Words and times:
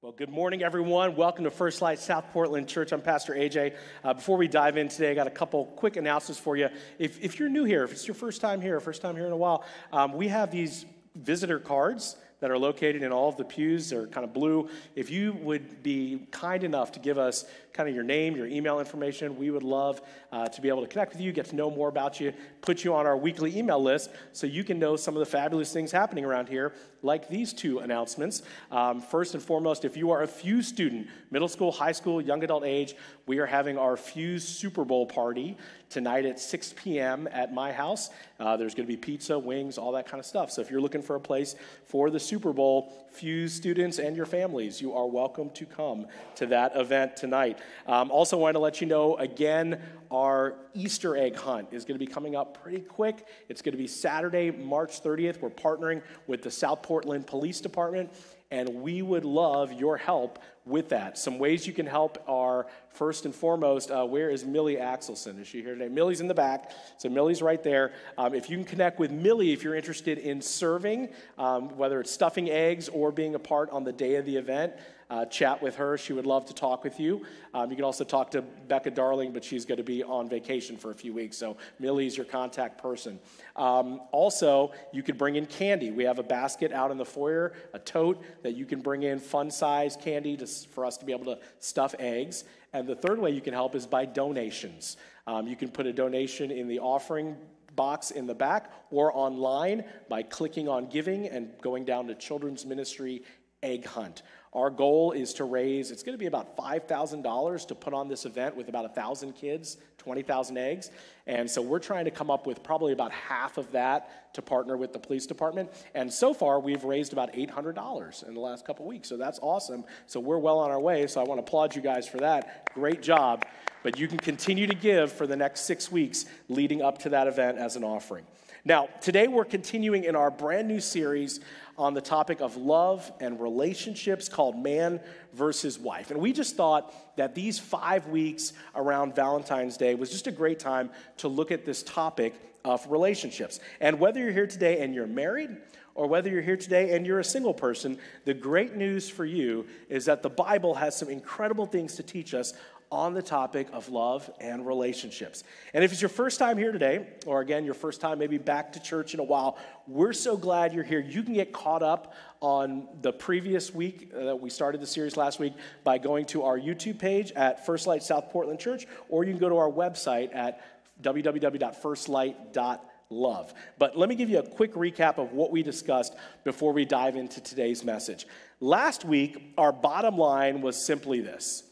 Well, 0.00 0.12
good 0.12 0.30
morning, 0.30 0.62
everyone. 0.62 1.16
Welcome 1.16 1.42
to 1.42 1.50
First 1.50 1.82
Light 1.82 1.98
South 1.98 2.30
Portland 2.32 2.68
Church. 2.68 2.92
I'm 2.92 3.00
Pastor 3.00 3.34
AJ. 3.34 3.74
Uh, 4.04 4.14
before 4.14 4.36
we 4.36 4.46
dive 4.46 4.76
in 4.76 4.86
today, 4.86 5.10
I 5.10 5.14
got 5.14 5.26
a 5.26 5.30
couple 5.30 5.66
quick 5.74 5.96
announcements 5.96 6.40
for 6.40 6.56
you. 6.56 6.68
If, 7.00 7.20
if 7.20 7.40
you're 7.40 7.48
new 7.48 7.64
here, 7.64 7.82
if 7.82 7.90
it's 7.90 8.06
your 8.06 8.14
first 8.14 8.40
time 8.40 8.60
here, 8.60 8.78
first 8.78 9.02
time 9.02 9.16
here 9.16 9.26
in 9.26 9.32
a 9.32 9.36
while, 9.36 9.64
um, 9.92 10.12
we 10.12 10.28
have 10.28 10.52
these 10.52 10.86
visitor 11.16 11.58
cards 11.58 12.14
that 12.40 12.50
are 12.50 12.58
located 12.58 13.02
in 13.02 13.10
all 13.10 13.28
of 13.28 13.36
the 13.36 13.44
pews. 13.44 13.90
They're 13.90 14.06
kind 14.06 14.24
of 14.24 14.32
blue. 14.32 14.68
If 14.94 15.10
you 15.10 15.32
would 15.42 15.82
be 15.82 16.26
kind 16.30 16.62
enough 16.62 16.92
to 16.92 17.00
give 17.00 17.18
us 17.18 17.44
kind 17.72 17.88
of 17.88 17.94
your 17.94 18.04
name, 18.04 18.36
your 18.36 18.46
email 18.46 18.78
information, 18.78 19.36
we 19.36 19.50
would 19.50 19.62
love 19.62 20.00
uh, 20.30 20.46
to 20.46 20.60
be 20.60 20.68
able 20.68 20.82
to 20.82 20.88
connect 20.88 21.12
with 21.12 21.20
you, 21.20 21.32
get 21.32 21.46
to 21.46 21.56
know 21.56 21.70
more 21.70 21.88
about 21.88 22.20
you, 22.20 22.32
put 22.60 22.84
you 22.84 22.94
on 22.94 23.06
our 23.06 23.16
weekly 23.16 23.56
email 23.58 23.82
list 23.82 24.10
so 24.32 24.46
you 24.46 24.62
can 24.62 24.78
know 24.78 24.96
some 24.96 25.14
of 25.14 25.20
the 25.20 25.26
fabulous 25.26 25.72
things 25.72 25.90
happening 25.90 26.24
around 26.24 26.48
here, 26.48 26.72
like 27.02 27.28
these 27.28 27.52
two 27.52 27.78
announcements. 27.78 28.42
Um, 28.70 29.00
first 29.00 29.34
and 29.34 29.42
foremost, 29.42 29.84
if 29.84 29.96
you 29.96 30.10
are 30.10 30.22
a 30.22 30.26
Fuse 30.26 30.68
student, 30.68 31.08
middle 31.30 31.48
school, 31.48 31.72
high 31.72 31.92
school, 31.92 32.20
young 32.20 32.42
adult 32.42 32.64
age, 32.64 32.94
we 33.26 33.38
are 33.38 33.46
having 33.46 33.78
our 33.78 33.96
Fuse 33.96 34.46
Super 34.46 34.84
Bowl 34.84 35.06
party 35.06 35.56
tonight 35.90 36.26
at 36.26 36.38
6 36.38 36.74
p.m. 36.76 37.28
at 37.32 37.52
my 37.52 37.72
house. 37.72 38.10
Uh, 38.38 38.56
there's 38.56 38.74
going 38.74 38.86
to 38.86 38.92
be 38.92 38.96
pizza, 38.96 39.38
wings, 39.38 39.78
all 39.78 39.92
that 39.92 40.06
kind 40.06 40.20
of 40.20 40.26
stuff. 40.26 40.50
So 40.50 40.60
if 40.60 40.70
you're 40.70 40.80
looking 40.80 41.02
for 41.02 41.16
a 41.16 41.20
place 41.20 41.56
for 41.84 42.10
the 42.10 42.20
Super 42.20 42.52
Bowl, 42.52 42.92
Fuse 43.10 43.52
students 43.52 43.98
and 43.98 44.16
your 44.16 44.26
families, 44.26 44.80
you 44.80 44.92
are 44.92 45.06
welcome 45.06 45.50
to 45.50 45.66
come 45.66 46.06
to 46.36 46.46
that 46.46 46.76
event 46.76 47.16
tonight. 47.16 47.58
Um, 47.86 48.10
also, 48.10 48.36
want 48.36 48.54
to 48.54 48.60
let 48.60 48.80
you 48.80 48.86
know 48.86 49.16
again, 49.16 49.80
our 50.10 50.54
Easter 50.74 51.16
egg 51.16 51.36
hunt 51.36 51.68
is 51.72 51.84
going 51.84 51.98
to 51.98 52.04
be 52.04 52.10
coming 52.10 52.36
up 52.36 52.62
pretty 52.62 52.80
quick. 52.80 53.26
It's 53.48 53.62
going 53.62 53.72
to 53.72 53.78
be 53.78 53.88
Saturday, 53.88 54.50
March 54.50 55.02
30th. 55.02 55.40
We're 55.40 55.50
partnering 55.50 56.02
with 56.26 56.42
the 56.42 56.50
South 56.50 56.82
Portland 56.88 57.26
Police 57.26 57.60
Department 57.60 58.10
and 58.50 58.76
we 58.76 59.02
would 59.02 59.26
love 59.26 59.74
your 59.74 59.98
help 59.98 60.38
with 60.64 60.88
that. 60.88 61.18
Some 61.18 61.38
ways 61.38 61.66
you 61.66 61.74
can 61.74 61.84
help 61.84 62.22
are 62.26 62.66
first 62.90 63.26
and 63.26 63.34
foremost, 63.34 63.90
uh, 63.90 64.06
where 64.06 64.30
is 64.30 64.46
Millie 64.46 64.76
Axelson? 64.76 65.38
Is 65.38 65.46
she 65.46 65.60
here 65.60 65.74
today? 65.74 65.88
Millie's 65.88 66.22
in 66.22 66.28
the 66.28 66.34
back, 66.34 66.72
so 66.96 67.10
Millie's 67.10 67.42
right 67.42 67.62
there. 67.62 67.92
Um, 68.16 68.34
if 68.34 68.48
you 68.48 68.56
can 68.56 68.64
connect 68.64 68.98
with 68.98 69.10
Millie 69.10 69.52
if 69.52 69.62
you're 69.62 69.74
interested 69.74 70.16
in 70.16 70.40
serving, 70.40 71.10
um, 71.36 71.76
whether 71.76 72.00
it's 72.00 72.10
stuffing 72.10 72.48
eggs 72.48 72.88
or 72.88 73.12
being 73.12 73.34
a 73.34 73.38
part 73.38 73.68
on 73.68 73.84
the 73.84 73.92
day 73.92 74.16
of 74.16 74.24
the 74.24 74.36
event, 74.36 74.72
uh, 75.10 75.24
chat 75.26 75.62
with 75.62 75.76
her. 75.76 75.96
She 75.96 76.12
would 76.12 76.26
love 76.26 76.46
to 76.46 76.54
talk 76.54 76.84
with 76.84 77.00
you. 77.00 77.24
Um, 77.54 77.70
you 77.70 77.76
can 77.76 77.84
also 77.84 78.04
talk 78.04 78.30
to 78.32 78.42
Becca 78.42 78.90
Darling, 78.90 79.32
but 79.32 79.42
she's 79.42 79.64
going 79.64 79.78
to 79.78 79.84
be 79.84 80.02
on 80.02 80.28
vacation 80.28 80.76
for 80.76 80.90
a 80.90 80.94
few 80.94 81.14
weeks. 81.14 81.36
So 81.36 81.56
Millie's 81.78 82.16
your 82.16 82.26
contact 82.26 82.80
person. 82.80 83.18
Um, 83.56 84.00
also, 84.12 84.72
you 84.92 85.02
could 85.02 85.16
bring 85.16 85.36
in 85.36 85.46
candy. 85.46 85.90
We 85.90 86.04
have 86.04 86.18
a 86.18 86.22
basket 86.22 86.72
out 86.72 86.90
in 86.90 86.98
the 86.98 87.04
foyer, 87.04 87.54
a 87.72 87.78
tote 87.78 88.22
that 88.42 88.54
you 88.54 88.66
can 88.66 88.80
bring 88.80 89.02
in 89.02 89.18
fun 89.18 89.50
size 89.50 89.96
candy 89.96 90.36
to, 90.36 90.46
for 90.46 90.84
us 90.84 90.96
to 90.98 91.04
be 91.04 91.12
able 91.12 91.24
to 91.26 91.38
stuff 91.58 91.94
eggs. 91.98 92.44
And 92.72 92.86
the 92.86 92.96
third 92.96 93.18
way 93.18 93.30
you 93.30 93.40
can 93.40 93.54
help 93.54 93.74
is 93.74 93.86
by 93.86 94.04
donations. 94.04 94.98
Um, 95.26 95.46
you 95.46 95.56
can 95.56 95.70
put 95.70 95.86
a 95.86 95.92
donation 95.92 96.50
in 96.50 96.68
the 96.68 96.80
offering 96.80 97.36
box 97.76 98.10
in 98.10 98.26
the 98.26 98.34
back 98.34 98.72
or 98.90 99.16
online 99.16 99.84
by 100.08 100.22
clicking 100.22 100.68
on 100.68 100.88
giving 100.88 101.28
and 101.28 101.50
going 101.62 101.84
down 101.84 102.08
to 102.08 102.14
Children's 102.14 102.66
Ministry 102.66 103.22
Egg 103.62 103.86
Hunt. 103.86 104.22
Our 104.52 104.70
goal 104.70 105.12
is 105.12 105.34
to 105.34 105.44
raise, 105.44 105.90
it's 105.90 106.02
going 106.02 106.14
to 106.14 106.18
be 106.18 106.26
about 106.26 106.56
$5,000 106.56 107.68
to 107.68 107.74
put 107.74 107.92
on 107.92 108.08
this 108.08 108.24
event 108.24 108.56
with 108.56 108.68
about 108.68 108.84
1,000 108.84 109.32
kids, 109.34 109.76
20,000 109.98 110.56
eggs. 110.56 110.90
And 111.26 111.50
so 111.50 111.60
we're 111.60 111.78
trying 111.78 112.06
to 112.06 112.10
come 112.10 112.30
up 112.30 112.46
with 112.46 112.62
probably 112.62 112.92
about 112.92 113.12
half 113.12 113.58
of 113.58 113.70
that 113.72 114.32
to 114.34 114.42
partner 114.42 114.76
with 114.76 114.92
the 114.92 114.98
police 114.98 115.26
department. 115.26 115.70
And 115.94 116.12
so 116.12 116.32
far, 116.32 116.60
we've 116.60 116.84
raised 116.84 117.12
about 117.12 117.32
$800 117.34 118.26
in 118.26 118.34
the 118.34 118.40
last 118.40 118.64
couple 118.64 118.86
weeks. 118.86 119.08
So 119.08 119.16
that's 119.16 119.38
awesome. 119.42 119.84
So 120.06 120.20
we're 120.20 120.38
well 120.38 120.58
on 120.58 120.70
our 120.70 120.80
way. 120.80 121.06
So 121.06 121.20
I 121.20 121.24
want 121.24 121.38
to 121.38 121.42
applaud 121.42 121.76
you 121.76 121.82
guys 121.82 122.08
for 122.08 122.18
that. 122.18 122.72
Great 122.74 123.02
job. 123.02 123.44
But 123.82 123.98
you 123.98 124.08
can 124.08 124.18
continue 124.18 124.66
to 124.66 124.74
give 124.74 125.12
for 125.12 125.26
the 125.26 125.36
next 125.36 125.62
six 125.62 125.92
weeks 125.92 126.24
leading 126.48 126.82
up 126.82 126.98
to 126.98 127.10
that 127.10 127.26
event 127.26 127.58
as 127.58 127.76
an 127.76 127.84
offering. 127.84 128.24
Now, 128.68 128.90
today 129.00 129.28
we're 129.28 129.46
continuing 129.46 130.04
in 130.04 130.14
our 130.14 130.30
brand 130.30 130.68
new 130.68 130.78
series 130.78 131.40
on 131.78 131.94
the 131.94 132.02
topic 132.02 132.42
of 132.42 132.58
love 132.58 133.10
and 133.18 133.40
relationships 133.40 134.28
called 134.28 134.58
Man 134.58 135.00
versus 135.32 135.78
Wife. 135.78 136.10
And 136.10 136.20
we 136.20 136.34
just 136.34 136.54
thought 136.54 136.92
that 137.16 137.34
these 137.34 137.58
five 137.58 138.08
weeks 138.08 138.52
around 138.74 139.14
Valentine's 139.14 139.78
Day 139.78 139.94
was 139.94 140.10
just 140.10 140.26
a 140.26 140.30
great 140.30 140.58
time 140.58 140.90
to 141.16 141.28
look 141.28 141.50
at 141.50 141.64
this 141.64 141.82
topic 141.82 142.34
of 142.62 142.86
relationships. 142.90 143.58
And 143.80 143.98
whether 143.98 144.20
you're 144.20 144.32
here 144.32 144.46
today 144.46 144.82
and 144.82 144.94
you're 144.94 145.06
married, 145.06 145.56
or 145.94 146.06
whether 146.06 146.28
you're 146.28 146.42
here 146.42 146.58
today 146.58 146.94
and 146.94 147.06
you're 147.06 147.20
a 147.20 147.24
single 147.24 147.54
person, 147.54 147.98
the 148.26 148.34
great 148.34 148.76
news 148.76 149.08
for 149.08 149.24
you 149.24 149.66
is 149.88 150.04
that 150.04 150.22
the 150.22 150.28
Bible 150.28 150.74
has 150.74 150.94
some 150.94 151.08
incredible 151.08 151.64
things 151.64 151.96
to 151.96 152.02
teach 152.02 152.34
us 152.34 152.52
on 152.90 153.14
the 153.14 153.22
topic 153.22 153.68
of 153.72 153.88
love 153.90 154.28
and 154.40 154.66
relationships. 154.66 155.44
And 155.74 155.84
if 155.84 155.92
it's 155.92 156.00
your 156.00 156.08
first 156.08 156.38
time 156.38 156.56
here 156.56 156.72
today, 156.72 157.06
or 157.26 157.40
again, 157.40 157.64
your 157.64 157.74
first 157.74 158.00
time 158.00 158.18
maybe 158.18 158.38
back 158.38 158.72
to 158.72 158.80
church 158.80 159.12
in 159.14 159.20
a 159.20 159.24
while, 159.24 159.58
we're 159.86 160.14
so 160.14 160.36
glad 160.36 160.72
you're 160.72 160.82
here. 160.84 161.00
You 161.00 161.22
can 161.22 161.34
get 161.34 161.52
caught 161.52 161.82
up 161.82 162.14
on 162.40 162.88
the 163.02 163.12
previous 163.12 163.74
week 163.74 164.10
uh, 164.14 164.24
that 164.24 164.40
we 164.40 164.48
started 164.50 164.80
the 164.80 164.86
series 164.86 165.16
last 165.16 165.38
week 165.38 165.52
by 165.84 165.98
going 165.98 166.26
to 166.26 166.42
our 166.44 166.58
YouTube 166.58 166.98
page 166.98 167.30
at 167.32 167.66
First 167.66 167.86
Light 167.86 168.02
South 168.02 168.30
Portland 168.30 168.58
Church, 168.58 168.86
or 169.08 169.24
you 169.24 169.32
can 169.32 169.40
go 169.40 169.48
to 169.48 169.56
our 169.56 169.70
website 169.70 170.34
at 170.34 170.60
www.firstlight.love. 171.02 173.54
But 173.78 173.98
let 173.98 174.08
me 174.08 174.14
give 174.14 174.30
you 174.30 174.38
a 174.38 174.48
quick 174.48 174.74
recap 174.74 175.18
of 175.18 175.32
what 175.32 175.50
we 175.50 175.62
discussed 175.62 176.14
before 176.44 176.72
we 176.72 176.84
dive 176.84 177.16
into 177.16 177.40
today's 177.40 177.82
message. 177.84 178.26
Last 178.60 179.04
week, 179.04 179.54
our 179.58 179.72
bottom 179.72 180.16
line 180.16 180.62
was 180.62 180.84
simply 180.84 181.20
this 181.20 181.64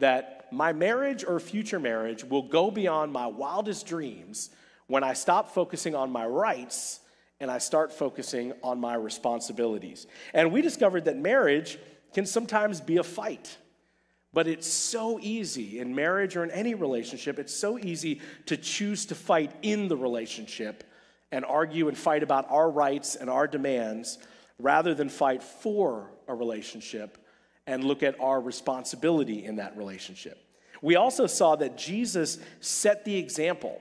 that 0.00 0.33
my 0.54 0.72
marriage 0.72 1.24
or 1.24 1.38
future 1.40 1.80
marriage 1.80 2.24
will 2.24 2.48
go 2.48 2.70
beyond 2.70 3.12
my 3.12 3.26
wildest 3.26 3.86
dreams 3.86 4.50
when 4.86 5.02
I 5.02 5.14
stop 5.14 5.50
focusing 5.50 5.94
on 5.94 6.10
my 6.10 6.26
rights 6.26 7.00
and 7.40 7.50
I 7.50 7.58
start 7.58 7.92
focusing 7.92 8.52
on 8.62 8.80
my 8.80 8.94
responsibilities. 8.94 10.06
And 10.32 10.52
we 10.52 10.62
discovered 10.62 11.06
that 11.06 11.16
marriage 11.16 11.78
can 12.12 12.26
sometimes 12.26 12.80
be 12.80 12.98
a 12.98 13.02
fight. 13.02 13.56
But 14.32 14.48
it's 14.48 14.66
so 14.66 15.18
easy 15.20 15.78
in 15.78 15.94
marriage 15.94 16.36
or 16.36 16.42
in 16.42 16.50
any 16.50 16.74
relationship, 16.74 17.38
it's 17.38 17.54
so 17.54 17.78
easy 17.78 18.20
to 18.46 18.56
choose 18.56 19.06
to 19.06 19.14
fight 19.14 19.52
in 19.62 19.88
the 19.88 19.96
relationship 19.96 20.84
and 21.30 21.44
argue 21.44 21.88
and 21.88 21.96
fight 21.96 22.22
about 22.22 22.50
our 22.50 22.70
rights 22.70 23.14
and 23.14 23.30
our 23.30 23.46
demands 23.46 24.18
rather 24.58 24.94
than 24.94 25.08
fight 25.08 25.42
for 25.42 26.10
a 26.28 26.34
relationship 26.34 27.18
and 27.66 27.84
look 27.84 28.02
at 28.02 28.18
our 28.20 28.40
responsibility 28.40 29.44
in 29.44 29.56
that 29.56 29.76
relationship. 29.76 30.43
We 30.84 30.96
also 30.96 31.26
saw 31.26 31.56
that 31.56 31.78
Jesus 31.78 32.36
set 32.60 33.06
the 33.06 33.16
example 33.16 33.80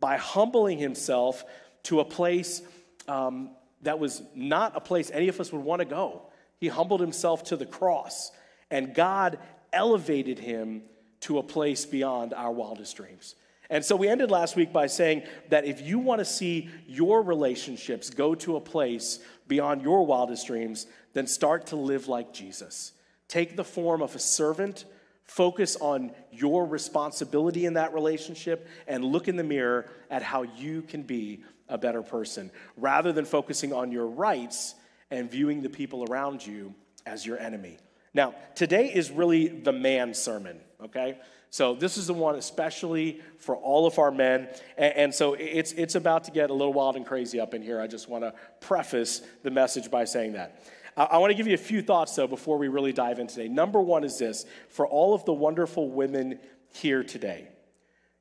by 0.00 0.18
humbling 0.18 0.76
himself 0.76 1.46
to 1.84 2.00
a 2.00 2.04
place 2.04 2.60
um, 3.08 3.52
that 3.80 3.98
was 3.98 4.20
not 4.34 4.76
a 4.76 4.80
place 4.80 5.10
any 5.10 5.28
of 5.28 5.40
us 5.40 5.50
would 5.50 5.64
want 5.64 5.80
to 5.80 5.86
go. 5.86 6.24
He 6.58 6.68
humbled 6.68 7.00
himself 7.00 7.44
to 7.44 7.56
the 7.56 7.64
cross, 7.64 8.32
and 8.70 8.94
God 8.94 9.38
elevated 9.72 10.38
him 10.38 10.82
to 11.20 11.38
a 11.38 11.42
place 11.42 11.86
beyond 11.86 12.34
our 12.34 12.52
wildest 12.52 12.98
dreams. 12.98 13.34
And 13.70 13.82
so 13.82 13.96
we 13.96 14.08
ended 14.08 14.30
last 14.30 14.54
week 14.54 14.74
by 14.74 14.88
saying 14.88 15.22
that 15.48 15.64
if 15.64 15.80
you 15.80 16.00
want 16.00 16.18
to 16.18 16.26
see 16.26 16.68
your 16.86 17.22
relationships 17.22 18.10
go 18.10 18.34
to 18.34 18.56
a 18.56 18.60
place 18.60 19.20
beyond 19.48 19.80
your 19.80 20.04
wildest 20.04 20.48
dreams, 20.48 20.86
then 21.14 21.26
start 21.26 21.68
to 21.68 21.76
live 21.76 22.08
like 22.08 22.34
Jesus. 22.34 22.92
Take 23.26 23.56
the 23.56 23.64
form 23.64 24.02
of 24.02 24.14
a 24.14 24.18
servant, 24.18 24.84
focus 25.24 25.76
on 25.76 26.12
your 26.30 26.66
responsibility 26.66 27.66
in 27.66 27.74
that 27.74 27.94
relationship, 27.94 28.68
and 28.86 29.04
look 29.04 29.28
in 29.28 29.36
the 29.36 29.44
mirror 29.44 29.88
at 30.10 30.22
how 30.22 30.42
you 30.42 30.82
can 30.82 31.02
be 31.02 31.42
a 31.68 31.78
better 31.78 32.02
person 32.02 32.50
rather 32.76 33.12
than 33.12 33.24
focusing 33.24 33.72
on 33.72 33.90
your 33.90 34.06
rights 34.06 34.74
and 35.10 35.30
viewing 35.30 35.62
the 35.62 35.70
people 35.70 36.04
around 36.10 36.44
you 36.46 36.74
as 37.06 37.24
your 37.24 37.38
enemy. 37.38 37.78
Now, 38.14 38.34
today 38.54 38.92
is 38.92 39.10
really 39.10 39.48
the 39.48 39.72
man 39.72 40.12
sermon, 40.12 40.60
okay? 40.84 41.18
So 41.50 41.74
this 41.74 41.96
is 41.96 42.06
the 42.06 42.14
one 42.14 42.36
especially 42.36 43.20
for 43.38 43.56
all 43.56 43.86
of 43.86 43.98
our 43.98 44.10
men. 44.10 44.48
And, 44.76 44.96
and, 44.96 45.14
so 45.14 45.34
it's, 45.34 45.72
it's 45.72 45.94
about 45.94 46.24
to 46.24 46.30
get 46.30 46.50
a 46.50 46.54
little 46.54 46.72
wild 46.72 46.96
and 46.96 47.06
crazy 47.06 47.40
up 47.40 47.52
in 47.52 47.62
here. 47.62 47.80
I 47.80 47.86
just 47.86 48.08
want 48.08 48.24
to 48.24 48.34
preface 48.60 49.22
the 49.42 49.50
message 49.50 49.90
by 49.90 50.04
saying 50.04 50.32
that. 50.32 50.62
I 50.96 51.18
want 51.18 51.30
to 51.30 51.34
give 51.34 51.46
you 51.46 51.54
a 51.54 51.58
few 51.58 51.80
thoughts, 51.80 52.14
though, 52.14 52.26
before 52.26 52.58
we 52.58 52.68
really 52.68 52.92
dive 52.92 53.18
in 53.18 53.26
today. 53.26 53.48
Number 53.48 53.80
one 53.80 54.04
is 54.04 54.18
this 54.18 54.44
for 54.68 54.86
all 54.86 55.14
of 55.14 55.24
the 55.24 55.32
wonderful 55.32 55.88
women 55.88 56.38
here 56.74 57.02
today, 57.02 57.48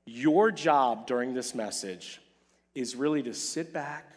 your 0.06 0.51
job 0.51 1.07
during 1.07 1.33
this 1.33 1.53
message 1.53 2.21
is 2.75 2.95
really 2.95 3.23
to 3.23 3.33
sit 3.33 3.73
back, 3.73 4.13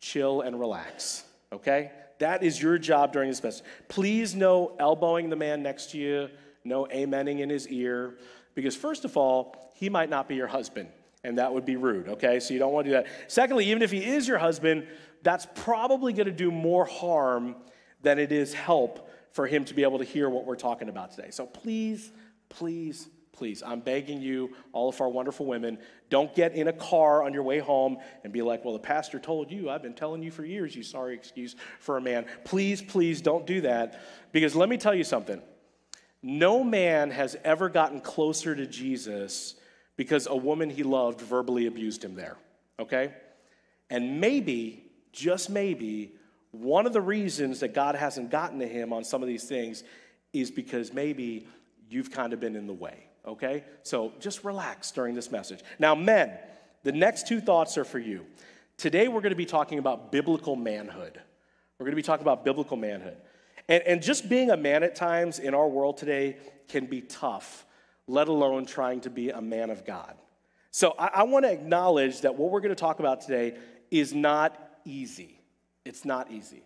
chill, 0.00 0.40
and 0.40 0.58
relax, 0.58 1.24
okay? 1.52 1.92
That 2.18 2.42
is 2.42 2.60
your 2.60 2.78
job 2.78 3.12
during 3.12 3.28
this 3.28 3.42
message. 3.42 3.64
Please 3.88 4.34
no 4.34 4.74
elbowing 4.78 5.30
the 5.30 5.36
man 5.36 5.62
next 5.62 5.92
to 5.92 5.98
you, 5.98 6.28
no 6.64 6.86
amening 6.86 7.40
in 7.40 7.48
his 7.48 7.68
ear, 7.68 8.14
because 8.54 8.74
first 8.74 9.04
of 9.04 9.16
all, 9.16 9.72
he 9.74 9.88
might 9.88 10.10
not 10.10 10.28
be 10.28 10.34
your 10.34 10.48
husband, 10.48 10.88
and 11.22 11.38
that 11.38 11.52
would 11.52 11.64
be 11.64 11.76
rude, 11.76 12.08
okay? 12.08 12.40
So 12.40 12.52
you 12.54 12.60
don't 12.60 12.72
want 12.72 12.86
to 12.86 12.90
do 12.90 12.96
that. 12.96 13.06
Secondly, 13.28 13.66
even 13.66 13.82
if 13.82 13.92
he 13.92 14.04
is 14.04 14.26
your 14.26 14.38
husband, 14.38 14.86
that's 15.22 15.46
probably 15.54 16.12
going 16.12 16.26
to 16.26 16.32
do 16.32 16.50
more 16.50 16.84
harm 16.84 17.56
than 18.02 18.18
it 18.18 18.32
is 18.32 18.54
help 18.54 19.10
for 19.32 19.46
him 19.46 19.64
to 19.64 19.74
be 19.74 19.82
able 19.82 19.98
to 19.98 20.04
hear 20.04 20.28
what 20.28 20.44
we're 20.44 20.56
talking 20.56 20.88
about 20.88 21.10
today. 21.10 21.30
So 21.30 21.46
please, 21.46 22.12
please, 22.48 23.08
please, 23.32 23.62
I'm 23.64 23.80
begging 23.80 24.20
you, 24.20 24.54
all 24.72 24.88
of 24.88 25.00
our 25.00 25.08
wonderful 25.08 25.46
women, 25.46 25.78
don't 26.10 26.34
get 26.34 26.54
in 26.54 26.68
a 26.68 26.72
car 26.72 27.22
on 27.22 27.32
your 27.32 27.42
way 27.42 27.58
home 27.58 27.98
and 28.24 28.32
be 28.32 28.42
like, 28.42 28.64
well, 28.64 28.74
the 28.74 28.80
pastor 28.80 29.18
told 29.18 29.50
you, 29.50 29.70
I've 29.70 29.82
been 29.82 29.94
telling 29.94 30.22
you 30.22 30.30
for 30.30 30.44
years, 30.44 30.74
you 30.74 30.82
sorry 30.82 31.14
excuse 31.14 31.54
for 31.78 31.96
a 31.96 32.00
man. 32.00 32.26
Please, 32.44 32.82
please 32.82 33.20
don't 33.20 33.46
do 33.46 33.60
that. 33.62 34.00
Because 34.32 34.56
let 34.56 34.68
me 34.68 34.76
tell 34.76 34.94
you 34.94 35.04
something 35.04 35.42
no 36.22 36.64
man 36.64 37.10
has 37.10 37.36
ever 37.44 37.68
gotten 37.68 38.00
closer 38.00 38.54
to 38.56 38.66
Jesus 38.66 39.54
because 39.96 40.26
a 40.26 40.34
woman 40.34 40.70
he 40.70 40.82
loved 40.82 41.20
verbally 41.20 41.66
abused 41.66 42.04
him 42.04 42.14
there, 42.14 42.36
okay? 42.80 43.12
And 43.90 44.20
maybe, 44.20 44.87
just 45.18 45.50
maybe, 45.50 46.12
one 46.52 46.86
of 46.86 46.92
the 46.92 47.00
reasons 47.00 47.60
that 47.60 47.74
God 47.74 47.94
hasn't 47.94 48.30
gotten 48.30 48.58
to 48.60 48.66
him 48.66 48.92
on 48.92 49.04
some 49.04 49.22
of 49.22 49.28
these 49.28 49.44
things 49.44 49.82
is 50.32 50.50
because 50.50 50.92
maybe 50.92 51.46
you've 51.90 52.10
kind 52.10 52.32
of 52.32 52.40
been 52.40 52.56
in 52.56 52.66
the 52.66 52.72
way, 52.72 53.04
okay? 53.26 53.64
So 53.82 54.12
just 54.20 54.44
relax 54.44 54.90
during 54.92 55.14
this 55.14 55.30
message. 55.30 55.60
Now, 55.78 55.94
men, 55.94 56.32
the 56.84 56.92
next 56.92 57.26
two 57.26 57.40
thoughts 57.40 57.76
are 57.76 57.84
for 57.84 57.98
you. 57.98 58.24
Today, 58.76 59.08
we're 59.08 59.20
going 59.20 59.30
to 59.30 59.36
be 59.36 59.46
talking 59.46 59.78
about 59.78 60.12
biblical 60.12 60.54
manhood. 60.54 61.20
We're 61.78 61.84
going 61.84 61.92
to 61.92 61.96
be 61.96 62.02
talking 62.02 62.24
about 62.24 62.44
biblical 62.44 62.76
manhood. 62.76 63.16
And, 63.68 63.82
and 63.82 64.02
just 64.02 64.28
being 64.28 64.50
a 64.50 64.56
man 64.56 64.82
at 64.82 64.94
times 64.94 65.38
in 65.38 65.54
our 65.54 65.68
world 65.68 65.96
today 65.96 66.36
can 66.68 66.86
be 66.86 67.00
tough, 67.00 67.66
let 68.06 68.28
alone 68.28 68.66
trying 68.66 69.00
to 69.02 69.10
be 69.10 69.30
a 69.30 69.40
man 69.40 69.70
of 69.70 69.84
God. 69.84 70.14
So 70.70 70.94
I, 70.98 71.06
I 71.06 71.22
want 71.24 71.44
to 71.44 71.50
acknowledge 71.50 72.20
that 72.20 72.36
what 72.36 72.50
we're 72.50 72.60
going 72.60 72.74
to 72.74 72.80
talk 72.80 73.00
about 73.00 73.20
today 73.20 73.56
is 73.90 74.14
not 74.14 74.67
easy. 74.88 75.40
It's 75.84 76.04
not 76.04 76.30
easy. 76.30 76.62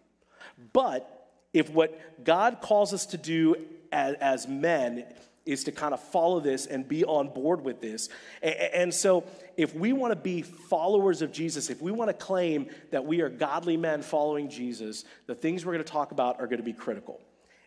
But 0.72 1.28
if 1.52 1.70
what 1.70 2.24
God 2.24 2.60
calls 2.60 2.94
us 2.94 3.06
to 3.06 3.16
do 3.16 3.56
as, 3.90 4.16
as 4.16 4.48
men 4.48 5.04
is 5.44 5.64
to 5.64 5.72
kind 5.72 5.92
of 5.92 6.00
follow 6.00 6.40
this 6.40 6.66
and 6.66 6.86
be 6.86 7.04
on 7.04 7.28
board 7.28 7.64
with 7.64 7.80
this. 7.80 8.08
And, 8.42 8.54
and 8.54 8.94
so, 8.94 9.24
if 9.56 9.74
we 9.74 9.92
want 9.92 10.12
to 10.12 10.16
be 10.16 10.42
followers 10.42 11.20
of 11.20 11.32
Jesus, 11.32 11.68
if 11.68 11.82
we 11.82 11.90
want 11.90 12.08
to 12.08 12.14
claim 12.14 12.68
that 12.90 13.04
we 13.04 13.20
are 13.20 13.28
godly 13.28 13.76
men 13.76 14.02
following 14.02 14.48
Jesus, 14.48 15.04
the 15.26 15.34
things 15.34 15.66
we're 15.66 15.72
going 15.72 15.84
to 15.84 15.92
talk 15.92 16.12
about 16.12 16.40
are 16.40 16.46
going 16.46 16.58
to 16.58 16.64
be 16.64 16.72
critical. 16.72 17.20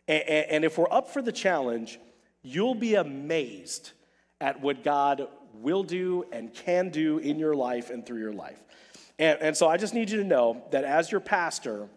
And, 0.07 0.23
and 0.23 0.65
if 0.65 0.77
we're 0.77 0.91
up 0.91 1.09
for 1.09 1.21
the 1.21 1.31
challenge, 1.31 1.99
you'll 2.41 2.75
be 2.75 2.95
amazed 2.95 3.91
at 4.39 4.61
what 4.61 4.83
God 4.83 5.27
will 5.53 5.83
do 5.83 6.25
and 6.31 6.53
can 6.53 6.89
do 6.89 7.17
in 7.17 7.39
your 7.39 7.55
life 7.55 7.89
and 7.89 8.05
through 8.05 8.19
your 8.19 8.33
life. 8.33 8.61
And, 9.17 9.39
and 9.41 9.57
so, 9.57 9.67
I 9.67 9.77
just 9.77 9.93
need 9.93 10.09
you 10.09 10.17
to 10.17 10.23
know 10.23 10.63
that 10.71 10.83
as 10.83 11.11
your 11.11 11.21
pastor, 11.21 11.87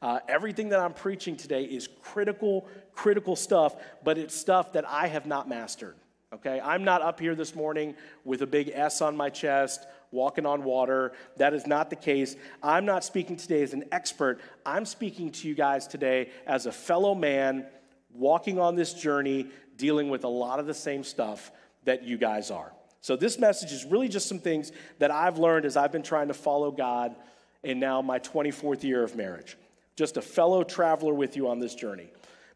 uh, 0.00 0.20
everything 0.28 0.70
that 0.70 0.80
I'm 0.80 0.94
preaching 0.94 1.36
today 1.36 1.64
is 1.64 1.88
critical, 2.02 2.66
critical 2.94 3.36
stuff, 3.36 3.76
but 4.02 4.18
it's 4.18 4.34
stuff 4.34 4.72
that 4.72 4.88
I 4.88 5.06
have 5.06 5.26
not 5.26 5.48
mastered. 5.48 5.96
Okay? 6.32 6.60
I'm 6.62 6.82
not 6.82 7.02
up 7.02 7.20
here 7.20 7.34
this 7.34 7.54
morning 7.54 7.94
with 8.24 8.42
a 8.42 8.46
big 8.46 8.70
S 8.72 9.02
on 9.02 9.16
my 9.16 9.28
chest, 9.28 9.86
walking 10.10 10.46
on 10.46 10.64
water. 10.64 11.12
That 11.36 11.52
is 11.52 11.66
not 11.66 11.90
the 11.90 11.96
case. 11.96 12.36
I'm 12.62 12.86
not 12.86 13.04
speaking 13.04 13.36
today 13.36 13.62
as 13.62 13.74
an 13.74 13.84
expert. 13.92 14.40
I'm 14.64 14.86
speaking 14.86 15.30
to 15.32 15.48
you 15.48 15.54
guys 15.54 15.86
today 15.86 16.30
as 16.46 16.66
a 16.66 16.72
fellow 16.72 17.14
man 17.14 17.66
walking 18.14 18.58
on 18.58 18.76
this 18.76 18.94
journey, 18.94 19.50
dealing 19.76 20.10
with 20.10 20.24
a 20.24 20.28
lot 20.28 20.58
of 20.58 20.66
the 20.66 20.74
same 20.74 21.04
stuff 21.04 21.52
that 21.84 22.02
you 22.02 22.18
guys 22.18 22.50
are. 22.50 22.72
So, 23.02 23.16
this 23.16 23.38
message 23.38 23.72
is 23.72 23.84
really 23.84 24.08
just 24.08 24.28
some 24.28 24.38
things 24.38 24.72
that 24.98 25.10
I've 25.10 25.38
learned 25.38 25.66
as 25.66 25.76
I've 25.76 25.92
been 25.92 26.02
trying 26.02 26.28
to 26.28 26.34
follow 26.34 26.70
God 26.70 27.14
in 27.62 27.78
now 27.78 28.00
my 28.00 28.18
24th 28.18 28.82
year 28.82 29.04
of 29.04 29.14
marriage 29.14 29.56
just 29.96 30.16
a 30.16 30.22
fellow 30.22 30.64
traveler 30.64 31.14
with 31.14 31.36
you 31.36 31.48
on 31.48 31.60
this 31.60 31.74
journey. 31.74 32.08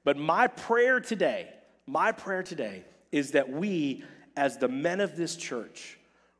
But 0.04 0.16
my 0.16 0.46
prayer 0.46 0.98
today, 0.98 1.48
my 1.86 2.10
prayer 2.12 2.42
today 2.42 2.82
is 3.12 3.32
that 3.32 3.48
we, 3.48 4.02
as 4.36 4.58
the 4.58 4.68
men 4.68 5.00
of 5.00 5.16
this 5.16 5.36
church, 5.36 5.96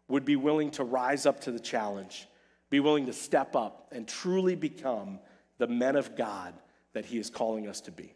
would 0.09 0.25
be 0.25 0.35
willing 0.35 0.71
to 0.73 0.83
rise 0.83 1.27
up 1.27 1.41
to 1.43 1.53
the 1.53 1.61
challenge, 1.61 2.27
be 2.71 2.81
willing 2.81 3.07
to 3.07 3.13
step 3.13 3.55
up 3.55 3.89
and 3.93 4.09
truly 4.09 4.55
become 4.55 5.21
the 5.59 5.67
men 5.67 5.95
of 5.95 6.17
God 6.17 6.55
that 6.93 7.05
He 7.05 7.19
is 7.19 7.31
calling 7.31 7.69
us 7.69 7.81
to 7.83 7.93
be. 7.93 8.16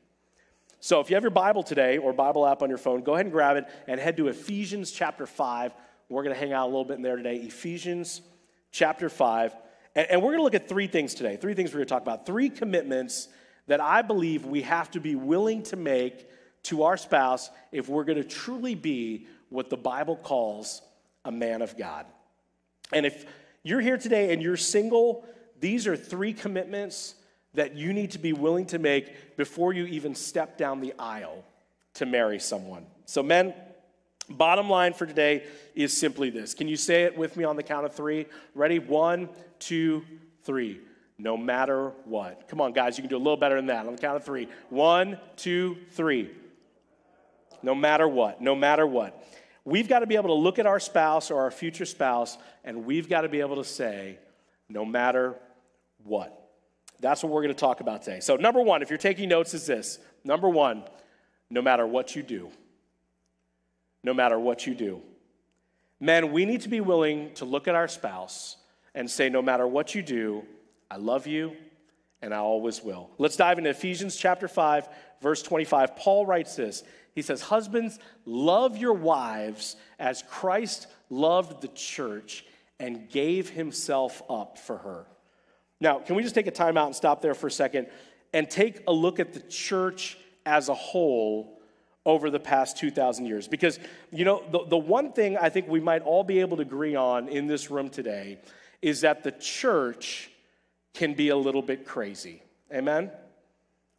So, 0.82 1.00
if 1.00 1.11
you 1.11 1.17
have 1.17 1.23
your 1.23 1.31
Bible 1.31 1.62
today 1.62 1.99
or 1.99 2.15
Bible 2.15 2.47
app 2.47 2.62
on 2.62 2.71
your 2.71 2.79
phone, 2.79 3.03
go 3.03 3.12
ahead 3.12 3.27
and 3.27 3.32
grab 3.32 3.59
it 3.59 3.67
and 3.87 4.00
head 4.00 4.17
to 4.17 4.29
Ephesians 4.29 4.91
chapter 4.91 5.27
5. 5.27 5.75
We're 6.09 6.23
going 6.23 6.35
to 6.35 6.41
hang 6.41 6.55
out 6.55 6.65
a 6.65 6.71
little 6.71 6.87
bit 6.87 6.97
in 6.97 7.03
there 7.03 7.17
today. 7.17 7.37
Ephesians 7.37 8.23
chapter 8.73 9.11
5. 9.11 9.55
And, 9.94 10.23
we're 10.23 10.29
going 10.29 10.38
to 10.38 10.43
look 10.43 10.55
at 10.55 10.69
three 10.69 10.87
things 10.87 11.12
today. 11.12 11.37
Three 11.37 11.53
things 11.53 11.71
we're 11.71 11.81
going 11.81 11.88
to 11.88 11.94
talk 11.94 12.03
about. 12.03 12.25
Three 12.25 12.49
commitments 12.49 13.29
that 13.67 13.81
I 13.82 14.00
believe 14.00 14.47
we 14.47 14.62
have 14.62 14.91
to 14.93 15.00
be 15.00 15.15
willing 15.17 15.62
to 15.65 15.77
make 15.77 16.27
to 16.65 16.85
our 16.85 16.97
spouse 16.97 17.50
if 17.73 17.88
we're 17.88 18.05
going 18.05 18.19
to 18.19 18.25
truly 18.25 18.75
be 18.75 19.26
what 19.50 19.69
the 19.69 19.76
Bible 19.76 20.17
calls 20.17 20.81
a 21.26 21.31
man 21.31 21.61
of 21.61 21.76
God. 21.76 22.06
And 22.91 23.05
if 23.05 23.26
you're 23.62 23.81
here 23.81 23.99
today 23.99 24.33
and 24.33 24.43
you're 24.43 24.56
single, 24.56 25.26
these 25.59 25.87
are 25.87 25.97
three 25.97 26.33
commitments 26.33 27.17
that 27.55 27.75
you 27.75 27.93
need 27.93 28.12
to 28.12 28.19
be 28.19 28.32
willing 28.32 28.67
to 28.67 28.79
make 28.79 29.37
before 29.37 29.73
you 29.73 29.87
even 29.87 30.14
step 30.14 30.56
down 30.56 30.81
the 30.81 30.94
aisle 30.99 31.44
to 31.94 32.06
marry 32.06 32.38
someone. 32.38 32.87
So, 33.06 33.23
men, 33.23 33.55
Bottom 34.31 34.70
line 34.70 34.93
for 34.93 35.06
today 35.06 35.43
is 35.75 35.97
simply 35.97 36.31
this. 36.31 36.55
Can 36.55 36.69
you 36.69 36.76
say 36.76 37.02
it 37.02 37.19
with 37.19 37.37
me 37.37 37.43
on 37.43 37.56
the 37.56 37.64
count 37.64 37.85
of 37.85 37.93
three? 37.94 38.26
Ready? 38.55 38.79
One, 38.79 39.29
two, 39.58 40.05
three. 40.44 40.81
No 41.19 41.37
matter 41.37 41.88
what. 42.05 42.47
Come 42.49 42.61
on, 42.61 42.73
guys, 42.73 42.97
you 42.97 43.02
can 43.02 43.11
do 43.11 43.17
a 43.17 43.19
little 43.19 43.37
better 43.37 43.56
than 43.56 43.67
that. 43.67 43.87
On 43.87 43.93
the 43.97 44.00
count 44.00 44.17
of 44.17 44.25
three. 44.25 44.49
One, 44.69 45.19
two, 45.35 45.76
three. 45.91 46.31
No 47.62 47.75
matter 47.75 48.06
what. 48.06 48.41
No 48.41 48.55
matter 48.55 48.87
what. 48.87 49.20
We've 49.64 49.88
got 49.88 49.99
to 49.99 50.06
be 50.06 50.14
able 50.14 50.29
to 50.29 50.35
look 50.35 50.61
at 50.61 50.67
our 50.67 50.81
spouse 50.81 51.31
or 51.31 51.41
our 51.43 51.50
future 51.50 51.85
spouse, 51.85 52.38
and 52.64 52.87
we've 52.87 53.08
got 53.08 53.23
to 53.23 53.29
be 53.29 53.41
able 53.41 53.56
to 53.56 53.64
say, 53.64 54.19
no 54.69 54.85
matter 54.85 55.35
what. 56.05 56.40
That's 57.00 57.23
what 57.23 57.32
we're 57.32 57.43
going 57.43 57.55
to 57.55 57.61
talk 57.61 57.81
about 57.81 58.02
today. 58.02 58.20
So, 58.20 58.37
number 58.37 58.61
one, 58.61 58.82
if 58.82 58.91
you're 58.91 58.99
taking 58.99 59.29
notes, 59.29 59.55
is 59.55 59.67
this. 59.67 59.99
Number 60.25 60.49
one, 60.49 60.85
no 61.49 61.62
matter 61.62 61.87
what 61.87 62.14
you 62.14 62.23
do 62.23 62.50
no 64.02 64.14
matter 64.14 64.38
what 64.38 64.67
you 64.67 64.75
do. 64.75 65.02
Men, 65.99 66.32
we 66.32 66.44
need 66.44 66.62
to 66.62 66.69
be 66.69 66.81
willing 66.81 67.32
to 67.35 67.44
look 67.44 67.69
at 67.69 67.75
our 67.75 67.88
spouse 67.88 68.56
and 68.94 69.11
say, 69.11 69.29
no 69.29 69.43
matter 69.43 69.67
what 69.67 69.94
you 69.94 70.02
do, 70.02 70.44
I 70.91 70.97
love 70.97 71.26
you 71.26 71.55
and 72.23 72.32
I 72.35 72.38
always 72.38 72.82
will. 72.82 73.11
Let's 73.19 73.37
dive 73.37 73.58
into 73.58 73.70
Ephesians 73.70 74.17
chapter 74.17 74.49
5, 74.49 74.88
verse 75.20 75.43
25. 75.43 75.97
Paul 75.97 76.26
writes 76.26 76.56
this. 76.56 76.82
He 77.14 77.23
says, 77.23 77.43
Husbands, 77.43 77.99
love 78.25 78.76
your 78.76 78.95
wives 78.95 79.76
as 79.99 80.23
Christ 80.28 80.87
loved 81.11 81.61
the 81.61 81.69
church 81.69 82.45
and 82.78 83.09
gave 83.11 83.50
himself 83.50 84.23
up 84.30 84.59
for 84.59 84.78
her. 84.78 85.07
Now, 85.81 85.99
can 85.99 86.17
we 86.17 86.23
just 86.23 86.35
take 86.35 86.47
a 86.47 86.53
time 86.53 86.77
out 86.77 86.87
and 86.87 86.97
stop 86.97 87.23
there 87.23 87.35
for 87.35 87.47
a 87.47 87.51
second 87.51 87.87
and 88.33 88.49
take 88.49 88.83
a 88.87 88.93
look 88.93 89.19
at 89.19 89.33
the 89.33 89.41
church 89.41 90.19
as 90.47 90.69
a 90.69 90.75
whole 90.75 91.61
over 92.07 92.31
the 92.31 92.41
past 92.41 92.79
2,000 92.79 93.27
years. 93.27 93.47
Because, 93.49 93.79
you 94.11 94.25
know, 94.25 94.43
the, 94.51 94.65
the 94.67 94.77
one 94.77 95.13
thing 95.13 95.37
I 95.37 95.49
think 95.49 95.69
we 95.69 95.81
might 95.81 96.03
all 96.03 96.25
be 96.25 96.41
able 96.41 96.57
to 96.57 96.63
agree 96.63 96.95
on 96.95 97.29
in 97.29 97.47
this 97.47 97.71
room 97.71 97.89
today 97.89 98.39
is 98.81 99.03
that 99.03 99.23
the 99.23 99.33
church 99.33 100.31
can 100.95 101.15
be 101.15 101.29
a 101.29 101.37
little 101.37 101.63
bit 101.63 101.85
crazy. 101.85 102.43
Amen? 102.73 103.11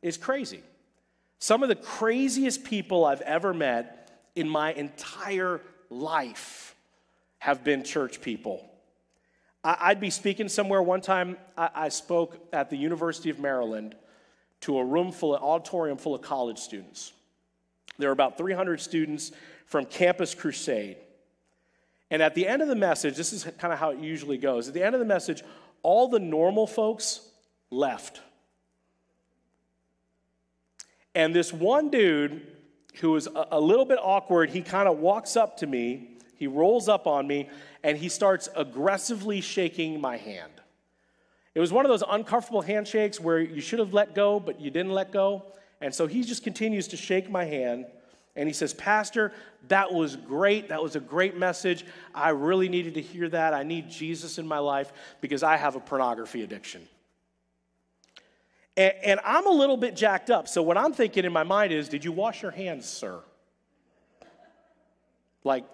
It's 0.02 0.18
crazy. 0.18 0.62
Some 1.40 1.64
of 1.64 1.70
the 1.70 1.76
craziest 1.76 2.64
people 2.64 3.06
I've 3.06 3.22
ever 3.22 3.54
met 3.54 4.10
in 4.36 4.50
my 4.50 4.74
entire 4.74 5.62
life 5.90 6.76
have 7.40 7.64
been 7.64 7.84
church 7.84 8.22
people. 8.22 8.71
I'd 9.64 10.00
be 10.00 10.10
speaking 10.10 10.50
somewhere 10.50 10.82
one 10.82 11.02
time, 11.02 11.38
I 11.56 11.90
spoke 11.90 12.48
at 12.52 12.70
the 12.70 12.78
University 12.78 13.30
of 13.30 13.40
Maryland 13.40 13.96
to 14.62 14.80
a 14.80 14.86
room 14.86 15.12
full 15.12 15.36
of 15.36 15.44
auditorium 15.44 15.98
full 15.98 16.16
of 16.16 16.22
college 16.22 16.58
students. 16.58 17.14
There 17.98 18.10
were 18.10 18.14
about 18.14 18.38
300 18.38 18.82
students 18.82 19.32
from 19.66 19.86
Campus 19.86 20.34
Crusade. 20.34 20.98
And 22.10 22.22
at 22.22 22.34
the 22.36 22.48
end 22.48 22.62
of 22.62 22.68
the 22.68 22.76
message, 22.76 23.16
this 23.16 23.32
is 23.34 23.44
kind 23.60 23.72
of 23.72 23.80
how 23.80 23.92
it 23.92 24.00
usually 24.00 24.38
goes. 24.38 24.68
At 24.68 24.74
the 24.74 24.84
end 24.84 24.96
of 24.96 25.00
the 25.00 25.06
message, 25.06 25.44
all 25.84 26.08
the 26.08 26.20
normal 26.20 26.66
folks 26.68 27.22
left. 27.70 28.22
And 31.14 31.36
this 31.36 31.54
one 31.54 31.90
dude 31.90 32.48
who 32.96 33.12
was 33.12 33.28
a, 33.34 33.60
little 33.60 33.86
bit 33.86 34.00
awkward, 34.02 34.50
he 34.50 34.62
kind 34.62 34.88
of 34.88 34.98
walks 34.98 35.38
up 35.38 35.58
to 35.58 35.68
me, 35.68 36.18
he 36.36 36.48
rolls 36.48 36.90
up 36.90 37.08
on 37.08 37.26
me, 37.28 37.50
and 37.84 37.98
he 37.98 38.10
starts 38.10 38.50
aggressively 38.56 39.42
shaking 39.42 40.00
my 40.00 40.18
hand. 40.18 40.52
It 41.54 41.60
was 41.60 41.74
one 41.74 41.86
of 41.86 41.90
those 41.90 42.04
uncomfortable 42.08 42.62
handshakes 42.62 43.20
where 43.20 43.40
you 43.40 43.62
should 43.62 43.80
have 43.80 43.94
let 43.94 44.16
go, 44.16 44.40
but 44.40 44.62
you 44.62 44.72
didn't 44.72 44.94
let 44.94 45.12
go. 45.12 45.44
And 45.82 45.94
so 45.94 46.08
he 46.08 46.24
just 46.24 46.44
continues 46.44 46.88
to 46.90 46.98
shake 46.98 47.30
my 47.30 47.44
hand. 47.44 47.86
And 48.36 48.48
he 48.48 48.54
says, 48.54 48.74
Pastor, 48.74 49.34
that 49.68 49.92
was 49.92 50.16
great. 50.16 50.70
That 50.70 50.82
was 50.82 50.96
a 50.96 51.02
great 51.02 51.36
message. 51.36 51.86
I 52.16 52.30
really 52.30 52.70
needed 52.70 52.94
to 52.94 53.02
hear 53.02 53.28
that. 53.30 53.54
I 53.54 53.64
need 53.64 53.90
Jesus 53.90 54.38
in 54.38 54.48
my 54.48 54.60
life 54.60 54.94
because 55.20 55.44
I 55.44 55.58
have 55.58 55.76
a 55.76 55.82
pornography 55.82 56.44
addiction. 56.44 56.88
And, 58.78 58.94
and 59.04 59.20
I'm 59.26 59.48
a 59.48 59.52
little 59.52 59.76
bit 59.76 59.98
jacked 59.98 60.30
up. 60.30 60.48
So 60.48 60.62
what 60.62 60.78
I'm 60.78 60.94
thinking 60.94 61.26
in 61.26 61.34
my 61.34 61.44
mind 61.44 61.74
is, 61.74 61.90
did 61.90 62.06
you 62.06 62.14
wash 62.14 62.42
your 62.42 62.52
hands, 62.52 62.88
sir? 62.88 63.20
Like, 65.44 65.66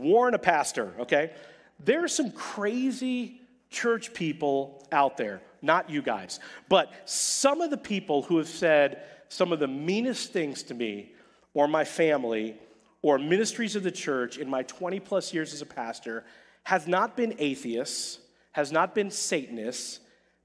warn 0.00 0.34
a 0.34 0.38
pastor, 0.38 0.94
okay? 1.00 1.32
There 1.80 2.04
are 2.04 2.08
some 2.08 2.30
crazy 2.32 3.40
church 3.70 4.14
people 4.14 4.86
out 4.92 5.16
there, 5.16 5.40
not 5.62 5.90
you 5.90 6.02
guys, 6.02 6.40
but 6.68 6.92
some 7.04 7.60
of 7.60 7.70
the 7.70 7.76
people 7.76 8.22
who 8.22 8.38
have 8.38 8.48
said 8.48 9.02
some 9.28 9.52
of 9.52 9.60
the 9.60 9.68
meanest 9.68 10.32
things 10.32 10.62
to 10.64 10.74
me 10.74 11.12
or 11.54 11.68
my 11.68 11.84
family 11.84 12.56
or 13.02 13.18
ministries 13.18 13.76
of 13.76 13.82
the 13.82 13.90
church 13.90 14.38
in 14.38 14.48
my 14.48 14.62
20 14.64 15.00
plus 15.00 15.32
years 15.32 15.52
as 15.52 15.62
a 15.62 15.66
pastor 15.66 16.24
has 16.64 16.86
not 16.86 17.16
been 17.16 17.34
atheists, 17.38 18.18
has 18.52 18.72
not 18.72 18.94
been 18.94 19.10
Satanists, 19.10 20.00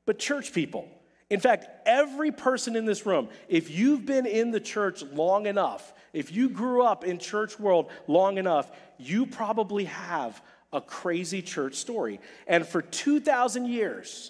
but 0.06 0.20
church 0.20 0.54
people. 0.54 0.88
In 1.34 1.40
fact, 1.40 1.66
every 1.88 2.32
person 2.32 2.76
in 2.76 2.86
this 2.86 3.08
room, 3.08 3.28
if 3.50 3.72
you've 3.72 4.06
been 4.06 4.28
in 4.28 4.52
the 4.52 4.60
church 4.60 5.02
long 5.02 5.48
enough, 5.48 5.92
if 6.14 6.32
you 6.32 6.48
grew 6.48 6.84
up 6.84 7.04
in 7.04 7.18
church 7.18 7.60
world 7.60 7.90
long 8.06 8.38
enough, 8.38 8.72
you 9.00 9.26
probably 9.26 9.86
have 9.86 10.40
a 10.72 10.80
crazy 10.80 11.42
church 11.42 11.74
story. 11.74 12.20
And 12.46 12.68
for 12.68 12.84
2,000 12.84 13.66
years, 13.66 14.30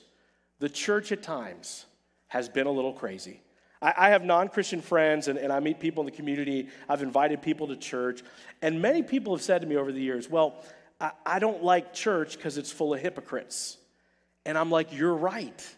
the 0.59 0.69
church 0.69 1.11
at 1.11 1.21
times 1.21 1.85
has 2.27 2.47
been 2.47 2.67
a 2.67 2.71
little 2.71 2.93
crazy. 2.93 3.41
I, 3.81 4.11
have 4.11 4.23
non 4.23 4.47
Christian 4.47 4.79
friends 4.79 5.27
and, 5.27 5.37
and 5.37 5.51
I 5.51 5.59
meet 5.59 5.81
people 5.81 6.03
in 6.03 6.05
the 6.05 6.15
community. 6.15 6.69
I've 6.87 7.01
invited 7.01 7.41
people 7.41 7.67
to 7.67 7.75
church. 7.75 8.21
And 8.61 8.81
many 8.81 9.03
people 9.03 9.35
have 9.35 9.43
said 9.43 9.59
to 9.59 9.67
me 9.67 9.75
over 9.75 9.91
the 9.91 9.99
years, 9.99 10.29
well, 10.29 10.63
I, 11.01 11.11
I 11.25 11.39
don't 11.39 11.65
like 11.65 11.93
church 11.93 12.37
because 12.37 12.57
it's 12.57 12.71
full 12.71 12.93
of 12.93 13.01
hypocrites. 13.01 13.75
And 14.45 14.57
I'm 14.57 14.71
like, 14.71 14.93
you're 14.93 15.13
right. 15.13 15.75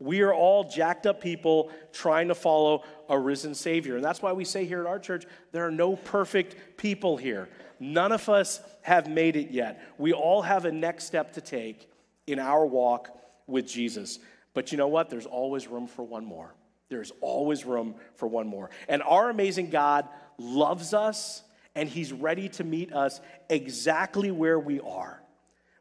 We 0.00 0.22
are 0.22 0.32
all 0.32 0.64
jacked 0.64 1.06
up 1.06 1.20
people 1.20 1.70
trying 1.92 2.28
to 2.28 2.34
follow 2.34 2.84
a 3.08 3.18
risen 3.18 3.54
Savior. 3.54 3.96
And 3.96 4.04
that's 4.04 4.22
why 4.22 4.32
we 4.32 4.44
say 4.44 4.64
here 4.64 4.80
at 4.80 4.86
our 4.86 4.98
church, 4.98 5.26
there 5.52 5.66
are 5.66 5.70
no 5.70 5.94
perfect 5.94 6.78
people 6.78 7.18
here. 7.18 7.48
None 7.78 8.10
of 8.10 8.28
us 8.28 8.60
have 8.82 9.08
made 9.08 9.36
it 9.36 9.50
yet. 9.50 9.82
We 9.98 10.12
all 10.14 10.40
have 10.42 10.64
a 10.64 10.72
next 10.72 11.04
step 11.04 11.34
to 11.34 11.42
take 11.42 11.88
in 12.26 12.38
our 12.38 12.64
walk 12.64 13.10
with 13.46 13.66
Jesus. 13.68 14.18
But 14.54 14.72
you 14.72 14.78
know 14.78 14.88
what? 14.88 15.10
There's 15.10 15.26
always 15.26 15.68
room 15.68 15.86
for 15.86 16.02
one 16.02 16.24
more. 16.24 16.54
There's 16.88 17.12
always 17.20 17.64
room 17.66 17.94
for 18.16 18.26
one 18.26 18.46
more. 18.46 18.70
And 18.88 19.02
our 19.02 19.28
amazing 19.28 19.70
God 19.70 20.08
loves 20.38 20.94
us 20.94 21.42
and 21.74 21.88
He's 21.88 22.12
ready 22.12 22.48
to 22.50 22.64
meet 22.64 22.92
us 22.92 23.20
exactly 23.48 24.30
where 24.30 24.58
we 24.58 24.80
are. 24.80 25.22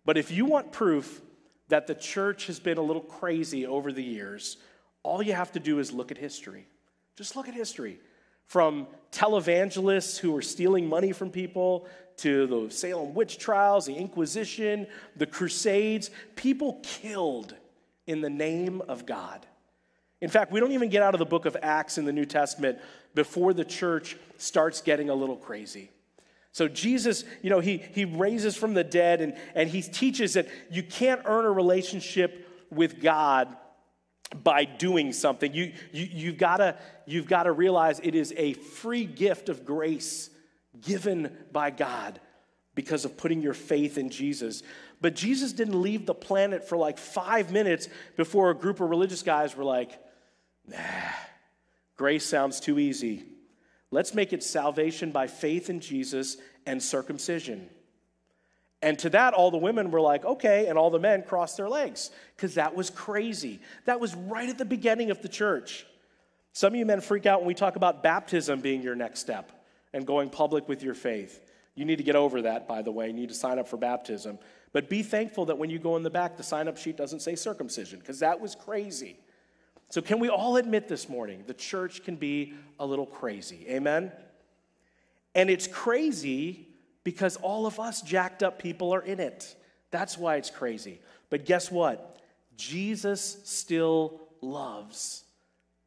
But 0.05 0.17
if 0.17 0.29
you 0.29 0.45
want 0.45 0.71
proof 0.71 1.21
that 1.69 1.88
the 1.88 1.95
church 1.95 2.47
has 2.47 2.59
been 2.59 2.77
a 2.77 2.81
little 2.81 3.01
crazy 3.01 3.65
over 3.65 3.91
the 3.91 4.03
years, 4.03 4.57
all 5.03 5.23
you 5.23 5.33
have 5.33 5.51
to 5.53 5.59
do 5.59 5.79
is 5.79 5.91
look 5.91 6.11
at 6.11 6.17
history. 6.17 6.67
Just 7.15 7.35
look 7.35 7.47
at 7.47 7.53
history 7.53 7.99
from 8.45 8.88
televangelists 9.11 10.17
who 10.17 10.31
were 10.31 10.41
stealing 10.41 10.88
money 10.88 11.11
from 11.11 11.29
people 11.29 11.88
to 12.17 12.47
the 12.47 12.69
Salem 12.71 13.13
witch 13.13 13.38
trials, 13.38 13.85
the 13.85 13.95
Inquisition, 13.95 14.88
the 15.15 15.25
Crusades. 15.25 16.09
People 16.35 16.79
killed 16.83 17.55
in 18.07 18.21
the 18.21 18.29
name 18.29 18.81
of 18.88 19.05
God. 19.05 19.45
In 20.21 20.29
fact, 20.29 20.51
we 20.51 20.59
don't 20.59 20.73
even 20.73 20.89
get 20.89 21.01
out 21.01 21.13
of 21.13 21.19
the 21.19 21.25
book 21.25 21.45
of 21.45 21.55
Acts 21.61 21.97
in 21.97 22.05
the 22.05 22.11
New 22.11 22.25
Testament 22.25 22.79
before 23.15 23.53
the 23.53 23.63
church 23.63 24.17
starts 24.38 24.81
getting 24.81 25.09
a 25.09 25.15
little 25.15 25.38
crazy. 25.38 25.91
So 26.51 26.68
Jesus, 26.68 27.24
you 27.41 27.50
know, 27.50 27.60
he, 27.60 27.77
he 27.77 28.06
raises 28.06 28.56
from 28.56 28.74
the 28.74 28.84
dead 28.84 29.22
and, 29.22 29.36
and 29.56 29.70
he 29.70 29.82
teaches 29.82 30.34
that 30.34 30.48
you 30.72 30.84
can't 30.84 31.22
earn 31.25 31.46
a 31.46 31.51
relationship 31.51 32.48
with 32.72 33.01
God 33.01 33.56
by 34.44 34.65
doing 34.65 35.13
something. 35.13 35.53
You, 35.53 35.74
you, 35.91 36.08
you've 36.12 36.38
got 36.38 36.58
you've 37.06 37.27
to 37.27 37.51
realize 37.51 38.00
it 38.03 38.15
is 38.15 38.34
a 38.38 38.53
free 38.53 39.06
gift 39.06 39.50
of 39.50 39.65
grace 39.65 40.29
given 40.82 41.36
by 41.51 41.72
God 41.72 42.20
because 42.75 43.06
of 43.06 43.18
putting 43.18 43.41
your 43.41 43.53
faith 43.53 43.98
in 43.98 44.10
Jesus. 44.10 44.63
But 45.01 45.15
Jesus 45.15 45.53
didn't 45.53 45.82
leave 45.82 46.06
the 46.06 46.13
planet 46.13 46.68
for 46.68 46.77
like 46.77 46.98
five 46.98 47.51
minutes 47.51 47.89
before 48.15 48.51
a 48.51 48.56
group 48.56 48.79
of 48.79 48.89
religious 48.89 49.24
guys 49.24 49.56
were 49.56 49.63
like, 49.63 49.91
nah, 50.68 50.77
grace 51.98 52.25
sounds 52.25 52.60
too 52.60 52.79
easy. 52.79 53.25
Let's 53.91 54.13
make 54.13 54.34
it 54.34 54.43
salvation 54.43 55.12
by 55.12 55.27
faith 55.27 55.69
in 55.69 55.79
Jesus 55.79 56.38
and 56.65 56.81
circumcision. 56.81 57.69
And 58.81 58.98
to 59.00 59.10
that, 59.10 59.34
all 59.34 59.51
the 59.51 59.58
women 59.58 59.91
were 59.91 60.00
like, 60.00 60.24
okay, 60.24 60.67
and 60.67 60.77
all 60.77 60.89
the 60.89 61.00
men 61.00 61.24
crossed 61.24 61.58
their 61.58 61.67
legs 61.67 62.12
because 62.36 62.55
that 62.55 62.75
was 62.75 62.89
crazy. 62.89 63.60
That 63.86 64.00
was 64.00 64.15
right 64.15 64.48
at 64.48 64.58
the 64.58 64.65
beginning 64.65 65.12
of 65.12 65.22
the 65.22 65.27
church. 65.27 65.86
Some 66.53 66.74
of 66.74 66.79
you 66.79 66.86
men 66.86 67.01
freak 67.01 67.25
out 67.25 67.41
when 67.41 67.48
we 67.48 67.53
talk 67.53 67.75
about 67.75 68.03
baptism 68.03 68.62
being 68.62 68.81
your 68.81 68.96
next 68.96 69.19
step 69.19 69.51
and 69.93 70.05
going 70.05 70.29
public 70.29 70.69
with 70.69 70.81
your 70.81 70.93
faith. 70.93 71.46
You 71.75 71.86
need 71.86 71.98
to 71.98 72.03
get 72.03 72.15
over 72.15 72.43
that, 72.43 72.67
by 72.67 72.81
the 72.81 72.91
way. 72.91 73.08
You 73.08 73.13
need 73.13 73.29
to 73.29 73.36
sign 73.36 73.60
up 73.60 73.67
for 73.67 73.77
baptism. 73.77 74.39
But 74.72 74.89
be 74.89 75.03
thankful 75.03 75.46
that 75.46 75.58
when 75.58 75.69
you 75.69 75.79
go 75.79 75.96
in 75.96 76.03
the 76.03 76.10
back, 76.10 76.38
the 76.38 76.43
sign 76.43 76.67
up 76.67 76.77
sheet 76.77 76.96
doesn't 76.96 77.22
say 77.22 77.36
circumcision 77.36 78.00
because 78.00 78.19
that 78.19 78.39
was 78.39 78.55
crazy. 78.55 79.17
So, 79.89 80.01
can 80.01 80.19
we 80.19 80.29
all 80.29 80.58
admit 80.58 80.88
this 80.88 81.10
morning 81.10 81.43
the 81.48 81.53
church 81.53 82.03
can 82.03 82.15
be 82.15 82.53
a 82.79 82.86
little 82.86 83.08
crazy? 83.08 83.65
Amen? 83.69 84.12
And 85.36 85.50
it's 85.50 85.67
crazy 85.67 86.67
because 87.03 87.38
all 87.38 87.65
of 87.65 87.79
us 87.79 88.01
jacked 88.01 88.43
up 88.43 88.60
people 88.60 88.93
are 88.93 89.01
in 89.01 89.19
it. 89.19 89.55
That's 89.91 90.17
why 90.17 90.36
it's 90.36 90.50
crazy. 90.51 91.00
But 91.29 91.46
guess 91.46 91.72
what? 91.72 92.17
Jesus 92.55 93.38
still 93.43 94.22
loves 94.41 95.24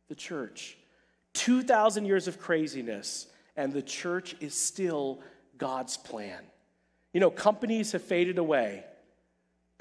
the 0.09 0.15
church. 0.15 0.77
2,000 1.35 2.05
years 2.05 2.29
of 2.29 2.41
craziness, 2.41 3.27
and 3.57 3.73
the 3.73 3.83
church 3.83 4.35
is 4.41 4.55
still 4.55 5.21
God's 5.59 5.97
plan. 5.97 6.41
You 7.13 7.21
know, 7.21 7.31
companies 7.31 7.93
have 7.93 8.03
faded 8.03 8.39
away. 8.39 8.85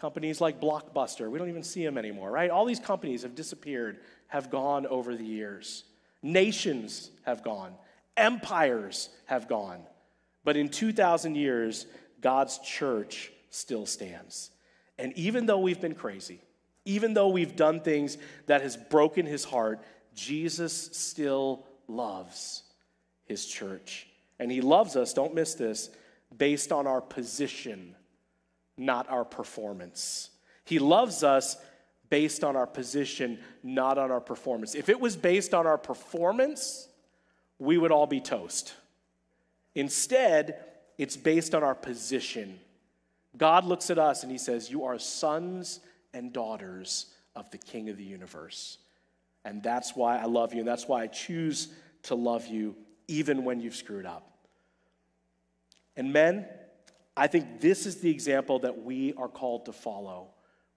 Companies 0.01 0.41
like 0.41 0.60
Blockbuster, 0.60 1.29
we 1.29 1.38
don't 1.38 1.50
even 1.50 1.62
see 1.62 1.86
them 1.86 1.96
anymore, 1.96 2.31
right? 2.31 2.50
All 2.50 2.65
these 2.65 2.79
companies 2.79 3.22
have 3.22 3.36
disappeared, 3.36 4.00
have 4.29 4.50
gone 4.50 4.88
over 4.88 5.15
the 5.15 5.24
years. 5.24 5.84
Nations 6.24 7.12
have 7.22 7.43
gone, 7.43 7.75
empires 8.17 9.10
have 9.27 9.48
gone. 9.48 9.84
But 10.43 10.58
in 10.58 10.70
2,000 10.70 11.36
years, 11.36 11.86
God's 12.20 12.58
church 12.58 13.31
still 13.51 13.86
stands. 13.86 14.50
And 14.98 15.13
even 15.13 15.46
though 15.46 15.60
we've 15.60 15.79
been 15.79 15.93
crazy, 15.93 16.41
even 16.84 17.13
though 17.13 17.29
we've 17.29 17.55
done 17.55 17.81
things 17.81 18.17
that 18.48 18.63
has 18.63 18.75
broken 18.75 19.27
his 19.27 19.43
heart, 19.43 19.84
Jesus 20.15 20.74
still 20.93 21.67
loves 21.88 22.63
his 23.25 23.46
church. 23.46 24.08
And 24.39 24.51
he 24.51 24.62
loves 24.62 24.96
us, 24.96 25.13
don't 25.13 25.36
miss 25.36 25.53
this, 25.53 25.91
based 26.36 26.72
on 26.72 26.88
our 26.88 27.01
position 27.01 27.96
not 28.82 29.10
our 29.10 29.24
performance. 29.24 30.30
He 30.66 30.80
loves 30.80 31.24
us 31.24 31.56
based 32.10 32.44
on 32.44 32.56
our 32.56 32.68
position, 32.68 33.40
not 33.64 33.98
on 33.98 34.12
our 34.12 34.20
performance. 34.20 34.76
If 34.76 34.90
it 34.90 35.00
was 35.00 35.16
based 35.16 35.54
on 35.54 35.66
our 35.66 35.78
performance, 35.78 36.90
we 37.60 37.78
would 37.78 37.92
all 37.92 38.08
be 38.08 38.20
toast. 38.20 38.74
Instead, 39.76 40.66
it's 40.98 41.16
based 41.16 41.56
on 41.56 41.64
our 41.64 41.76
position. 41.76 42.60
God 43.38 43.64
looks 43.64 43.90
at 43.90 43.98
us 43.98 44.24
and 44.24 44.32
he 44.32 44.38
says, 44.38 44.70
You 44.70 44.84
are 44.84 45.00
sons 45.00 45.80
and 46.14 46.34
daughters 46.34 47.08
of 47.36 47.50
the 47.52 47.58
King 47.58 47.90
of 47.90 47.98
the 47.98 48.04
universe. 48.04 48.78
And 49.46 49.64
that's 49.64 49.96
why 49.96 50.18
I 50.18 50.26
love 50.26 50.54
you, 50.54 50.60
and 50.60 50.68
that's 50.68 50.88
why 50.88 51.04
I 51.04 51.08
choose 51.08 51.70
to 52.04 52.16
love 52.16 52.48
you 52.48 52.76
even 53.08 53.44
when 53.44 53.62
you've 53.62 53.76
screwed 53.76 54.06
up. 54.06 54.28
And 55.96 56.14
men, 56.14 56.46
I 57.15 57.27
think 57.27 57.60
this 57.60 57.86
is 57.86 57.98
the 57.98 58.10
example 58.10 58.60
that 58.60 58.84
we 58.84 59.13
are 59.13 59.27
called 59.27 59.65
to 59.65 59.74
follow 59.74 60.30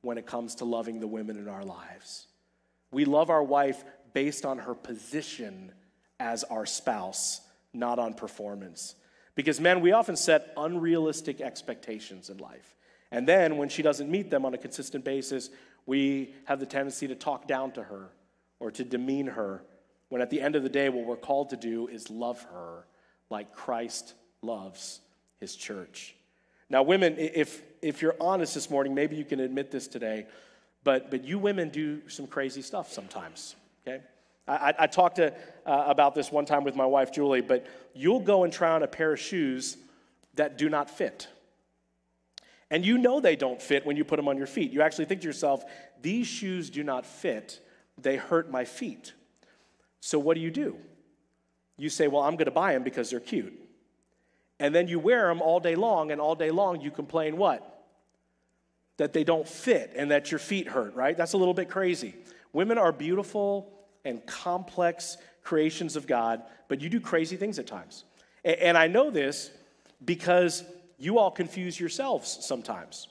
when 0.02 0.18
it 0.18 0.26
comes 0.26 0.56
to 0.56 0.64
loving 0.64 1.00
the 1.00 1.06
women 1.06 1.38
in 1.38 1.48
our 1.48 1.64
lives. 1.64 2.26
We 2.90 3.04
love 3.04 3.30
our 3.30 3.42
wife 3.42 3.84
based 4.12 4.44
on 4.44 4.58
her 4.58 4.74
position 4.74 5.72
as 6.20 6.44
our 6.44 6.66
spouse, 6.66 7.40
not 7.72 7.98
on 7.98 8.14
performance. 8.14 8.94
Because, 9.34 9.60
men, 9.60 9.80
we 9.80 9.92
often 9.92 10.16
set 10.16 10.52
unrealistic 10.56 11.40
expectations 11.40 12.30
in 12.30 12.38
life. 12.38 12.76
And 13.10 13.26
then 13.28 13.56
when 13.56 13.68
she 13.68 13.82
doesn't 13.82 14.10
meet 14.10 14.30
them 14.30 14.44
on 14.44 14.54
a 14.54 14.58
consistent 14.58 15.04
basis, 15.04 15.50
we 15.86 16.34
have 16.44 16.60
the 16.60 16.66
tendency 16.66 17.08
to 17.08 17.14
talk 17.14 17.48
down 17.48 17.72
to 17.72 17.82
her 17.82 18.10
or 18.60 18.70
to 18.72 18.84
demean 18.84 19.26
her, 19.26 19.62
when 20.08 20.22
at 20.22 20.30
the 20.30 20.40
end 20.40 20.54
of 20.56 20.62
the 20.62 20.68
day, 20.68 20.88
what 20.88 21.04
we're 21.04 21.16
called 21.16 21.50
to 21.50 21.56
do 21.56 21.88
is 21.88 22.10
love 22.10 22.42
her 22.52 22.86
like 23.30 23.52
Christ 23.52 24.14
loves 24.42 25.00
his 25.40 25.56
church. 25.56 26.14
Now, 26.71 26.83
women, 26.83 27.16
if, 27.18 27.62
if 27.83 28.02
you're 28.02 28.16
honest 28.21 28.54
this 28.54 28.71
morning, 28.71 28.94
maybe 28.94 29.16
you 29.16 29.25
can 29.25 29.40
admit 29.40 29.71
this 29.71 29.87
today, 29.87 30.26
but, 30.83 31.11
but 31.11 31.25
you 31.25 31.38
women 31.38 31.68
do 31.68 32.09
some 32.09 32.26
crazy 32.26 32.62
stuff 32.62 32.92
sometimes, 32.92 33.56
okay? 33.87 34.02
I, 34.47 34.75
I 34.80 34.87
talked 34.87 35.16
to, 35.16 35.33
uh, 35.66 35.85
about 35.87 36.14
this 36.14 36.30
one 36.30 36.44
time 36.44 36.64
with 36.64 36.76
my 36.76 36.87
wife, 36.87 37.12
Julie, 37.12 37.40
but 37.40 37.66
you'll 37.94 38.21
go 38.21 38.44
and 38.44 38.52
try 38.52 38.71
on 38.71 38.83
a 38.83 38.87
pair 38.87 39.12
of 39.12 39.21
shoes 39.21 39.76
that 40.35 40.59
do 40.59 40.68
not 40.68 40.90
fit. 40.90 41.28
And 42.71 42.85
you 42.85 42.99
know 42.99 43.21
they 43.21 43.37
don't 43.37 43.61
fit 43.61 43.87
when 43.87 43.97
you 43.97 44.04
put 44.04 44.16
them 44.16 44.28
on 44.28 44.37
your 44.37 44.47
feet. 44.47 44.73
You 44.73 44.83
actually 44.83 45.04
think 45.04 45.21
to 45.21 45.26
yourself, 45.26 45.64
these 46.02 46.26
shoes 46.26 46.71
do 46.71 46.83
not 46.83 47.06
fit, 47.06 47.61
they 47.97 48.16
hurt 48.16 48.50
my 48.50 48.64
feet. 48.64 49.12
So 50.00 50.18
what 50.18 50.35
do 50.35 50.40
you 50.40 50.50
do? 50.50 50.76
You 51.76 51.88
say, 51.88 52.09
Well, 52.09 52.23
I'm 52.23 52.35
going 52.35 52.47
to 52.47 52.50
buy 52.50 52.73
them 52.73 52.83
because 52.83 53.11
they're 53.11 53.21
cute. 53.21 53.59
And 54.61 54.75
then 54.75 54.88
you 54.88 54.99
wear 54.99 55.28
them 55.28 55.42
all 55.42 55.61
day 55.61 55.75
long, 55.75 56.12
and 56.12 56.20
all 56.20 56.34
day 56.34 56.50
long 56.50 56.80
you 56.80 56.90
complain 56.90 57.37
what? 57.37 57.84
That 58.99 59.12
they 59.12 59.25
don't 59.25 59.49
fit 59.49 59.92
and 59.96 60.11
that 60.11 60.30
your 60.30 60.38
feet 60.38 60.68
hurt, 60.68 60.94
right? 60.94 61.16
That's 61.16 61.32
a 61.32 61.37
little 61.37 61.54
bit 61.54 61.68
crazy. 61.68 62.14
Women 62.52 62.78
are 62.78 62.92
beautiful 62.92 63.73
and 64.04 64.25
complex 64.26 65.16
creations 65.42 65.96
of 65.96 66.06
God, 66.06 66.42
but 66.68 66.80
you 66.80 66.88
do 66.88 67.00
crazy 67.00 67.37
things 67.37 67.58
at 67.58 67.66
times. 67.66 68.04
And 68.44 68.78
I 68.78 68.87
know 68.87 69.11
this 69.11 69.50
because 70.04 70.64
you 70.99 71.18
all 71.18 71.30
confuse 71.30 71.78
yourselves 71.78 72.38
sometimes. 72.42 73.08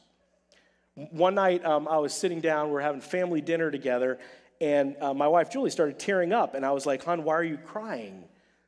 One 0.95 1.35
night, 1.35 1.65
um, 1.65 1.87
I 1.87 1.97
was 1.97 2.13
sitting 2.13 2.39
down, 2.39 2.69
we 2.69 2.77
are 2.77 2.81
having 2.81 3.01
family 3.01 3.41
dinner 3.41 3.71
together, 3.71 4.19
and 4.61 4.95
uh, 5.01 5.13
my 5.13 5.27
wife 5.27 5.49
Julie 5.49 5.71
started 5.71 5.97
tearing 5.97 6.31
up, 6.31 6.53
and 6.53 6.65
I 6.65 6.71
was 6.71 6.85
like, 6.85 7.03
Hon, 7.03 7.23
why 7.23 7.33
are 7.33 7.43
you 7.43 7.57
crying? 7.57 8.23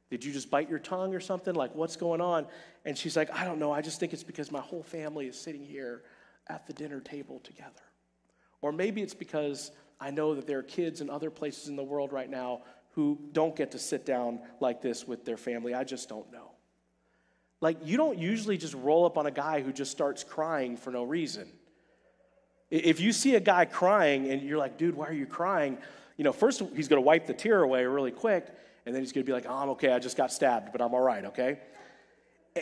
Did 0.09 0.23
you 0.23 0.31
just 0.31 0.51
bite 0.51 0.69
your 0.69 0.79
tongue 0.79 1.15
or 1.15 1.19
something? 1.19 1.55
Like, 1.55 1.73
what's 1.73 1.95
going 1.95 2.21
on? 2.21 2.45
And 2.85 2.97
she's 2.97 3.17
like, 3.17 3.31
I 3.31 3.43
don't 3.43 3.59
know. 3.59 3.71
I 3.71 3.81
just 3.81 3.99
think 3.99 4.13
it's 4.13 4.23
because 4.23 4.51
my 4.51 4.61
whole 4.61 4.83
family 4.83 5.27
is 5.27 5.39
sitting 5.39 5.63
here 5.63 6.03
at 6.47 6.67
the 6.67 6.73
dinner 6.73 6.99
table 6.99 7.39
together. 7.39 7.71
Or 8.61 8.71
maybe 8.71 9.01
it's 9.01 9.15
because 9.15 9.71
I 9.99 10.11
know 10.11 10.35
that 10.35 10.45
there 10.45 10.59
are 10.59 10.63
kids 10.63 11.01
in 11.01 11.09
other 11.09 11.29
places 11.29 11.67
in 11.67 11.75
the 11.75 11.83
world 11.83 12.13
right 12.13 12.29
now 12.29 12.61
who 12.91 13.19
don't 13.33 13.55
get 13.55 13.71
to 13.71 13.79
sit 13.79 14.05
down 14.05 14.39
like 14.59 14.81
this 14.81 15.07
with 15.07 15.25
their 15.25 15.37
family. 15.37 15.73
I 15.73 15.83
just 15.83 16.07
don't 16.07 16.31
know. 16.31 16.51
Like, 17.61 17.77
you 17.83 17.97
don't 17.97 18.19
usually 18.19 18.57
just 18.57 18.73
roll 18.75 19.05
up 19.05 19.17
on 19.17 19.25
a 19.25 19.31
guy 19.31 19.61
who 19.61 19.73
just 19.73 19.91
starts 19.91 20.23
crying 20.23 20.77
for 20.77 20.91
no 20.91 21.03
reason. 21.03 21.51
If 22.69 22.99
you 22.99 23.11
see 23.11 23.35
a 23.35 23.39
guy 23.39 23.65
crying 23.65 24.29
and 24.29 24.41
you're 24.41 24.57
like, 24.57 24.77
dude, 24.77 24.95
why 24.95 25.07
are 25.07 25.13
you 25.13 25.25
crying? 25.25 25.77
You 26.17 26.23
know, 26.23 26.31
first 26.31 26.61
he's 26.75 26.87
going 26.87 27.01
to 27.01 27.05
wipe 27.05 27.27
the 27.27 27.33
tear 27.33 27.63
away 27.63 27.85
really 27.85 28.11
quick, 28.11 28.47
and 28.85 28.93
then 28.93 29.01
he's 29.01 29.11
going 29.11 29.25
to 29.25 29.29
be 29.29 29.33
like, 29.33 29.45
oh, 29.47 29.55
I'm 29.55 29.69
okay, 29.69 29.91
I 29.91 29.99
just 29.99 30.17
got 30.17 30.31
stabbed, 30.31 30.71
but 30.71 30.81
I'm 30.81 30.93
all 30.93 31.01
right, 31.01 31.25
okay? 31.25 31.59
Eh, 32.55 32.61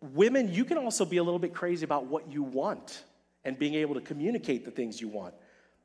women, 0.00 0.52
you 0.52 0.64
can 0.64 0.78
also 0.78 1.04
be 1.04 1.18
a 1.18 1.22
little 1.22 1.38
bit 1.38 1.54
crazy 1.54 1.84
about 1.84 2.06
what 2.06 2.30
you 2.30 2.42
want 2.42 3.04
and 3.44 3.58
being 3.58 3.74
able 3.74 3.94
to 3.94 4.00
communicate 4.00 4.64
the 4.64 4.70
things 4.70 5.00
you 5.00 5.08
want. 5.08 5.34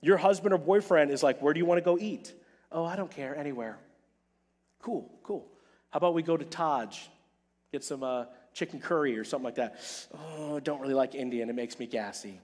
Your 0.01 0.17
husband 0.17 0.53
or 0.53 0.57
boyfriend 0.57 1.11
is 1.11 1.23
like, 1.23 1.41
Where 1.41 1.53
do 1.53 1.59
you 1.59 1.65
want 1.65 1.79
to 1.79 1.83
go 1.83 1.97
eat? 1.99 2.33
Oh, 2.71 2.85
I 2.85 2.95
don't 2.95 3.11
care, 3.11 3.35
anywhere. 3.35 3.77
Cool, 4.81 5.09
cool. 5.23 5.47
How 5.89 5.97
about 5.97 6.13
we 6.13 6.21
go 6.21 6.37
to 6.37 6.45
Taj, 6.45 6.99
get 7.71 7.83
some 7.83 8.03
uh, 8.03 8.25
chicken 8.53 8.79
curry 8.79 9.17
or 9.17 9.23
something 9.23 9.45
like 9.45 9.55
that? 9.55 9.79
Oh, 10.13 10.59
don't 10.59 10.81
really 10.81 10.93
like 10.93 11.15
Indian, 11.15 11.49
it 11.49 11.55
makes 11.55 11.79
me 11.79 11.87
gassy. 11.87 12.39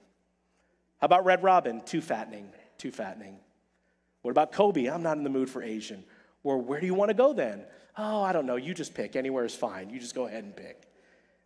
How 1.00 1.06
about 1.06 1.24
Red 1.24 1.42
Robin? 1.42 1.80
Too 1.82 2.00
fattening, 2.00 2.48
too 2.78 2.90
fattening. 2.90 3.36
What 4.22 4.30
about 4.30 4.52
Kobe? 4.52 4.86
I'm 4.86 5.02
not 5.02 5.18
in 5.18 5.24
the 5.24 5.30
mood 5.30 5.50
for 5.50 5.62
Asian. 5.62 6.02
Or 6.44 6.58
where 6.58 6.80
do 6.80 6.86
you 6.86 6.94
want 6.94 7.08
to 7.08 7.14
go 7.14 7.32
then? 7.32 7.64
Oh, 7.98 8.22
I 8.22 8.32
don't 8.32 8.46
know. 8.46 8.56
You 8.56 8.74
just 8.74 8.94
pick. 8.94 9.16
Anywhere 9.16 9.44
is 9.44 9.54
fine. 9.54 9.90
You 9.90 9.98
just 9.98 10.14
go 10.14 10.26
ahead 10.26 10.44
and 10.44 10.54
pick. 10.54 10.82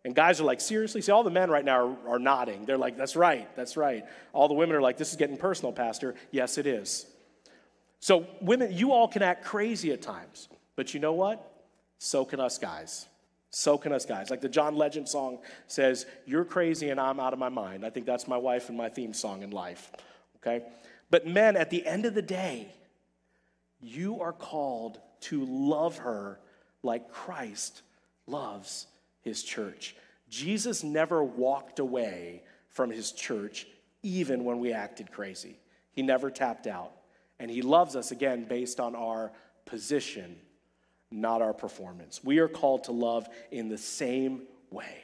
And 0.05 0.15
guys 0.15 0.39
are 0.39 0.45
like, 0.45 0.61
seriously? 0.61 1.01
See, 1.01 1.11
all 1.11 1.23
the 1.23 1.31
men 1.31 1.49
right 1.49 1.65
now 1.65 1.97
are, 2.05 2.15
are, 2.15 2.19
nodding. 2.19 2.65
They're 2.65 2.77
like, 2.77 2.97
that's 2.97 3.15
right, 3.15 3.53
that's 3.57 3.75
right. 3.75 4.05
All 4.31 4.47
the 4.47 4.53
women 4.53 4.75
are 4.75 4.81
like, 4.81 4.97
this 4.97 5.09
is 5.11 5.17
getting 5.17 5.35
personal, 5.35 5.73
Pastor. 5.73 6.15
Yes, 6.31 6.57
it 6.57 6.65
is. 6.65 7.05
So, 7.99 8.25
women, 8.39 8.71
you 8.71 8.93
all 8.93 9.09
can 9.09 9.21
act 9.21 9.43
crazy 9.43 9.91
at 9.91 10.01
times. 10.01 10.47
But 10.77 10.93
you 10.93 11.01
know 11.01 11.11
what? 11.11 11.45
So 11.97 12.23
can 12.23 12.39
us 12.39 12.57
guys. 12.57 13.07
So 13.49 13.77
can 13.77 13.91
us 13.91 14.05
guys. 14.05 14.29
Like 14.29 14.39
the 14.39 14.47
John 14.47 14.75
Legend 14.75 15.09
song 15.09 15.39
says, 15.67 16.05
You're 16.25 16.45
crazy 16.45 16.89
and 16.89 16.99
I'm 16.99 17.19
out 17.19 17.33
of 17.33 17.39
my 17.39 17.49
mind. 17.49 17.85
I 17.85 17.89
think 17.89 18.05
that's 18.05 18.27
my 18.27 18.37
wife 18.37 18.69
and 18.69 18.77
my 18.77 18.87
theme 18.87 19.13
song 19.13 19.43
in 19.43 19.51
life. 19.51 19.91
Okay? 20.37 20.65
But 21.09 21.27
men, 21.27 21.57
at 21.57 21.69
the 21.69 21.85
end 21.85 22.05
of 22.05 22.13
the 22.13 22.21
day, 22.21 22.71
you 23.81 24.21
are 24.21 24.33
called 24.33 24.99
to 25.21 25.45
love 25.45 25.99
her 25.99 26.39
like 26.83 27.11
Christ 27.11 27.81
loves 28.27 28.87
his 29.21 29.43
church. 29.43 29.95
Jesus 30.29 30.83
never 30.83 31.23
walked 31.23 31.79
away 31.79 32.43
from 32.69 32.91
his 32.91 33.11
church, 33.11 33.67
even 34.03 34.43
when 34.43 34.59
we 34.59 34.71
acted 34.71 35.11
crazy. 35.11 35.59
He 35.91 36.01
never 36.01 36.29
tapped 36.29 36.67
out. 36.67 36.91
And 37.39 37.49
he 37.49 37.61
loves 37.61 37.95
us, 37.95 38.11
again, 38.11 38.45
based 38.47 38.79
on 38.79 38.95
our 38.95 39.31
position, 39.65 40.35
not 41.09 41.41
our 41.41 41.53
performance. 41.53 42.21
We 42.23 42.39
are 42.39 42.47
called 42.47 42.85
to 42.85 42.91
love 42.91 43.27
in 43.51 43.69
the 43.69 43.77
same 43.77 44.43
way. 44.69 45.03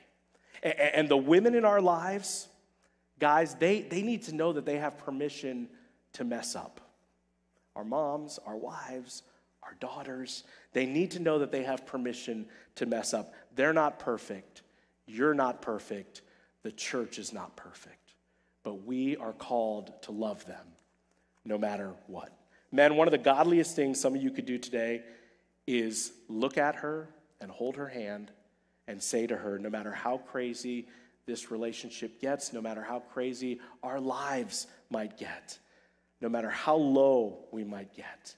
And 0.64 1.10
the 1.10 1.18
women 1.18 1.56
in 1.56 1.66
our 1.66 1.82
lives, 1.82 2.48
guys, 3.20 3.56
they, 3.56 3.82
they 3.82 4.02
need 4.02 4.24
to 4.24 4.36
know 4.36 4.54
that 4.54 4.66
they 4.66 4.78
have 4.78 4.98
permission 4.98 5.70
to 6.14 6.24
mess 6.24 6.56
up. 6.56 6.82
Our 7.76 7.84
moms, 7.84 8.40
our 8.46 8.56
wives, 8.56 9.24
our 9.64 9.76
daughters, 9.80 10.44
they 10.74 10.86
need 10.86 11.12
to 11.12 11.20
know 11.20 11.40
that 11.40 11.52
they 11.52 11.64
have 11.64 11.86
permission 11.86 12.46
to 12.76 12.86
mess 12.86 13.14
up. 13.14 13.34
They're 13.56 13.74
not 13.74 14.00
perfect. 14.00 14.62
You're 15.08 15.34
not 15.34 15.62
perfect. 15.62 16.22
The 16.64 16.72
church 16.72 17.20
is 17.20 17.34
not 17.34 17.56
perfect. 17.56 18.14
But 18.64 18.86
we 18.86 19.18
are 19.18 19.34
called 19.34 19.92
to 20.04 20.12
love 20.12 20.46
them 20.46 20.66
no 21.46 21.58
matter 21.58 21.94
what. 22.08 22.32
Men, 22.72 22.96
one 22.96 23.08
of 23.08 23.12
the 23.12 23.18
godliest 23.18 23.76
things 23.76 24.00
some 24.00 24.16
of 24.16 24.22
you 24.22 24.32
could 24.32 24.46
do 24.46 24.58
today 24.58 25.04
is 25.68 26.12
look 26.28 26.58
at 26.58 26.76
her 26.76 27.10
and 27.40 27.50
hold 27.50 27.76
her 27.78 27.88
hand 27.88 28.32
and 28.88 29.02
say 29.02 29.28
to 29.28 29.36
her, 29.36 29.58
no 29.60 29.70
matter 29.70 29.92
how 29.92 30.18
crazy 30.18 30.88
this 31.26 31.52
relationship 31.52 32.22
gets, 32.22 32.54
no 32.54 32.62
matter 32.62 32.84
how 32.84 33.00
crazy 33.00 33.60
our 33.82 34.00
lives 34.00 34.68
might 34.90 35.18
get, 35.18 35.58
no 36.22 36.30
matter 36.30 36.50
how 36.50 36.76
low 36.76 37.46
we 37.52 37.64
might 37.64 37.94
get, 37.94 38.36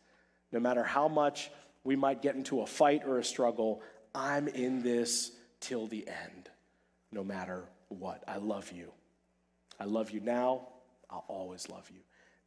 no 0.51 0.59
matter 0.59 0.83
how 0.83 1.07
much 1.07 1.51
we 1.83 1.95
might 1.95 2.21
get 2.21 2.35
into 2.35 2.61
a 2.61 2.65
fight 2.65 3.03
or 3.05 3.19
a 3.19 3.23
struggle, 3.23 3.81
I'm 4.13 4.47
in 4.47 4.83
this 4.83 5.31
till 5.59 5.87
the 5.87 6.07
end, 6.07 6.49
no 7.11 7.23
matter 7.23 7.63
what. 7.89 8.23
I 8.27 8.37
love 8.37 8.71
you. 8.71 8.91
I 9.79 9.85
love 9.85 10.11
you 10.11 10.19
now. 10.19 10.67
I'll 11.09 11.25
always 11.27 11.69
love 11.69 11.89
you. 11.93 12.01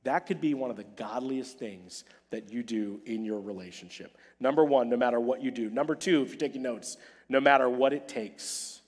That 0.05 0.27
could 0.27 0.41
be 0.41 0.55
one 0.55 0.71
of 0.71 0.77
the 0.77 0.85
godliest 0.85 1.59
things 1.59 2.05
that 2.31 2.51
you 2.51 2.63
do 2.63 3.01
in 3.05 3.25
your 3.25 3.41
relationship. 3.41 4.17
Number 4.39 4.65
one, 4.65 4.89
no 4.89 4.97
matter 4.97 5.21
what 5.21 5.43
you 5.43 5.51
do. 5.51 5.69
Number 5.69 5.95
two, 5.95 6.23
if 6.23 6.31
you're 6.31 6.39
taking 6.39 6.63
notes, 6.63 6.97
no 7.29 7.41
matter 7.41 7.69
what 7.69 7.93
it 7.93 8.09
takes. 8.09 8.81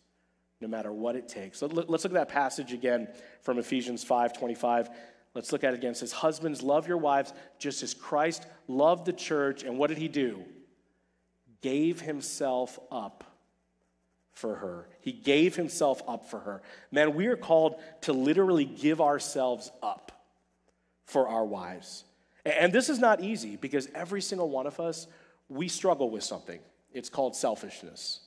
No 0.60 0.68
matter 0.68 0.92
what 0.92 1.16
it 1.16 1.28
takes. 1.28 1.60
Let's 1.60 1.88
look 1.88 2.04
at 2.04 2.12
that 2.12 2.28
passage 2.28 2.72
again 2.72 3.08
from 3.42 3.58
Ephesians 3.58 4.04
5 4.04 4.32
25. 4.32 4.90
Let's 5.34 5.52
look 5.52 5.64
at 5.64 5.72
it 5.72 5.78
again. 5.78 5.92
It 5.92 5.96
says, 5.96 6.12
Husbands, 6.12 6.62
love 6.62 6.86
your 6.86 6.98
wives 6.98 7.32
just 7.58 7.82
as 7.82 7.94
Christ 7.94 8.46
loved 8.68 9.06
the 9.06 9.12
church. 9.12 9.62
And 9.62 9.78
what 9.78 9.88
did 9.88 9.98
he 9.98 10.08
do? 10.08 10.44
Gave 11.62 12.00
himself 12.00 12.78
up 12.90 13.24
for 14.32 14.56
her. 14.56 14.88
He 15.00 15.12
gave 15.12 15.56
himself 15.56 16.02
up 16.08 16.28
for 16.28 16.40
her. 16.40 16.62
Man, 16.90 17.14
we 17.14 17.26
are 17.26 17.36
called 17.36 17.80
to 18.02 18.12
literally 18.12 18.64
give 18.64 19.00
ourselves 19.00 19.70
up 19.82 20.12
for 21.06 21.28
our 21.28 21.44
wives. 21.44 22.04
And 22.44 22.72
this 22.72 22.88
is 22.88 22.98
not 22.98 23.20
easy 23.20 23.56
because 23.56 23.88
every 23.94 24.20
single 24.20 24.50
one 24.50 24.66
of 24.66 24.80
us, 24.80 25.06
we 25.48 25.68
struggle 25.68 26.10
with 26.10 26.24
something. 26.24 26.58
It's 26.92 27.08
called 27.08 27.36
selfishness. 27.36 28.20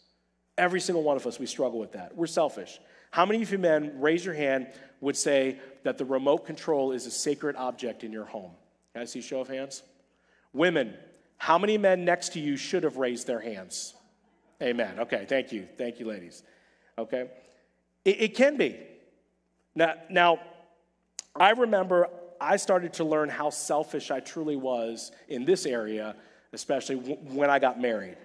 Every 0.57 0.79
single 0.79 1.03
one 1.03 1.17
of 1.17 1.27
us, 1.27 1.37
we 1.37 1.47
struggle 1.47 1.79
with 1.79 1.91
that. 1.93 2.15
We're 2.15 2.27
selfish. 2.27 2.79
How 3.11 3.25
many 3.25 3.41
of 3.41 3.51
you 3.51 3.57
men, 3.57 3.99
raise 3.99 4.25
your 4.25 4.33
hand, 4.33 4.67
would 5.01 5.15
say 5.15 5.59
that 5.83 5.97
the 5.97 6.05
remote 6.05 6.45
control 6.45 6.91
is 6.91 7.05
a 7.05 7.11
sacred 7.11 7.55
object 7.55 8.03
in 8.03 8.11
your 8.11 8.25
home? 8.25 8.51
Can 8.93 9.01
I 9.01 9.05
see 9.05 9.21
show 9.21 9.41
of 9.41 9.47
hands? 9.47 9.83
Women, 10.53 10.93
how 11.37 11.57
many 11.57 11.77
men 11.77 12.05
next 12.05 12.33
to 12.33 12.39
you 12.39 12.57
should 12.57 12.83
have 12.83 12.97
raised 12.97 13.27
their 13.27 13.39
hands? 13.39 13.93
Amen. 14.61 14.99
Okay, 14.99 15.25
thank 15.27 15.51
you. 15.51 15.67
Thank 15.77 15.99
you, 15.99 16.07
ladies. 16.07 16.43
Okay. 16.97 17.29
It, 18.05 18.21
it 18.21 18.35
can 18.35 18.57
be. 18.57 18.77
Now, 19.75 19.95
now, 20.09 20.39
I 21.35 21.51
remember 21.51 22.09
I 22.39 22.57
started 22.57 22.93
to 22.93 23.03
learn 23.03 23.29
how 23.29 23.49
selfish 23.49 24.11
I 24.11 24.21
truly 24.21 24.55
was 24.55 25.11
in 25.27 25.43
this 25.43 25.65
area, 25.65 26.15
especially 26.53 26.95
w- 26.95 27.17
when 27.35 27.49
I 27.49 27.59
got 27.59 27.79
married. 27.79 28.17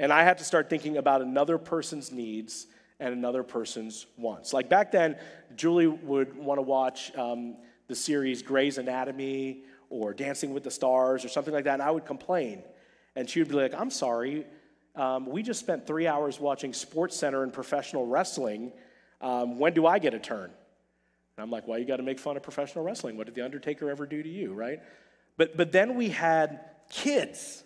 And 0.00 0.12
I 0.12 0.24
had 0.24 0.38
to 0.38 0.44
start 0.44 0.68
thinking 0.68 0.96
about 0.96 1.22
another 1.22 1.58
person's 1.58 2.10
needs 2.10 2.66
and 3.00 3.14
another 3.14 3.42
person's 3.42 4.06
wants. 4.16 4.52
Like 4.52 4.68
back 4.68 4.90
then, 4.92 5.16
Julie 5.56 5.86
would 5.86 6.36
want 6.36 6.58
to 6.58 6.62
watch 6.62 7.14
um, 7.16 7.56
the 7.86 7.94
series 7.94 8.42
Grey's 8.42 8.78
Anatomy 8.78 9.62
or 9.90 10.12
Dancing 10.12 10.52
with 10.52 10.64
the 10.64 10.70
Stars 10.70 11.24
or 11.24 11.28
something 11.28 11.54
like 11.54 11.64
that, 11.64 11.74
and 11.74 11.82
I 11.82 11.90
would 11.90 12.04
complain. 12.04 12.62
And 13.16 13.28
she 13.28 13.40
would 13.40 13.48
be 13.48 13.54
like, 13.54 13.74
I'm 13.74 13.90
sorry, 13.90 14.46
um, 14.94 15.26
we 15.26 15.42
just 15.42 15.60
spent 15.60 15.86
three 15.86 16.06
hours 16.06 16.40
watching 16.40 16.72
Sports 16.72 17.16
Center 17.16 17.42
and 17.42 17.52
professional 17.52 18.06
wrestling. 18.06 18.72
Um, 19.20 19.58
when 19.58 19.72
do 19.72 19.86
I 19.86 19.98
get 19.98 20.12
a 20.14 20.18
turn? 20.18 20.50
And 20.50 21.42
I'm 21.44 21.50
like, 21.50 21.68
well, 21.68 21.78
you 21.78 21.84
got 21.84 21.96
to 21.96 22.02
make 22.02 22.18
fun 22.18 22.36
of 22.36 22.42
professional 22.42 22.84
wrestling. 22.84 23.16
What 23.16 23.26
did 23.26 23.36
The 23.36 23.44
Undertaker 23.44 23.90
ever 23.90 24.06
do 24.06 24.22
to 24.22 24.28
you, 24.28 24.52
right? 24.52 24.80
But, 25.36 25.56
but 25.56 25.70
then 25.70 25.94
we 25.94 26.08
had 26.08 26.60
kids. 26.90 27.62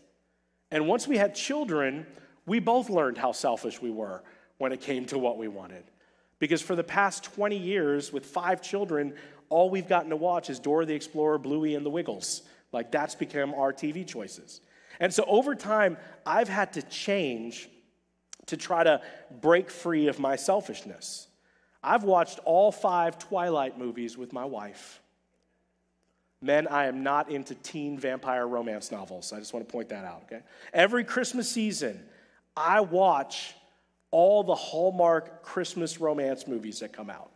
And 0.70 0.86
once 0.86 1.08
we 1.08 1.16
had 1.16 1.34
children, 1.34 2.06
we 2.44 2.58
both 2.58 2.90
learned 2.90 3.16
how 3.16 3.32
selfish 3.32 3.80
we 3.80 3.90
were 3.90 4.22
when 4.62 4.70
it 4.70 4.80
came 4.80 5.04
to 5.04 5.18
what 5.18 5.38
we 5.38 5.48
wanted. 5.48 5.82
Because 6.38 6.62
for 6.62 6.76
the 6.76 6.84
past 6.84 7.24
20 7.24 7.56
years, 7.56 8.12
with 8.12 8.24
five 8.24 8.62
children, 8.62 9.12
all 9.48 9.68
we've 9.68 9.88
gotten 9.88 10.10
to 10.10 10.16
watch 10.16 10.50
is 10.50 10.60
Dora 10.60 10.86
the 10.86 10.94
Explorer, 10.94 11.38
Bluey, 11.38 11.74
and 11.74 11.84
the 11.84 11.90
Wiggles. 11.90 12.42
Like 12.70 12.92
that's 12.92 13.16
become 13.16 13.54
our 13.54 13.72
TV 13.72 14.06
choices. 14.06 14.60
And 15.00 15.12
so 15.12 15.24
over 15.26 15.56
time, 15.56 15.96
I've 16.24 16.48
had 16.48 16.74
to 16.74 16.82
change 16.82 17.68
to 18.46 18.56
try 18.56 18.84
to 18.84 19.02
break 19.40 19.68
free 19.68 20.06
of 20.06 20.20
my 20.20 20.36
selfishness. 20.36 21.26
I've 21.82 22.04
watched 22.04 22.38
all 22.44 22.70
five 22.70 23.18
Twilight 23.18 23.76
movies 23.76 24.16
with 24.16 24.32
my 24.32 24.44
wife. 24.44 25.02
Men, 26.40 26.68
I 26.68 26.86
am 26.86 27.02
not 27.02 27.32
into 27.32 27.56
teen 27.56 27.98
vampire 27.98 28.46
romance 28.46 28.92
novels. 28.92 29.32
I 29.32 29.40
just 29.40 29.52
want 29.52 29.66
to 29.66 29.72
point 29.72 29.88
that 29.88 30.04
out, 30.04 30.22
okay? 30.26 30.44
Every 30.72 31.02
Christmas 31.02 31.50
season, 31.50 32.00
I 32.56 32.78
watch 32.78 33.56
all 34.12 34.44
the 34.44 34.54
Hallmark 34.54 35.42
Christmas 35.42 36.00
romance 36.00 36.46
movies 36.46 36.78
that 36.80 36.92
come 36.92 37.10
out. 37.10 37.30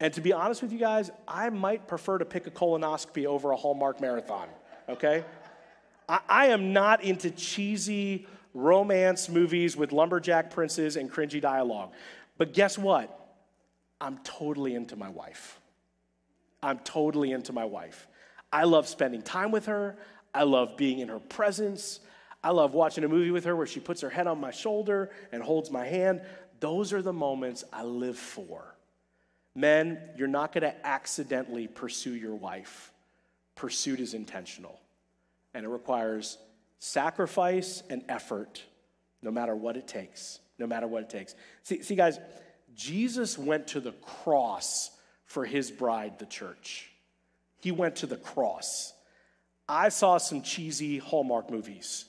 And 0.00 0.12
to 0.14 0.20
be 0.20 0.32
honest 0.32 0.62
with 0.62 0.72
you 0.72 0.78
guys, 0.78 1.10
I 1.26 1.50
might 1.50 1.86
prefer 1.86 2.18
to 2.18 2.24
pick 2.24 2.46
a 2.46 2.50
colonoscopy 2.50 3.26
over 3.26 3.50
a 3.52 3.56
Hallmark 3.56 4.00
marathon, 4.00 4.48
okay? 4.88 5.24
I, 6.08 6.20
I 6.28 6.46
am 6.46 6.72
not 6.72 7.04
into 7.04 7.30
cheesy 7.30 8.26
romance 8.54 9.28
movies 9.28 9.76
with 9.76 9.92
lumberjack 9.92 10.50
princes 10.50 10.96
and 10.96 11.10
cringy 11.10 11.40
dialogue. 11.40 11.92
But 12.38 12.54
guess 12.54 12.78
what? 12.78 13.14
I'm 14.00 14.18
totally 14.18 14.74
into 14.74 14.96
my 14.96 15.08
wife. 15.08 15.60
I'm 16.62 16.78
totally 16.80 17.32
into 17.32 17.52
my 17.52 17.64
wife. 17.64 18.06
I 18.52 18.64
love 18.64 18.88
spending 18.88 19.22
time 19.22 19.50
with 19.50 19.66
her. 19.66 19.96
I 20.32 20.44
love 20.44 20.76
being 20.76 21.00
in 21.00 21.08
her 21.08 21.18
presence. 21.18 22.00
I 22.42 22.50
love 22.50 22.74
watching 22.74 23.04
a 23.04 23.08
movie 23.08 23.30
with 23.30 23.44
her 23.44 23.56
where 23.56 23.66
she 23.66 23.80
puts 23.80 24.00
her 24.02 24.10
head 24.10 24.26
on 24.26 24.40
my 24.40 24.50
shoulder 24.50 25.10
and 25.32 25.42
holds 25.42 25.70
my 25.70 25.86
hand. 25.86 26.22
Those 26.60 26.92
are 26.92 27.02
the 27.02 27.12
moments 27.12 27.64
I 27.72 27.82
live 27.82 28.16
for. 28.16 28.74
Men, 29.54 29.98
you're 30.16 30.28
not 30.28 30.52
going 30.52 30.62
to 30.62 30.86
accidentally 30.86 31.66
pursue 31.66 32.14
your 32.14 32.34
wife. 32.34 32.92
Pursuit 33.56 33.98
is 33.98 34.14
intentional, 34.14 34.80
and 35.52 35.64
it 35.64 35.68
requires 35.68 36.38
sacrifice 36.78 37.82
and 37.90 38.04
effort, 38.08 38.62
no 39.20 39.32
matter 39.32 39.56
what 39.56 39.76
it 39.76 39.88
takes. 39.88 40.38
No 40.60 40.66
matter 40.66 40.88
what 40.88 41.04
it 41.04 41.10
takes. 41.10 41.36
See, 41.62 41.82
see, 41.82 41.94
guys, 41.94 42.18
Jesus 42.74 43.38
went 43.38 43.68
to 43.68 43.80
the 43.80 43.92
cross 43.92 44.90
for 45.24 45.44
his 45.44 45.70
bride, 45.70 46.18
the 46.18 46.26
church. 46.26 46.90
He 47.60 47.70
went 47.70 47.96
to 47.96 48.06
the 48.06 48.16
cross. 48.16 48.92
I 49.68 49.90
saw 49.90 50.18
some 50.18 50.42
cheesy 50.42 50.98
Hallmark 50.98 51.50
movies. 51.50 52.06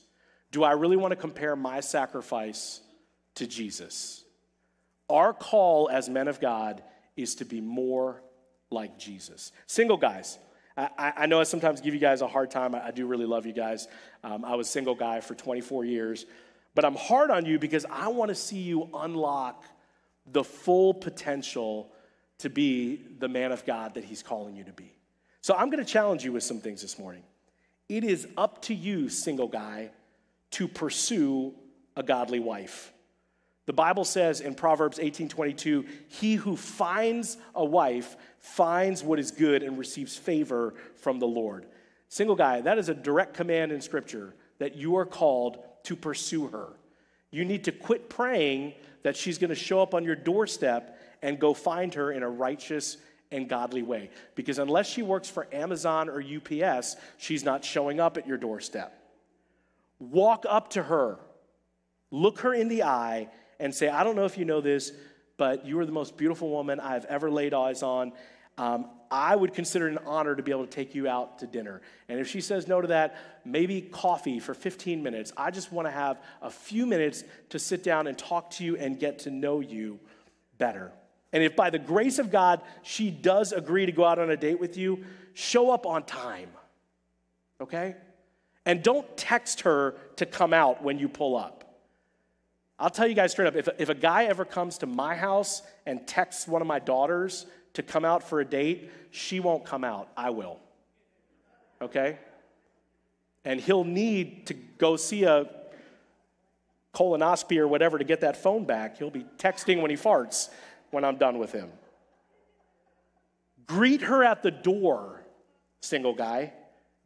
Do 0.52 0.64
I 0.64 0.72
really 0.72 0.98
want 0.98 1.12
to 1.12 1.16
compare 1.16 1.56
my 1.56 1.80
sacrifice 1.80 2.82
to 3.36 3.48
Jesus? 3.48 4.24
Our 5.10 5.34
call 5.34 5.90
as 5.92 6.10
men 6.10 6.28
of 6.28 6.40
God 6.40 6.84
is 7.16 7.36
to 7.36 7.46
be 7.46 7.62
more 7.62 8.22
like 8.70 8.98
Jesus. 8.98 9.52
Single 9.68 9.98
guys, 9.98 10.38
I, 10.78 11.14
I 11.18 11.26
know 11.26 11.40
I 11.40 11.44
sometimes 11.44 11.82
give 11.82 11.94
you 11.94 12.00
guys 12.00 12.22
a 12.22 12.28
hard 12.28 12.52
time. 12.52 12.74
I, 12.74 12.88
I 12.88 12.92
do 12.92 13.06
really 13.06 13.26
love 13.26 13.46
you 13.46 13.54
guys. 13.54 13.88
Um, 14.24 14.46
I 14.46 14.56
was 14.56 14.70
single 14.70 14.96
guy 14.96 15.20
for 15.20 15.36
24 15.36 15.86
years, 15.86 16.26
but 16.76 16.86
I'm 16.86 16.96
hard 16.96 17.32
on 17.32 17.46
you 17.46 17.60
because 17.60 17.86
I 17.90 18.08
want 18.10 18.30
to 18.30 18.36
see 18.36 18.60
you 18.60 18.90
unlock 18.94 19.66
the 20.32 20.44
full 20.44 20.94
potential 20.94 21.92
to 22.40 22.50
be 22.50 23.02
the 23.20 23.28
man 23.28 23.52
of 23.52 23.66
God 23.66 23.96
that 23.96 24.06
He's 24.06 24.24
calling 24.24 24.56
you 24.56 24.64
to 24.64 24.72
be. 24.72 24.94
So 25.42 25.56
I'm 25.56 25.70
going 25.70 25.84
to 25.84 25.92
challenge 25.92 26.24
you 26.24 26.32
with 26.32 26.44
some 26.44 26.60
things 26.60 26.82
this 26.82 26.98
morning. 26.98 27.24
It 27.90 28.04
is 28.04 28.28
up 28.38 28.62
to 28.64 28.76
you, 28.76 29.10
single 29.10 29.48
guy, 29.48 29.90
to 30.52 30.68
pursue 30.68 31.54
a 31.96 32.04
godly 32.04 32.40
wife. 32.40 32.94
The 33.66 33.74
Bible 33.74 34.04
says 34.04 34.42
in 34.42 34.56
Proverbs 34.56 34.98
18:22, 34.98 35.86
"He 36.08 36.36
who 36.36 36.56
finds 36.56 37.38
a 37.54 37.64
wife 37.64 38.18
finds 38.40 39.04
what 39.04 39.20
is 39.20 39.30
good 39.30 39.62
and 39.62 39.78
receives 39.78 40.18
favor 40.18 40.74
from 40.96 41.20
the 41.20 41.28
Lord." 41.28 41.68
Single 42.08 42.36
guy, 42.36 42.62
that 42.62 42.80
is 42.80 42.90
a 42.90 42.96
direct 42.96 43.36
command 43.36 43.72
in 43.72 43.82
scripture 43.82 44.34
that 44.58 44.76
you 44.76 44.96
are 44.96 45.06
called 45.06 45.64
to 45.84 45.96
pursue 45.96 46.48
her. 46.48 46.74
You 47.30 47.46
need 47.46 47.64
to 47.66 47.72
quit 47.72 48.10
praying 48.10 48.74
that 49.04 49.16
she's 49.16 49.38
going 49.38 49.50
to 49.50 49.56
show 49.56 49.82
up 49.82 49.94
on 49.94 50.04
your 50.04 50.16
doorstep 50.16 51.00
and 51.22 51.40
go 51.40 51.54
find 51.54 51.94
her 51.94 52.12
in 52.12 52.24
a 52.24 52.30
righteous 52.30 52.98
and 53.32 53.48
godly 53.48 53.84
way. 53.84 54.10
Because 54.34 54.58
unless 54.58 54.90
she 54.90 55.04
works 55.04 55.30
for 55.30 55.48
Amazon 55.54 56.10
or 56.10 56.20
UPS, 56.20 56.96
she's 57.18 57.44
not 57.44 57.64
showing 57.64 58.00
up 58.00 58.18
at 58.18 58.28
your 58.28 58.38
doorstep. 58.38 58.99
Walk 60.00 60.46
up 60.48 60.72
to 60.72 60.84
her, 60.84 61.20
look 62.12 62.40
her 62.40 62.54
in 62.54 62.68
the 62.68 62.84
eye, 62.84 63.30
and 63.60 63.74
say, 63.76 63.90
I 63.90 64.04
don't 64.04 64.16
know 64.16 64.26
if 64.26 64.38
you 64.38 64.46
know 64.46 64.62
this, 64.62 64.92
but 65.38 65.66
you 65.66 65.78
are 65.80 65.86
the 65.86 65.92
most 65.92 66.18
beautiful 66.18 66.50
woman 66.50 66.80
I've 66.80 67.06
ever 67.06 67.30
laid 67.30 67.54
eyes 67.54 67.84
on. 67.84 68.14
Um, 68.58 68.90
I 69.12 69.36
would 69.36 69.54
consider 69.54 69.88
it 69.88 69.94
an 69.94 70.00
honor 70.06 70.36
to 70.36 70.44
be 70.44 70.52
able 70.52 70.66
to 70.66 70.72
take 70.72 70.94
you 70.94 71.08
out 71.08 71.40
to 71.40 71.48
dinner. 71.48 71.82
And 72.10 72.20
if 72.20 72.28
she 72.28 72.42
says 72.42 72.68
no 72.68 72.82
to 72.82 72.90
that, 72.90 73.18
maybe 73.44 73.82
coffee 73.82 74.40
for 74.40 74.54
15 74.54 75.02
minutes. 75.02 75.32
I 75.36 75.50
just 75.50 75.72
want 75.72 75.88
to 75.88 75.92
have 75.92 76.22
a 76.42 76.50
few 76.50 76.86
minutes 76.86 77.24
to 77.50 77.60
sit 77.60 77.84
down 77.84 78.08
and 78.08 78.18
talk 78.18 78.52
to 78.52 78.64
you 78.64 78.76
and 78.78 79.00
get 79.00 79.20
to 79.20 79.32
know 79.32 79.62
you 79.62 80.00
better. 80.58 80.92
And 81.32 81.44
if 81.44 81.56
by 81.56 81.70
the 81.70 81.80
grace 81.80 82.20
of 82.20 82.32
God 82.32 82.62
she 82.84 83.10
does 83.10 83.52
agree 83.52 83.86
to 83.86 83.92
go 83.92 84.04
out 84.06 84.20
on 84.20 84.30
a 84.30 84.38
date 84.38 84.60
with 84.60 84.78
you, 84.78 85.04
show 85.34 85.72
up 85.72 85.86
on 85.86 86.04
time. 86.04 86.50
Okay? 87.62 87.96
And 88.66 88.84
don't 88.84 89.18
text 89.18 89.62
her 89.62 89.96
to 90.18 90.26
come 90.26 90.54
out 90.54 90.84
when 90.84 91.00
you 91.00 91.10
pull 91.10 91.36
up. 91.36 91.60
I'll 92.78 92.90
tell 92.90 93.08
you 93.08 93.14
guys 93.14 93.32
straight 93.32 93.48
up 93.48 93.56
if, 93.56 93.68
if 93.78 93.90
a 93.90 93.96
guy 93.96 94.26
ever 94.26 94.46
comes 94.46 94.78
to 94.80 94.86
my 94.86 95.16
house 95.16 95.62
and 95.86 96.08
texts 96.08 96.48
one 96.48 96.62
of 96.62 96.68
my 96.68 96.80
daughters 96.80 97.46
to 97.74 97.84
come 97.84 98.06
out 98.06 98.24
for 98.24 98.40
a 98.40 98.46
date, 98.46 98.92
she 99.12 99.40
won't 99.40 99.66
come 99.66 99.84
out. 99.84 100.10
I 100.16 100.30
will. 100.30 100.60
Okay? 101.82 102.18
And 103.44 103.60
he'll 103.60 103.84
need 103.84 104.48
to 104.48 104.54
go 104.54 104.96
see 104.96 105.24
a 105.24 105.50
colonoscopy 106.94 107.58
or 107.58 107.68
whatever 107.68 107.98
to 107.98 108.04
get 108.04 108.22
that 108.22 108.38
phone 108.38 108.66
back. 108.66 108.98
He'll 108.98 109.10
be 109.10 109.26
texting 109.38 109.82
when 109.82 109.92
he 109.92 109.98
farts 109.98 110.50
when 110.92 111.04
I'm 111.04 111.18
done 111.18 111.38
with 111.38 111.52
him. 111.52 111.70
Greet 113.66 114.02
her 114.02 114.24
at 114.24 114.42
the 114.42 114.52
door, 114.52 115.22
single 115.82 116.14
guy. 116.14 116.54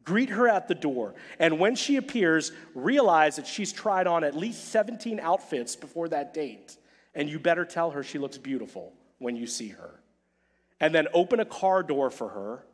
Greet 0.04 0.30
her 0.30 0.48
at 0.48 0.68
the 0.68 0.74
door. 0.74 1.14
And 1.38 1.58
when 1.58 1.76
she 1.76 1.96
appears, 1.96 2.52
realize 2.74 3.36
that 3.36 3.46
she's 3.46 3.72
tried 3.72 4.06
on 4.06 4.22
at 4.22 4.36
least 4.36 4.68
17 4.68 5.18
outfits 5.18 5.76
before 5.76 6.08
that 6.08 6.34
date. 6.34 6.76
And 7.14 7.28
you 7.28 7.38
better 7.38 7.64
tell 7.64 7.90
her 7.92 8.02
she 8.02 8.18
looks 8.18 8.36
beautiful 8.36 8.92
when 9.18 9.36
you 9.36 9.46
see 9.46 9.68
her. 9.68 10.00
And 10.80 10.94
then 10.94 11.08
open 11.14 11.40
a 11.40 11.44
car 11.44 11.82
door 11.82 12.10
for 12.10 12.28
her 12.28 12.66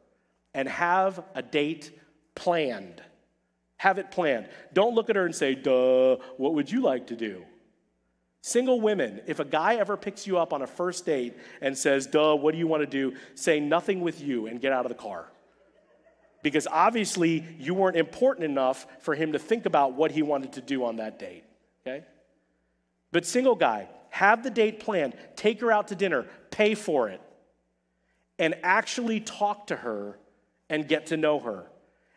and 0.54 0.68
have 0.68 1.22
a 1.34 1.42
date 1.42 1.96
planned. 2.34 3.00
Have 3.76 3.98
it 3.98 4.10
planned. 4.10 4.48
Don't 4.72 4.94
look 4.94 5.08
at 5.08 5.16
her 5.16 5.24
and 5.24 5.34
say, 5.34 5.54
duh, 5.54 6.16
what 6.36 6.54
would 6.54 6.70
you 6.70 6.80
like 6.80 7.06
to 7.08 7.16
do? 7.16 7.44
Single 8.42 8.80
women, 8.80 9.20
if 9.26 9.38
a 9.38 9.44
guy 9.44 9.76
ever 9.76 9.96
picks 9.96 10.26
you 10.26 10.38
up 10.38 10.52
on 10.52 10.62
a 10.62 10.66
first 10.66 11.06
date 11.06 11.36
and 11.60 11.76
says, 11.76 12.06
duh, 12.06 12.34
what 12.34 12.52
do 12.52 12.58
you 12.58 12.66
want 12.66 12.82
to 12.82 12.86
do? 12.86 13.14
Say 13.34 13.60
nothing 13.60 14.00
with 14.00 14.20
you 14.20 14.46
and 14.46 14.60
get 14.60 14.72
out 14.72 14.84
of 14.84 14.88
the 14.88 14.96
car 14.96 15.28
because 16.42 16.66
obviously 16.70 17.44
you 17.58 17.74
weren't 17.74 17.96
important 17.96 18.44
enough 18.44 18.86
for 19.00 19.14
him 19.14 19.32
to 19.32 19.38
think 19.38 19.66
about 19.66 19.94
what 19.94 20.10
he 20.10 20.22
wanted 20.22 20.54
to 20.54 20.60
do 20.60 20.84
on 20.84 20.96
that 20.96 21.18
date, 21.18 21.44
okay? 21.86 22.04
But 23.12 23.26
single 23.26 23.54
guy, 23.54 23.88
have 24.10 24.42
the 24.42 24.50
date 24.50 24.80
planned, 24.80 25.14
take 25.36 25.60
her 25.60 25.72
out 25.72 25.88
to 25.88 25.94
dinner, 25.94 26.26
pay 26.50 26.74
for 26.74 27.08
it, 27.08 27.20
and 28.38 28.54
actually 28.62 29.20
talk 29.20 29.68
to 29.68 29.76
her 29.76 30.18
and 30.68 30.88
get 30.88 31.06
to 31.06 31.16
know 31.16 31.38
her. 31.38 31.66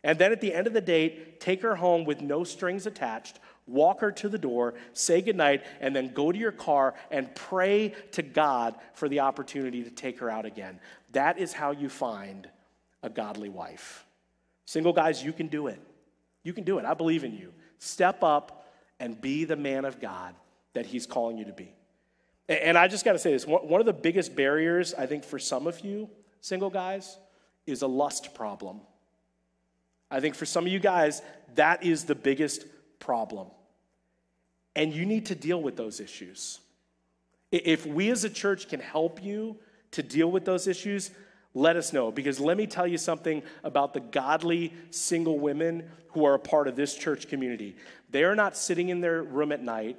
And 0.02 0.18
then 0.18 0.32
at 0.32 0.40
the 0.40 0.52
end 0.52 0.66
of 0.66 0.72
the 0.72 0.80
date, 0.80 1.40
take 1.40 1.62
her 1.62 1.76
home 1.76 2.04
with 2.04 2.20
no 2.20 2.44
strings 2.44 2.86
attached, 2.86 3.40
walk 3.66 4.00
her 4.00 4.12
to 4.12 4.28
the 4.28 4.38
door, 4.38 4.74
say 4.92 5.22
goodnight, 5.22 5.64
and 5.80 5.96
then 5.96 6.12
go 6.12 6.30
to 6.30 6.38
your 6.38 6.52
car 6.52 6.94
and 7.10 7.34
pray 7.34 7.94
to 8.12 8.22
God 8.22 8.74
for 8.92 9.08
the 9.08 9.20
opportunity 9.20 9.82
to 9.82 9.90
take 9.90 10.18
her 10.18 10.28
out 10.28 10.44
again. 10.44 10.78
That 11.12 11.38
is 11.38 11.52
how 11.52 11.70
you 11.70 11.88
find 11.88 12.48
a 13.02 13.08
godly 13.08 13.48
wife. 13.48 14.04
Single 14.66 14.92
guys, 14.92 15.22
you 15.22 15.32
can 15.32 15.48
do 15.48 15.66
it. 15.66 15.80
You 16.42 16.52
can 16.52 16.64
do 16.64 16.78
it. 16.78 16.84
I 16.84 16.94
believe 16.94 17.24
in 17.24 17.34
you. 17.34 17.52
Step 17.78 18.22
up 18.22 18.66
and 19.00 19.20
be 19.20 19.44
the 19.44 19.56
man 19.56 19.84
of 19.84 20.00
God 20.00 20.34
that 20.74 20.86
He's 20.86 21.06
calling 21.06 21.38
you 21.38 21.44
to 21.46 21.52
be. 21.52 21.72
And 22.48 22.76
I 22.76 22.88
just 22.88 23.04
got 23.04 23.12
to 23.12 23.18
say 23.18 23.32
this 23.32 23.46
one 23.46 23.80
of 23.80 23.86
the 23.86 23.92
biggest 23.92 24.36
barriers, 24.36 24.92
I 24.94 25.06
think, 25.06 25.24
for 25.24 25.38
some 25.38 25.66
of 25.66 25.80
you, 25.80 26.10
single 26.40 26.70
guys, 26.70 27.18
is 27.66 27.82
a 27.82 27.86
lust 27.86 28.34
problem. 28.34 28.80
I 30.10 30.20
think 30.20 30.34
for 30.34 30.44
some 30.44 30.66
of 30.66 30.72
you 30.72 30.78
guys, 30.78 31.22
that 31.54 31.82
is 31.82 32.04
the 32.04 32.14
biggest 32.14 32.66
problem. 32.98 33.48
And 34.76 34.92
you 34.92 35.06
need 35.06 35.26
to 35.26 35.34
deal 35.34 35.62
with 35.62 35.76
those 35.76 36.00
issues. 36.00 36.60
If 37.50 37.86
we 37.86 38.10
as 38.10 38.24
a 38.24 38.30
church 38.30 38.68
can 38.68 38.80
help 38.80 39.22
you 39.22 39.56
to 39.92 40.02
deal 40.02 40.30
with 40.30 40.44
those 40.44 40.66
issues, 40.66 41.10
let 41.54 41.76
us 41.76 41.92
know. 41.92 42.10
Because 42.10 42.40
let 42.40 42.56
me 42.56 42.66
tell 42.66 42.86
you 42.86 42.98
something 42.98 43.42
about 43.62 43.94
the 43.94 44.00
godly 44.00 44.74
single 44.90 45.38
women 45.38 45.88
who 46.08 46.24
are 46.24 46.34
a 46.34 46.38
part 46.38 46.68
of 46.68 46.76
this 46.76 46.94
church 46.94 47.28
community. 47.28 47.76
They 48.10 48.24
are 48.24 48.34
not 48.34 48.56
sitting 48.56 48.88
in 48.88 49.00
their 49.00 49.22
room 49.22 49.52
at 49.52 49.62
night 49.62 49.96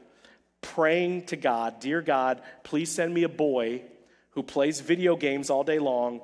praying 0.66 1.24
to 1.28 1.36
God, 1.36 1.80
Dear 1.80 2.02
God, 2.02 2.42
please 2.64 2.92
send 2.92 3.14
me 3.14 3.24
a 3.24 3.30
boy 3.30 3.84
who 4.32 4.42
plays 4.42 4.80
video 4.80 5.16
games 5.16 5.50
all 5.50 5.64
day 5.64 5.80
long, 5.80 6.22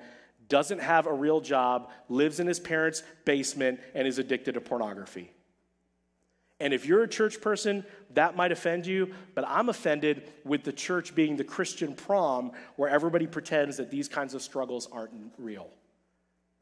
doesn't 0.50 0.80
have 0.80 1.06
a 1.06 1.14
real 1.14 1.40
job, 1.42 1.92
lives 2.10 2.40
in 2.40 2.48
his 2.48 2.60
parents' 2.60 3.04
basement, 3.24 3.80
and 3.94 4.08
is 4.08 4.18
addicted 4.18 4.54
to 4.54 4.62
pornography. 4.62 5.32
And 6.62 6.76
if 6.76 6.86
you're 6.86 7.02
a 7.02 7.08
church 7.08 7.42
person, 7.42 7.84
that 8.14 8.36
might 8.36 8.52
offend 8.52 8.86
you, 8.86 9.16
but 9.34 9.44
I'm 9.48 9.68
offended 9.68 10.30
with 10.46 10.64
the 10.64 10.72
church 10.72 11.16
being 11.16 11.36
the 11.36 11.44
Christian 11.44 11.96
prom 11.96 12.52
where 12.76 12.88
everybody 12.88 13.26
pretends 13.26 13.78
that 13.78 13.90
these 13.90 14.08
kinds 14.08 14.36
of 14.36 14.44
struggles 14.44 14.88
aren't 14.92 15.12
real. 15.40 15.68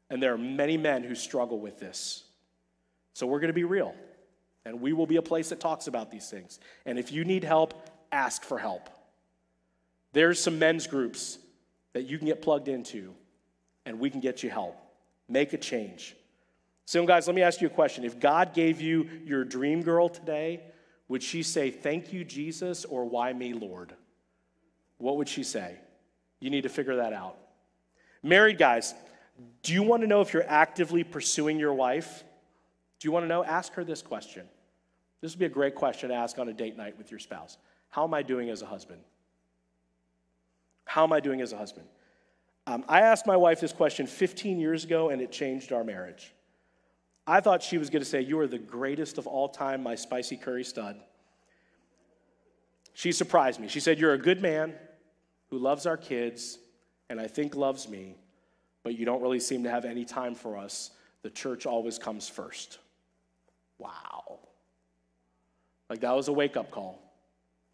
And 0.08 0.22
there 0.22 0.32
are 0.32 0.38
many 0.38 0.78
men 0.78 1.02
who 1.02 1.14
struggle 1.14 1.60
with 1.60 1.78
this. 1.78 2.24
So 3.12 3.26
we're 3.26 3.40
going 3.40 3.50
to 3.50 3.52
be 3.52 3.64
real. 3.64 3.94
And 4.64 4.80
we 4.80 4.94
will 4.94 5.06
be 5.06 5.16
a 5.16 5.22
place 5.22 5.50
that 5.50 5.60
talks 5.60 5.86
about 5.86 6.10
these 6.10 6.30
things. 6.30 6.60
And 6.86 6.98
if 6.98 7.12
you 7.12 7.26
need 7.26 7.44
help, 7.44 7.90
ask 8.10 8.42
for 8.42 8.58
help. 8.58 8.88
There's 10.14 10.42
some 10.42 10.58
men's 10.58 10.86
groups 10.86 11.38
that 11.92 12.06
you 12.06 12.16
can 12.16 12.26
get 12.26 12.40
plugged 12.40 12.68
into, 12.68 13.12
and 13.84 14.00
we 14.00 14.08
can 14.08 14.20
get 14.20 14.42
you 14.42 14.48
help. 14.48 14.78
Make 15.28 15.52
a 15.52 15.58
change. 15.58 16.16
So, 16.90 17.06
guys, 17.06 17.28
let 17.28 17.36
me 17.36 17.42
ask 17.42 17.60
you 17.60 17.68
a 17.68 17.70
question. 17.70 18.02
If 18.02 18.18
God 18.18 18.52
gave 18.52 18.80
you 18.80 19.08
your 19.24 19.44
dream 19.44 19.80
girl 19.80 20.08
today, 20.08 20.60
would 21.06 21.22
she 21.22 21.44
say, 21.44 21.70
Thank 21.70 22.12
you, 22.12 22.24
Jesus, 22.24 22.84
or 22.84 23.04
why 23.04 23.32
me, 23.32 23.52
Lord? 23.52 23.94
What 24.98 25.16
would 25.16 25.28
she 25.28 25.44
say? 25.44 25.76
You 26.40 26.50
need 26.50 26.62
to 26.62 26.68
figure 26.68 26.96
that 26.96 27.12
out. 27.12 27.36
Married 28.24 28.58
guys, 28.58 28.92
do 29.62 29.72
you 29.72 29.84
want 29.84 30.02
to 30.02 30.08
know 30.08 30.20
if 30.20 30.34
you're 30.34 30.48
actively 30.48 31.04
pursuing 31.04 31.60
your 31.60 31.72
wife? 31.72 32.24
Do 32.98 33.06
you 33.06 33.12
want 33.12 33.22
to 33.22 33.28
know? 33.28 33.44
Ask 33.44 33.72
her 33.74 33.84
this 33.84 34.02
question. 34.02 34.48
This 35.20 35.30
would 35.30 35.38
be 35.38 35.46
a 35.46 35.48
great 35.48 35.76
question 35.76 36.08
to 36.08 36.16
ask 36.16 36.40
on 36.40 36.48
a 36.48 36.52
date 36.52 36.76
night 36.76 36.98
with 36.98 37.12
your 37.12 37.20
spouse. 37.20 37.56
How 37.90 38.02
am 38.02 38.14
I 38.14 38.22
doing 38.22 38.50
as 38.50 38.62
a 38.62 38.66
husband? 38.66 39.02
How 40.86 41.04
am 41.04 41.12
I 41.12 41.20
doing 41.20 41.40
as 41.40 41.52
a 41.52 41.56
husband? 41.56 41.86
Um, 42.66 42.84
I 42.88 43.02
asked 43.02 43.28
my 43.28 43.36
wife 43.36 43.60
this 43.60 43.72
question 43.72 44.08
15 44.08 44.58
years 44.58 44.82
ago, 44.82 45.10
and 45.10 45.22
it 45.22 45.30
changed 45.30 45.70
our 45.70 45.84
marriage. 45.84 46.34
I 47.26 47.40
thought 47.40 47.62
she 47.62 47.78
was 47.78 47.90
going 47.90 48.02
to 48.02 48.08
say, 48.08 48.20
You 48.20 48.38
are 48.40 48.46
the 48.46 48.58
greatest 48.58 49.18
of 49.18 49.26
all 49.26 49.48
time, 49.48 49.82
my 49.82 49.94
spicy 49.94 50.36
curry 50.36 50.64
stud. 50.64 51.00
She 52.92 53.12
surprised 53.12 53.60
me. 53.60 53.68
She 53.68 53.80
said, 53.80 53.98
You're 53.98 54.14
a 54.14 54.18
good 54.18 54.42
man 54.42 54.74
who 55.50 55.58
loves 55.58 55.86
our 55.86 55.96
kids 55.96 56.58
and 57.08 57.20
I 57.20 57.26
think 57.26 57.54
loves 57.56 57.88
me, 57.88 58.16
but 58.82 58.96
you 58.96 59.04
don't 59.04 59.22
really 59.22 59.40
seem 59.40 59.64
to 59.64 59.70
have 59.70 59.84
any 59.84 60.04
time 60.04 60.34
for 60.34 60.56
us. 60.56 60.90
The 61.22 61.30
church 61.30 61.66
always 61.66 61.98
comes 61.98 62.28
first. 62.28 62.78
Wow. 63.78 64.38
Like 65.88 66.00
that 66.00 66.14
was 66.14 66.28
a 66.28 66.32
wake 66.32 66.56
up 66.56 66.70
call. 66.70 67.02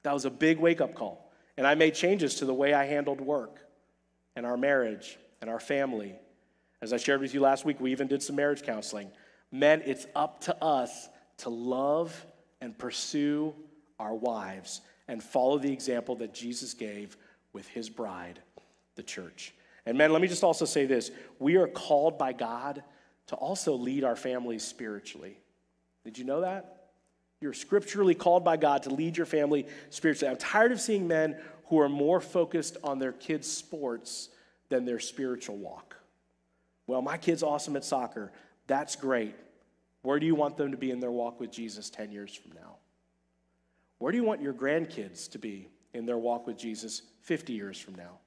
That 0.02 0.14
was 0.14 0.24
a 0.24 0.30
big 0.30 0.58
wake 0.58 0.80
up 0.80 0.94
call. 0.94 1.30
And 1.56 1.66
I 1.66 1.74
made 1.74 1.94
changes 1.94 2.36
to 2.36 2.44
the 2.44 2.54
way 2.54 2.72
I 2.74 2.84
handled 2.84 3.20
work 3.20 3.60
and 4.34 4.46
our 4.46 4.56
marriage 4.56 5.18
and 5.40 5.50
our 5.50 5.60
family. 5.60 6.14
As 6.80 6.92
I 6.92 6.96
shared 6.96 7.20
with 7.20 7.34
you 7.34 7.40
last 7.40 7.64
week, 7.64 7.80
we 7.80 7.92
even 7.92 8.06
did 8.06 8.22
some 8.22 8.36
marriage 8.36 8.62
counseling. 8.62 9.10
Men, 9.52 9.82
it's 9.84 10.06
up 10.14 10.40
to 10.42 10.62
us 10.62 11.08
to 11.38 11.50
love 11.50 12.26
and 12.60 12.76
pursue 12.76 13.54
our 13.98 14.14
wives 14.14 14.80
and 15.08 15.22
follow 15.22 15.58
the 15.58 15.72
example 15.72 16.16
that 16.16 16.34
Jesus 16.34 16.74
gave 16.74 17.16
with 17.52 17.68
his 17.68 17.88
bride, 17.88 18.40
the 18.96 19.02
church. 19.02 19.54
And 19.86 19.96
men, 19.96 20.12
let 20.12 20.20
me 20.20 20.28
just 20.28 20.44
also 20.44 20.64
say 20.64 20.86
this 20.86 21.10
we 21.38 21.56
are 21.56 21.68
called 21.68 22.18
by 22.18 22.32
God 22.32 22.82
to 23.28 23.36
also 23.36 23.74
lead 23.74 24.04
our 24.04 24.16
families 24.16 24.64
spiritually. 24.64 25.38
Did 26.04 26.18
you 26.18 26.24
know 26.24 26.42
that? 26.42 26.90
You're 27.40 27.52
scripturally 27.52 28.14
called 28.14 28.44
by 28.44 28.56
God 28.56 28.84
to 28.84 28.90
lead 28.90 29.16
your 29.16 29.26
family 29.26 29.66
spiritually. 29.90 30.30
I'm 30.30 30.38
tired 30.38 30.72
of 30.72 30.80
seeing 30.80 31.06
men 31.06 31.36
who 31.66 31.80
are 31.80 31.88
more 31.88 32.20
focused 32.20 32.76
on 32.82 32.98
their 32.98 33.12
kids' 33.12 33.50
sports 33.50 34.30
than 34.68 34.84
their 34.84 35.00
spiritual 35.00 35.56
walk. 35.56 35.96
Well, 36.86 37.02
my 37.02 37.18
kid's 37.18 37.42
awesome 37.42 37.76
at 37.76 37.84
soccer. 37.84 38.32
That's 38.66 38.96
great. 38.96 39.34
Where 40.02 40.18
do 40.18 40.26
you 40.26 40.34
want 40.34 40.56
them 40.56 40.70
to 40.70 40.76
be 40.76 40.90
in 40.90 41.00
their 41.00 41.10
walk 41.10 41.40
with 41.40 41.50
Jesus 41.50 41.90
10 41.90 42.10
years 42.12 42.34
from 42.34 42.52
now? 42.52 42.76
Where 43.98 44.12
do 44.12 44.18
you 44.18 44.24
want 44.24 44.42
your 44.42 44.52
grandkids 44.52 45.30
to 45.32 45.38
be 45.38 45.68
in 45.94 46.06
their 46.06 46.18
walk 46.18 46.46
with 46.46 46.58
Jesus 46.58 47.02
50 47.22 47.52
years 47.52 47.78
from 47.78 47.94
now? 47.94 48.18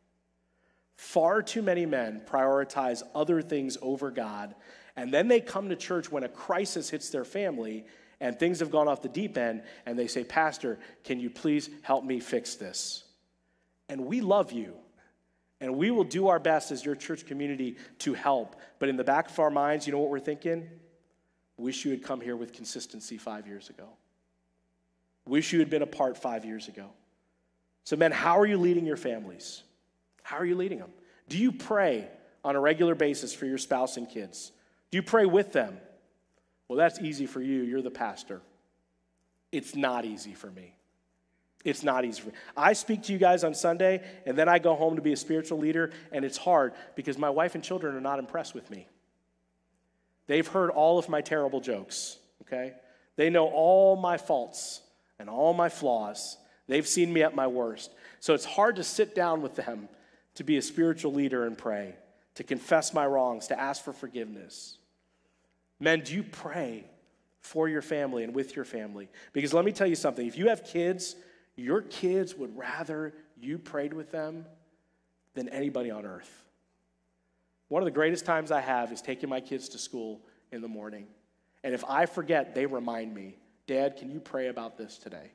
Far 0.96 1.42
too 1.42 1.62
many 1.62 1.86
men 1.86 2.22
prioritize 2.26 3.04
other 3.16 3.42
things 3.42 3.78
over 3.82 4.12
God, 4.12 4.56
and 4.96 5.14
then 5.14 5.28
they 5.28 5.40
come 5.40 5.70
to 5.70 5.76
church 5.76 6.12
when 6.12 6.24
a 6.24 6.30
crisis 6.30 6.90
hits 6.90 7.10
their 7.10 7.24
family 7.24 7.86
and 8.20 8.38
things 8.38 8.60
have 8.60 8.72
gone 8.72 8.88
off 8.88 9.02
the 9.02 9.08
deep 9.08 9.38
end, 9.38 9.64
and 9.86 9.98
they 9.98 10.08
say, 10.08 10.26
Pastor, 10.26 10.78
can 11.06 11.20
you 11.20 11.30
please 11.30 11.70
help 11.84 12.04
me 12.04 12.20
fix 12.20 12.56
this? 12.56 13.06
And 13.88 14.06
we 14.06 14.20
love 14.20 14.52
you. 14.52 14.74
And 15.62 15.76
we 15.76 15.92
will 15.92 16.06
do 16.06 16.30
our 16.30 16.40
best 16.40 16.72
as 16.72 16.86
your 16.86 16.96
church 16.96 17.26
community 17.26 17.78
to 18.00 18.14
help. 18.14 18.56
But 18.80 18.90
in 18.90 18.96
the 18.96 19.04
back 19.04 19.30
of 19.30 19.40
our 19.40 19.50
minds, 19.50 19.86
you 19.86 19.94
know 19.94 20.00
what 20.00 20.10
we're 20.10 20.20
thinking? 20.20 20.70
Wish 21.58 21.84
you 21.84 21.92
had 21.92 22.02
come 22.02 22.22
here 22.22 22.38
with 22.38 22.54
consistency 22.54 23.18
five 23.18 23.46
years 23.46 23.70
ago. 23.70 23.90
Wish 25.26 25.52
you 25.52 25.60
had 25.60 25.70
been 25.70 25.82
apart 25.82 26.18
five 26.18 26.46
years 26.46 26.70
ago. 26.70 26.88
So, 27.84 27.96
men, 27.98 28.12
how 28.12 28.40
are 28.40 28.46
you 28.46 28.58
leading 28.58 28.86
your 28.86 28.98
families? 28.98 29.64
How 30.24 30.38
are 30.38 30.46
you 30.46 30.56
leading 30.56 30.80
them? 30.80 30.92
Do 31.28 31.38
you 31.38 31.52
pray 31.52 32.08
on 32.44 32.56
a 32.56 32.60
regular 32.60 32.96
basis 32.96 33.34
for 33.34 33.46
your 33.46 33.58
spouse 33.58 33.98
and 33.98 34.10
kids? 34.10 34.52
Do 34.92 34.98
you 34.98 35.04
pray 35.04 35.26
with 35.26 35.52
them? 35.52 35.78
Well, 36.68 36.78
that's 36.78 37.00
easy 37.00 37.26
for 37.26 37.42
you. 37.42 37.64
You're 37.64 37.82
the 37.82 37.92
pastor. 37.92 38.42
It's 39.52 39.76
not 39.76 40.06
easy 40.06 40.34
for 40.34 40.50
me. 40.52 40.76
It's 41.66 41.84
not 41.84 42.06
easy 42.06 42.22
for 42.22 42.28
me. 42.30 42.34
I 42.56 42.74
speak 42.74 43.04
to 43.04 43.14
you 43.14 43.20
guys 43.20 43.44
on 43.44 43.54
Sunday, 43.54 44.02
and 44.26 44.38
then 44.38 44.48
I 44.48 44.60
go 44.60 44.76
home 44.76 44.96
to 44.96 45.02
be 45.02 45.12
a 45.12 45.18
spiritual 45.18 45.58
leader, 45.58 45.92
and 46.12 46.24
it's 46.24 46.38
hard 46.38 46.74
because 46.96 47.18
my 47.18 47.30
wife 47.30 47.56
and 47.56 47.64
children 47.64 47.96
are 47.96 48.02
not 48.02 48.20
impressed 48.20 48.56
with 48.56 48.70
me. 48.72 48.88
They've 50.28 50.48
heard 50.48 50.70
all 50.70 50.98
of 50.98 51.10
my 51.10 51.22
terrible 51.22 51.60
jokes, 51.60 52.18
okay? 52.44 52.74
They 53.18 53.30
know 53.30 53.48
all 53.48 53.96
my 53.98 54.18
faults 54.18 54.82
and 55.18 55.30
all 55.30 55.54
my 55.54 55.68
flaws. 55.68 56.38
They've 56.68 56.88
seen 56.88 57.12
me 57.12 57.24
at 57.24 57.36
my 57.36 57.48
worst. 57.48 57.92
So 58.22 58.34
it's 58.34 58.46
hard 58.46 58.78
to 58.78 58.84
sit 58.84 59.14
down 59.14 59.42
with 59.42 59.56
them 59.56 59.90
to 60.36 60.44
be 60.44 60.58
a 60.58 60.62
spiritual 60.62 61.14
leader 61.14 61.46
and 61.46 61.58
pray, 61.58 61.96
to 62.36 62.44
confess 62.44 62.94
my 62.94 63.06
wrongs, 63.06 63.48
to 63.48 63.60
ask 63.60 63.84
for 63.84 63.92
forgiveness. 63.92 64.78
Men, 65.80 66.02
do 66.02 66.14
you 66.14 66.24
pray 66.24 66.86
for 67.42 67.68
your 67.68 67.82
family 67.82 68.24
and 68.24 68.34
with 68.34 68.56
your 68.56 68.66
family? 68.66 69.10
Because 69.34 69.54
let 69.54 69.66
me 69.66 69.72
tell 69.72 69.88
you 69.88 69.96
something 69.96 70.26
if 70.26 70.38
you 70.38 70.48
have 70.48 70.64
kids, 70.64 71.16
your 71.60 71.82
kids 71.82 72.36
would 72.36 72.58
rather 72.58 73.14
you 73.40 73.58
prayed 73.58 73.94
with 73.94 74.12
them 74.12 74.46
than 75.34 75.50
anybody 75.50 75.92
on 75.92 76.06
earth. 76.06 76.30
One 77.68 77.82
of 77.82 77.86
the 77.86 77.92
greatest 77.92 78.26
times 78.26 78.52
I 78.52 78.62
have 78.62 78.92
is 78.92 79.02
taking 79.02 79.30
my 79.30 79.42
kids 79.42 79.70
to 79.70 79.78
school 79.78 80.22
in 80.52 80.62
the 80.62 80.68
morning. 80.68 81.08
And 81.64 81.74
if 81.74 81.84
I 81.88 82.06
forget, 82.06 82.56
they 82.56 82.66
remind 82.66 83.14
me, 83.14 83.38
Dad, 83.68 83.98
can 83.98 84.10
you 84.10 84.20
pray 84.20 84.48
about 84.48 84.78
this 84.78 84.98
today? 84.98 85.32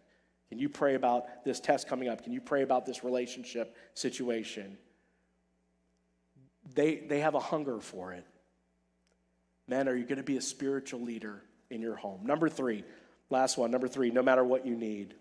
Can 0.48 0.58
you 0.58 0.68
pray 0.68 0.94
about 0.94 1.44
this 1.44 1.60
test 1.60 1.88
coming 1.88 2.08
up? 2.08 2.22
Can 2.22 2.32
you 2.32 2.40
pray 2.40 2.62
about 2.62 2.86
this 2.86 3.04
relationship 3.04 3.76
situation? 3.94 4.76
They, 6.74 6.96
they 6.96 7.20
have 7.20 7.34
a 7.34 7.40
hunger 7.40 7.80
for 7.80 8.12
it. 8.12 8.26
Men, 9.68 9.88
are 9.88 9.96
you 9.96 10.04
going 10.04 10.18
to 10.18 10.24
be 10.24 10.36
a 10.36 10.42
spiritual 10.42 11.00
leader 11.00 11.42
in 11.70 11.80
your 11.80 11.96
home? 11.96 12.20
Number 12.24 12.48
three, 12.48 12.84
last 13.30 13.56
one, 13.56 13.70
number 13.70 13.88
three, 13.88 14.10
no 14.10 14.22
matter 14.22 14.44
what 14.44 14.66
you 14.66 14.76
need. 14.76 15.14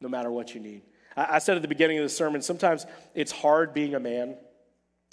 No 0.00 0.08
matter 0.08 0.30
what 0.30 0.54
you 0.54 0.60
need. 0.60 0.82
I, 1.16 1.36
I 1.36 1.38
said 1.38 1.56
at 1.56 1.62
the 1.62 1.68
beginning 1.68 1.98
of 1.98 2.04
the 2.04 2.08
sermon, 2.08 2.42
sometimes 2.42 2.86
it's 3.14 3.32
hard 3.32 3.74
being 3.74 3.94
a 3.94 4.00
man. 4.00 4.36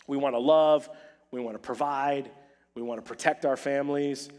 We 0.07 0.17
want 0.17 0.35
to 0.35 0.39
love, 0.39 0.89
we 1.31 1.39
want 1.39 1.55
to 1.55 1.59
provide, 1.59 2.29
we 2.75 2.81
want 2.81 3.03
to 3.03 3.07
protect 3.07 3.45
our 3.45 3.57
families. 3.57 4.29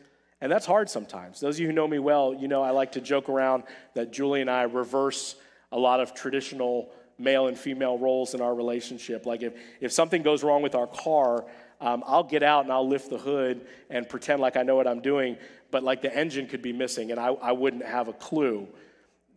And 0.41 0.53
that's 0.53 0.67
hard 0.67 0.91
sometimes. 0.91 1.41
Those 1.41 1.57
of 1.57 1.61
you 1.61 1.67
who 1.67 1.73
know 1.73 1.89
me 1.89 1.99
well, 1.99 2.35
you 2.35 2.47
know 2.47 2.63
I 2.63 2.71
like 2.71 2.93
to 2.93 3.01
joke 3.01 3.29
around 3.29 3.65
that 3.95 4.13
Julie 4.13 4.43
and 4.43 4.51
I 4.51 4.63
reverse 4.63 5.37
a 5.73 5.79
lot 5.79 6.01
of 6.01 6.15
traditional 6.15 6.91
male 7.19 7.47
and 7.47 7.59
female 7.59 7.99
roles 7.99 8.35
in 8.35 8.41
our 8.41 8.55
relationship. 8.55 9.25
Like 9.25 9.43
if, 9.43 9.55
if 9.81 9.93
something 9.93 10.23
goes 10.23 10.45
wrong 10.45 10.63
with 10.63 10.75
our 10.75 10.87
car, 10.87 11.47
um, 11.81 12.05
I'll 12.07 12.25
get 12.25 12.43
out 12.43 12.65
and 12.65 12.73
I'll 12.73 12.87
lift 12.87 13.11
the 13.11 13.19
hood 13.19 13.67
and 13.91 14.09
pretend 14.09 14.41
like 14.41 14.57
I 14.57 14.63
know 14.63 14.77
what 14.77 14.87
I'm 14.87 15.01
doing, 15.01 15.39
but 15.71 15.83
like 15.83 16.03
the 16.03 16.15
engine 16.15 16.47
could 16.47 16.63
be 16.63 16.73
missing 16.73 17.11
and 17.11 17.19
I, 17.19 17.29
I 17.29 17.53
wouldn't 17.53 17.85
have 17.85 18.09
a 18.09 18.13
clue. 18.13 18.69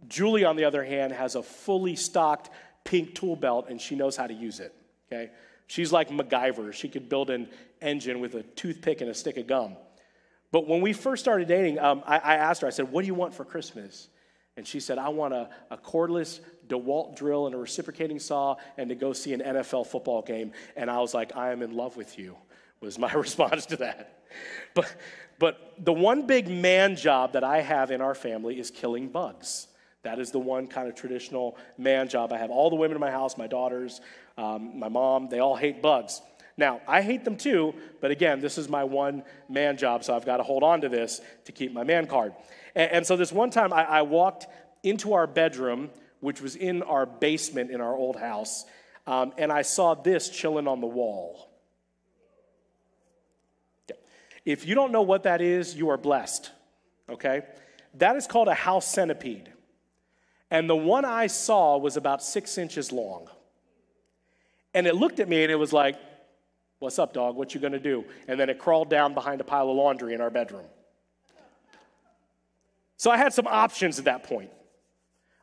Julie, 0.07 0.45
on 0.45 0.55
the 0.55 0.65
other 0.65 0.83
hand, 0.83 1.13
has 1.13 1.35
a 1.35 1.43
fully 1.43 1.95
stocked 1.95 2.49
pink 2.83 3.15
tool 3.15 3.35
belt 3.35 3.67
and 3.69 3.79
she 3.79 3.95
knows 3.95 4.15
how 4.15 4.27
to 4.27 4.33
use 4.33 4.59
it. 4.59 4.73
Okay? 5.11 5.31
She's 5.67 5.91
like 5.91 6.09
MacGyver. 6.09 6.73
She 6.73 6.89
could 6.89 7.09
build 7.09 7.29
an 7.29 7.47
engine 7.81 8.19
with 8.19 8.35
a 8.35 8.43
toothpick 8.43 9.01
and 9.01 9.09
a 9.09 9.13
stick 9.13 9.37
of 9.37 9.47
gum. 9.47 9.75
But 10.51 10.67
when 10.67 10.81
we 10.81 10.93
first 10.93 11.23
started 11.23 11.47
dating, 11.47 11.77
um, 11.79 12.03
I, 12.07 12.17
I, 12.17 12.35
asked 12.35 12.61
her, 12.61 12.67
I 12.67 12.71
said, 12.71 12.91
What 12.91 13.01
do 13.01 13.07
you 13.07 13.13
want 13.13 13.35
for 13.35 13.45
Christmas? 13.45 14.07
And 14.57 14.67
she 14.67 14.79
said, 14.79 14.97
I 14.97 15.09
want 15.09 15.33
a, 15.33 15.49
a 15.69 15.77
cordless 15.77 16.41
DeWalt 16.67 17.15
drill 17.15 17.45
and 17.45 17.55
a 17.55 17.57
reciprocating 17.57 18.19
saw 18.19 18.55
and 18.77 18.89
to 18.89 18.95
go 18.95 19.13
see 19.13 19.31
an 19.33 19.41
NFL 19.41 19.87
football 19.87 20.21
game. 20.21 20.51
And 20.75 20.91
I 20.91 20.99
was 20.99 21.13
like, 21.13 21.35
I 21.35 21.51
am 21.51 21.61
in 21.61 21.71
love 21.71 21.95
with 21.95 22.19
you, 22.19 22.35
was 22.81 22.99
my 22.99 23.11
response 23.13 23.67
to 23.67 23.77
that. 23.77 24.23
But, 24.73 24.93
but 25.39 25.75
the 25.79 25.93
one 25.93 26.27
big 26.27 26.49
man 26.49 26.97
job 26.97 27.33
that 27.33 27.43
I 27.43 27.61
have 27.61 27.89
in 27.89 28.01
our 28.01 28.13
family 28.13 28.59
is 28.59 28.69
killing 28.69 29.07
bugs. 29.07 29.68
That 30.03 30.19
is 30.19 30.31
the 30.31 30.39
one 30.39 30.67
kind 30.67 30.87
of 30.87 30.95
traditional 30.95 31.57
man 31.77 32.07
job 32.07 32.31
I 32.31 32.37
have. 32.37 32.51
All 32.51 32.69
the 32.69 32.75
women 32.75 32.95
in 32.95 33.01
my 33.01 33.11
house, 33.11 33.37
my 33.37 33.47
daughters, 33.47 33.99
um, 34.37 34.79
my 34.79 34.87
mom, 34.87 35.27
they 35.29 35.39
all 35.39 35.55
hate 35.55 35.81
bugs. 35.81 36.21
Now, 36.55 36.81
I 36.87 37.01
hate 37.01 37.23
them 37.23 37.37
too, 37.37 37.73
but 38.01 38.11
again, 38.11 38.41
this 38.41 38.57
is 38.57 38.67
my 38.67 38.83
one 38.83 39.23
man 39.47 39.77
job, 39.77 40.03
so 40.03 40.15
I've 40.15 40.25
got 40.25 40.37
to 40.37 40.43
hold 40.43 40.63
on 40.63 40.81
to 40.81 40.89
this 40.89 41.21
to 41.45 41.51
keep 41.51 41.73
my 41.73 41.83
man 41.83 42.05
card. 42.05 42.33
And, 42.75 42.91
and 42.91 43.07
so 43.07 43.15
this 43.15 43.31
one 43.31 43.49
time 43.49 43.71
I, 43.71 43.83
I, 43.83 44.01
walked 44.01 44.47
into 44.83 45.13
our 45.13 45.25
bedroom, 45.25 45.89
which 46.19 46.41
was 46.41 46.57
in 46.57 46.83
our 46.83 47.05
basement 47.05 47.71
in 47.71 47.79
our 47.79 47.95
old 47.95 48.17
house, 48.17 48.65
um, 49.07 49.33
and 49.37 49.53
I 49.53 49.61
saw 49.61 49.95
this 49.95 50.29
chilling 50.29 50.67
on 50.67 50.81
the 50.81 50.87
wall. 50.87 51.49
If 54.45 54.65
you 54.65 54.75
don't 54.75 54.91
know 54.91 55.01
what 55.01 55.23
that 55.23 55.41
is, 55.41 55.75
you 55.75 55.89
are 55.89 55.97
blessed, 55.97 56.51
okay? 57.09 57.43
That 57.95 58.15
is 58.17 58.27
called 58.27 58.49
a 58.49 58.53
house 58.53 58.87
centipede. 58.87 59.49
And 60.51 60.69
the 60.69 60.75
one 60.75 61.05
I 61.05 61.27
saw 61.27 61.77
was 61.77 61.97
about 61.97 62.23
six 62.23 62.57
inches 62.57 62.91
long. 62.91 63.27
And 64.73 64.87
it 64.87 64.95
looked 64.95 65.19
at 65.19 65.29
me 65.29 65.43
and 65.43 65.51
it 65.51 65.55
was 65.55 65.73
like, 65.73 65.95
What's 66.79 66.97
up, 66.97 67.13
dog? 67.13 67.35
What 67.35 67.53
you 67.53 67.59
gonna 67.59 67.77
do? 67.77 68.05
And 68.27 68.39
then 68.39 68.49
it 68.49 68.57
crawled 68.57 68.89
down 68.89 69.13
behind 69.13 69.41
a 69.41 69.43
pile 69.43 69.69
of 69.69 69.75
laundry 69.75 70.13
in 70.13 70.21
our 70.21 70.29
bedroom. 70.29 70.65
So 72.95 73.11
I 73.11 73.17
had 73.17 73.33
some 73.33 73.47
options 73.47 73.99
at 73.99 74.05
that 74.05 74.23
point. 74.23 74.49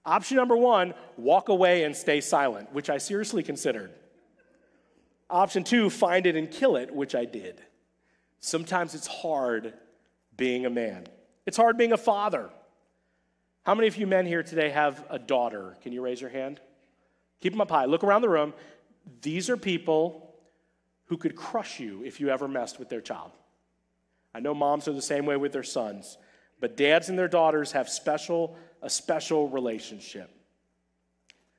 Option 0.04 0.36
number 0.36 0.56
one, 0.56 0.94
walk 1.16 1.48
away 1.48 1.82
and 1.82 1.94
stay 1.94 2.20
silent, 2.20 2.72
which 2.72 2.88
I 2.88 2.98
seriously 2.98 3.42
considered. 3.42 3.92
Option 5.28 5.64
two, 5.64 5.90
find 5.90 6.26
it 6.26 6.36
and 6.36 6.50
kill 6.50 6.76
it, 6.76 6.94
which 6.94 7.14
I 7.14 7.24
did. 7.24 7.60
Sometimes 8.40 8.94
it's 8.94 9.06
hard 9.06 9.74
being 10.36 10.64
a 10.64 10.70
man, 10.70 11.06
it's 11.44 11.56
hard 11.56 11.76
being 11.76 11.92
a 11.92 11.98
father. 11.98 12.50
How 13.66 13.74
many 13.74 13.88
of 13.88 13.96
you 13.96 14.06
men 14.06 14.26
here 14.26 14.44
today 14.44 14.70
have 14.70 15.04
a 15.10 15.18
daughter? 15.18 15.76
Can 15.82 15.92
you 15.92 16.00
raise 16.00 16.20
your 16.20 16.30
hand? 16.30 16.60
Keep 17.40 17.54
them 17.54 17.60
up 17.60 17.68
high. 17.68 17.86
Look 17.86 18.04
around 18.04 18.22
the 18.22 18.28
room. 18.28 18.54
These 19.22 19.50
are 19.50 19.56
people 19.56 20.32
who 21.06 21.16
could 21.16 21.34
crush 21.34 21.80
you 21.80 22.04
if 22.04 22.20
you 22.20 22.28
ever 22.28 22.46
messed 22.46 22.78
with 22.78 22.88
their 22.88 23.00
child. 23.00 23.32
I 24.32 24.38
know 24.38 24.54
moms 24.54 24.86
are 24.86 24.92
the 24.92 25.02
same 25.02 25.26
way 25.26 25.36
with 25.36 25.52
their 25.52 25.64
sons, 25.64 26.16
but 26.60 26.76
dads 26.76 27.08
and 27.08 27.18
their 27.18 27.26
daughters 27.26 27.72
have 27.72 27.88
special 27.88 28.56
a 28.82 28.88
special 28.88 29.48
relationship. 29.48 30.30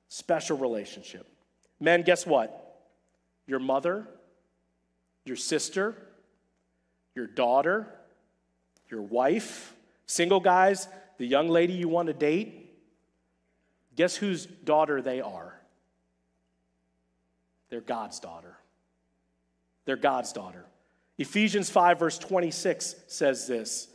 Special 0.07 0.57
relationship. 0.57 1.27
Men, 1.77 2.03
guess 2.03 2.25
what? 2.25 2.85
Your 3.47 3.59
mother, 3.59 4.07
your 5.25 5.35
sister, 5.35 5.93
your 7.15 7.27
daughter, 7.27 7.93
your 8.89 9.01
wife, 9.01 9.75
single 10.05 10.39
guys, 10.39 10.87
the 11.17 11.25
young 11.25 11.49
lady 11.49 11.73
you 11.73 11.87
want 11.87 12.07
to 12.07 12.13
date, 12.13 12.73
guess 13.95 14.15
whose 14.15 14.45
daughter 14.45 15.01
they 15.01 15.21
are? 15.21 15.59
They're 17.69 17.81
God's 17.81 18.19
daughter. 18.19 18.55
They're 19.85 19.95
God's 19.95 20.31
daughter. 20.33 20.65
Ephesians 21.17 21.69
5, 21.69 21.99
verse 21.99 22.17
26 22.17 22.95
says 23.07 23.47
this, 23.47 23.87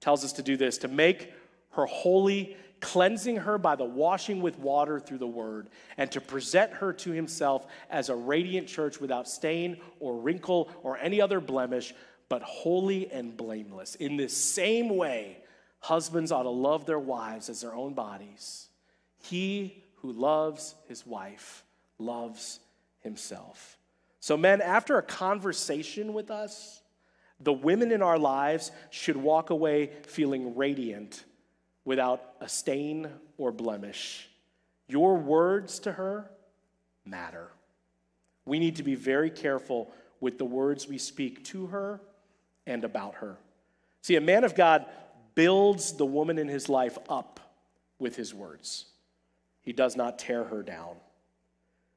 tells 0.00 0.24
us 0.24 0.32
to 0.34 0.42
do 0.42 0.56
this, 0.56 0.78
to 0.78 0.88
make 0.88 1.32
her 1.72 1.86
holy, 1.86 2.56
cleansing 2.80 3.36
her 3.36 3.58
by 3.58 3.76
the 3.76 3.84
washing 3.84 4.40
with 4.40 4.58
water 4.58 4.98
through 4.98 5.18
the 5.18 5.26
word, 5.26 5.68
and 5.96 6.10
to 6.12 6.20
present 6.20 6.72
her 6.72 6.92
to 6.92 7.10
himself 7.10 7.66
as 7.90 8.08
a 8.08 8.14
radiant 8.14 8.68
church 8.68 9.00
without 9.00 9.28
stain 9.28 9.76
or 10.00 10.16
wrinkle 10.16 10.70
or 10.82 10.96
any 10.98 11.20
other 11.20 11.40
blemish, 11.40 11.94
but 12.28 12.42
holy 12.42 13.10
and 13.10 13.36
blameless. 13.36 13.94
In 13.96 14.16
this 14.16 14.36
same 14.36 14.96
way, 14.96 15.38
husbands 15.84 16.32
ought 16.32 16.44
to 16.44 16.50
love 16.50 16.86
their 16.86 16.98
wives 16.98 17.50
as 17.50 17.60
their 17.60 17.74
own 17.74 17.92
bodies. 17.92 18.68
He 19.22 19.84
who 19.96 20.12
loves 20.12 20.74
his 20.88 21.06
wife 21.06 21.62
loves 21.98 22.58
himself. 23.00 23.76
So, 24.18 24.38
men, 24.38 24.62
after 24.62 24.96
a 24.96 25.02
conversation 25.02 26.14
with 26.14 26.30
us, 26.30 26.80
the 27.38 27.52
women 27.52 27.92
in 27.92 28.00
our 28.00 28.18
lives 28.18 28.70
should 28.88 29.18
walk 29.18 29.50
away 29.50 29.90
feeling 30.06 30.56
radiant 30.56 31.22
without 31.84 32.22
a 32.40 32.48
stain 32.48 33.10
or 33.36 33.52
blemish. 33.52 34.30
Your 34.88 35.16
words 35.16 35.80
to 35.80 35.92
her 35.92 36.30
matter. 37.04 37.48
We 38.46 38.58
need 38.58 38.76
to 38.76 38.82
be 38.82 38.94
very 38.94 39.28
careful 39.28 39.92
with 40.18 40.38
the 40.38 40.46
words 40.46 40.88
we 40.88 40.96
speak 40.96 41.44
to 41.44 41.66
her 41.66 42.00
and 42.66 42.84
about 42.84 43.16
her. 43.16 43.36
See, 44.00 44.16
a 44.16 44.22
man 44.22 44.44
of 44.44 44.54
God 44.54 44.86
builds 45.34 45.94
the 45.94 46.06
woman 46.06 46.38
in 46.38 46.48
his 46.48 46.68
life 46.68 46.98
up 47.08 47.40
with 47.98 48.16
his 48.16 48.34
words, 48.34 48.86
he 49.62 49.72
does 49.72 49.96
not 49.96 50.18
tear 50.18 50.44
her 50.44 50.62
down. 50.62 50.96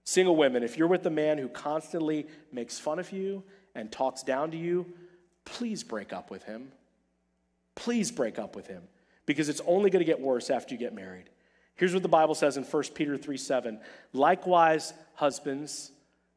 Single 0.03 0.37
women, 0.37 0.63
if 0.63 0.77
you're 0.77 0.87
with 0.87 1.05
a 1.05 1.09
man 1.11 1.37
who 1.37 1.49
constantly 1.49 2.27
makes 2.51 2.79
fun 2.79 2.97
of 2.97 3.11
you 3.11 3.43
and 3.75 3.91
talks 3.91 4.23
down 4.23 4.51
to 4.51 4.57
you, 4.57 4.85
please 5.43 5.83
break 5.83 6.13
up 6.13 6.31
with 6.31 6.43
him. 6.43 6.71
Please 7.75 8.11
break 8.11 8.39
up 8.39 8.55
with 8.55 8.67
him 8.67 8.83
because 9.25 9.49
it's 9.49 9.61
only 9.67 9.89
going 9.89 9.99
to 9.99 10.05
get 10.05 10.19
worse 10.19 10.49
after 10.49 10.73
you 10.73 10.79
get 10.79 10.95
married. 10.95 11.29
Here's 11.75 11.93
what 11.93 12.03
the 12.03 12.09
Bible 12.09 12.35
says 12.35 12.57
in 12.57 12.63
1 12.63 12.83
Peter 12.95 13.17
3 13.17 13.37
7. 13.37 13.79
Likewise, 14.13 14.93
husbands, 15.13 15.91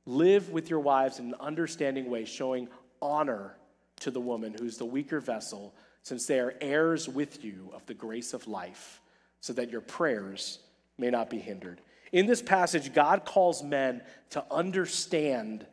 live 0.04 0.50
with 0.50 0.68
your 0.68 0.80
wives 0.80 1.18
in 1.18 1.26
an 1.26 1.34
understanding 1.40 2.10
way, 2.10 2.24
showing 2.24 2.68
honor 3.00 3.56
to 4.00 4.10
the 4.10 4.20
woman 4.20 4.54
who's 4.58 4.76
the 4.76 4.84
weaker 4.84 5.20
vessel, 5.20 5.74
since 6.02 6.26
they 6.26 6.40
are 6.40 6.54
heirs 6.60 7.08
with 7.08 7.44
you 7.44 7.70
of 7.74 7.84
the 7.86 7.94
grace 7.94 8.32
of 8.32 8.46
life, 8.48 9.00
so 9.40 9.52
that 9.52 9.70
your 9.70 9.80
prayers 9.80 10.58
may 10.98 11.10
not 11.10 11.30
be 11.30 11.38
hindered. 11.38 11.80
In 12.12 12.26
this 12.26 12.42
passage, 12.42 12.92
God 12.92 13.24
calls 13.24 13.62
men 13.62 14.02
to 14.30 14.44
understand 14.50 15.66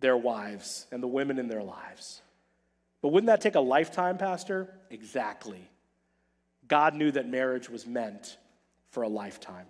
their 0.00 0.16
wives 0.16 0.86
and 0.92 1.02
the 1.02 1.08
women 1.08 1.38
in 1.38 1.48
their 1.48 1.62
lives. 1.62 2.22
But 3.02 3.08
wouldn't 3.08 3.28
that 3.28 3.40
take 3.40 3.54
a 3.54 3.60
lifetime, 3.60 4.18
Pastor? 4.18 4.74
Exactly. 4.90 5.68
God 6.68 6.94
knew 6.94 7.10
that 7.12 7.28
marriage 7.28 7.68
was 7.68 7.86
meant 7.86 8.36
for 8.90 9.02
a 9.02 9.08
lifetime. 9.08 9.66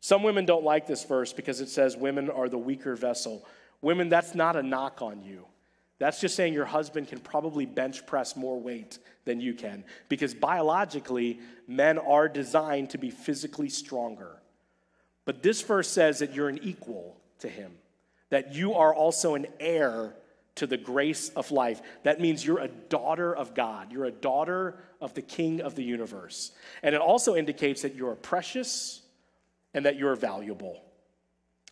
Some 0.00 0.22
women 0.22 0.46
don't 0.46 0.64
like 0.64 0.86
this 0.86 1.04
verse 1.04 1.32
because 1.32 1.60
it 1.60 1.68
says 1.68 1.96
women 1.96 2.30
are 2.30 2.48
the 2.48 2.58
weaker 2.58 2.94
vessel. 2.94 3.44
Women, 3.82 4.08
that's 4.08 4.34
not 4.34 4.56
a 4.56 4.62
knock 4.62 5.02
on 5.02 5.22
you. 5.22 5.44
That's 5.98 6.20
just 6.20 6.36
saying 6.36 6.52
your 6.52 6.66
husband 6.66 7.08
can 7.08 7.20
probably 7.20 7.64
bench 7.64 8.06
press 8.06 8.36
more 8.36 8.60
weight 8.60 8.98
than 9.24 9.40
you 9.40 9.54
can 9.54 9.84
because 10.08 10.34
biologically, 10.34 11.40
men 11.66 11.98
are 11.98 12.28
designed 12.28 12.90
to 12.90 12.98
be 12.98 13.10
physically 13.10 13.68
stronger. 13.68 14.42
But 15.24 15.42
this 15.42 15.62
verse 15.62 15.88
says 15.88 16.18
that 16.18 16.34
you're 16.34 16.48
an 16.48 16.60
equal 16.62 17.16
to 17.40 17.48
him, 17.48 17.72
that 18.30 18.54
you 18.54 18.74
are 18.74 18.94
also 18.94 19.34
an 19.34 19.46
heir 19.58 20.14
to 20.56 20.66
the 20.66 20.76
grace 20.76 21.30
of 21.30 21.50
life. 21.50 21.80
That 22.02 22.20
means 22.20 22.44
you're 22.44 22.60
a 22.60 22.68
daughter 22.68 23.34
of 23.34 23.54
God, 23.54 23.92
you're 23.92 24.04
a 24.04 24.10
daughter 24.10 24.78
of 25.00 25.14
the 25.14 25.22
King 25.22 25.60
of 25.60 25.74
the 25.74 25.82
universe. 25.82 26.52
And 26.82 26.94
it 26.94 27.00
also 27.00 27.34
indicates 27.34 27.82
that 27.82 27.94
you're 27.94 28.14
precious 28.14 29.02
and 29.74 29.84
that 29.86 29.96
you're 29.96 30.16
valuable. 30.16 30.82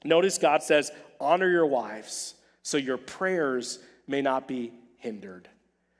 Notice 0.04 0.36
God 0.36 0.62
says, 0.62 0.90
honor 1.20 1.48
your 1.48 1.66
wives 1.66 2.34
so 2.62 2.76
your 2.76 2.98
prayers 2.98 3.78
may 4.06 4.22
not 4.22 4.48
be 4.48 4.72
hindered. 4.98 5.48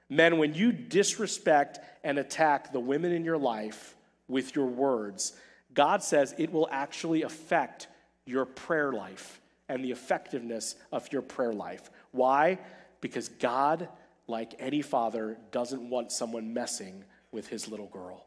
Men, 0.09 0.38
when 0.38 0.55
you 0.55 0.73
disrespect 0.73 1.81
and 2.03 2.19
attack 2.19 2.73
the 2.73 2.81
women 2.81 3.12
in 3.12 3.25
your 3.25 3.38
life 3.38 3.95
with 4.29 4.55
your 4.55 4.67
words, 4.67 5.33
God 5.73 6.03
says 6.03 6.35
it 6.38 6.53
will 6.53 6.69
actually 6.71 7.23
affect 7.23 7.88
your 8.27 8.45
prayer 8.45 8.93
life 8.93 9.40
and 9.69 9.85
the 9.85 9.90
effectiveness 9.90 10.77
of 10.93 11.11
your 11.12 11.23
prayer 11.23 11.53
life. 11.53 11.90
Why? 12.12 12.59
Because 13.01 13.29
God, 13.29 13.88
like 14.27 14.55
any 14.59 14.83
father, 14.83 15.38
doesn't 15.51 15.88
want 15.88 16.12
someone 16.12 16.55
messing 16.55 17.05
with 17.33 17.49
his 17.49 17.69
little 17.69 17.88
girl. 17.88 18.27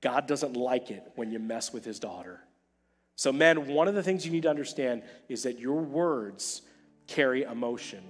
God 0.00 0.26
doesn't 0.26 0.54
like 0.54 0.90
it 0.90 1.02
when 1.16 1.30
you 1.30 1.38
mess 1.38 1.72
with 1.72 1.84
his 1.84 1.98
daughter. 1.98 2.40
So, 3.16 3.32
men, 3.32 3.68
one 3.68 3.88
of 3.88 3.94
the 3.94 4.02
things 4.02 4.26
you 4.26 4.32
need 4.32 4.42
to 4.42 4.50
understand 4.50 5.02
is 5.28 5.44
that 5.44 5.58
your 5.58 5.80
words 5.80 6.62
carry 7.06 7.42
emotion 7.42 8.02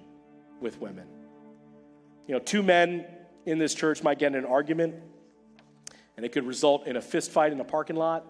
with 0.61 0.81
women. 0.81 1.07
You 2.27 2.35
know, 2.35 2.41
two 2.41 2.63
men 2.63 3.07
in 3.47 3.59
this 3.59 3.75
church 3.75 4.03
might 4.03 4.19
get 4.19 4.33
in 4.33 4.39
an 4.39 4.47
argument, 4.47 4.95
and 6.17 6.25
it 6.25 6.33
could 6.33 6.47
result 6.47 6.87
in 6.87 6.97
a 6.97 7.03
fist 7.03 7.31
fight 7.31 7.53
in 7.53 7.61
a 7.61 7.65
parking 7.65 7.97
lot. 7.97 8.25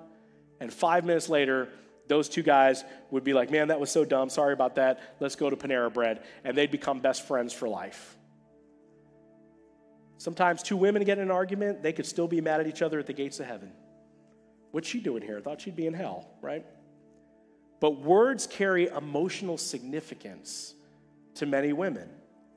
And 0.61 0.72
five 0.72 1.05
minutes 1.05 1.28
later, 1.28 1.68
those 2.09 2.28
two 2.28 2.42
guys 2.42 2.84
would 3.11 3.24
be 3.24 3.32
like, 3.32 3.51
man, 3.51 3.68
that 3.68 3.80
was 3.80 3.90
so 3.90 4.05
dumb. 4.05 4.28
Sorry 4.28 4.53
about 4.53 4.76
that. 4.76 5.01
Let's 5.20 5.36
go 5.36 5.48
to 5.48 5.57
Panera 5.57 5.92
Bread. 5.92 6.22
And 6.44 6.57
they'd 6.57 6.70
become 6.70 7.01
best 7.01 7.26
friends 7.26 7.53
for 7.53 7.68
life. 7.68 8.16
Sometimes 10.18 10.62
two 10.62 10.76
women 10.76 11.05
get 11.05 11.18
in 11.18 11.24
an 11.24 11.30
argument, 11.30 11.82
they 11.82 11.92
could 11.92 12.07
still 12.07 12.28
be 12.28 12.40
mad 12.40 12.61
at 12.61 12.66
each 12.66 12.82
other 12.82 12.98
at 12.98 13.07
the 13.07 13.12
gates 13.12 13.40
of 13.40 13.46
heaven. 13.46 13.72
What's 14.70 14.88
she 14.88 15.01
doing 15.01 15.22
here? 15.22 15.38
I 15.38 15.40
thought 15.40 15.61
she'd 15.61 15.76
be 15.76 15.86
in 15.86 15.94
hell, 15.94 16.28
right? 16.40 16.64
But 17.80 18.01
words 18.01 18.46
carry 18.46 18.88
emotional 18.88 19.59
significance 19.59 20.74
to 21.36 21.46
many 21.46 21.72
women. 21.72 22.09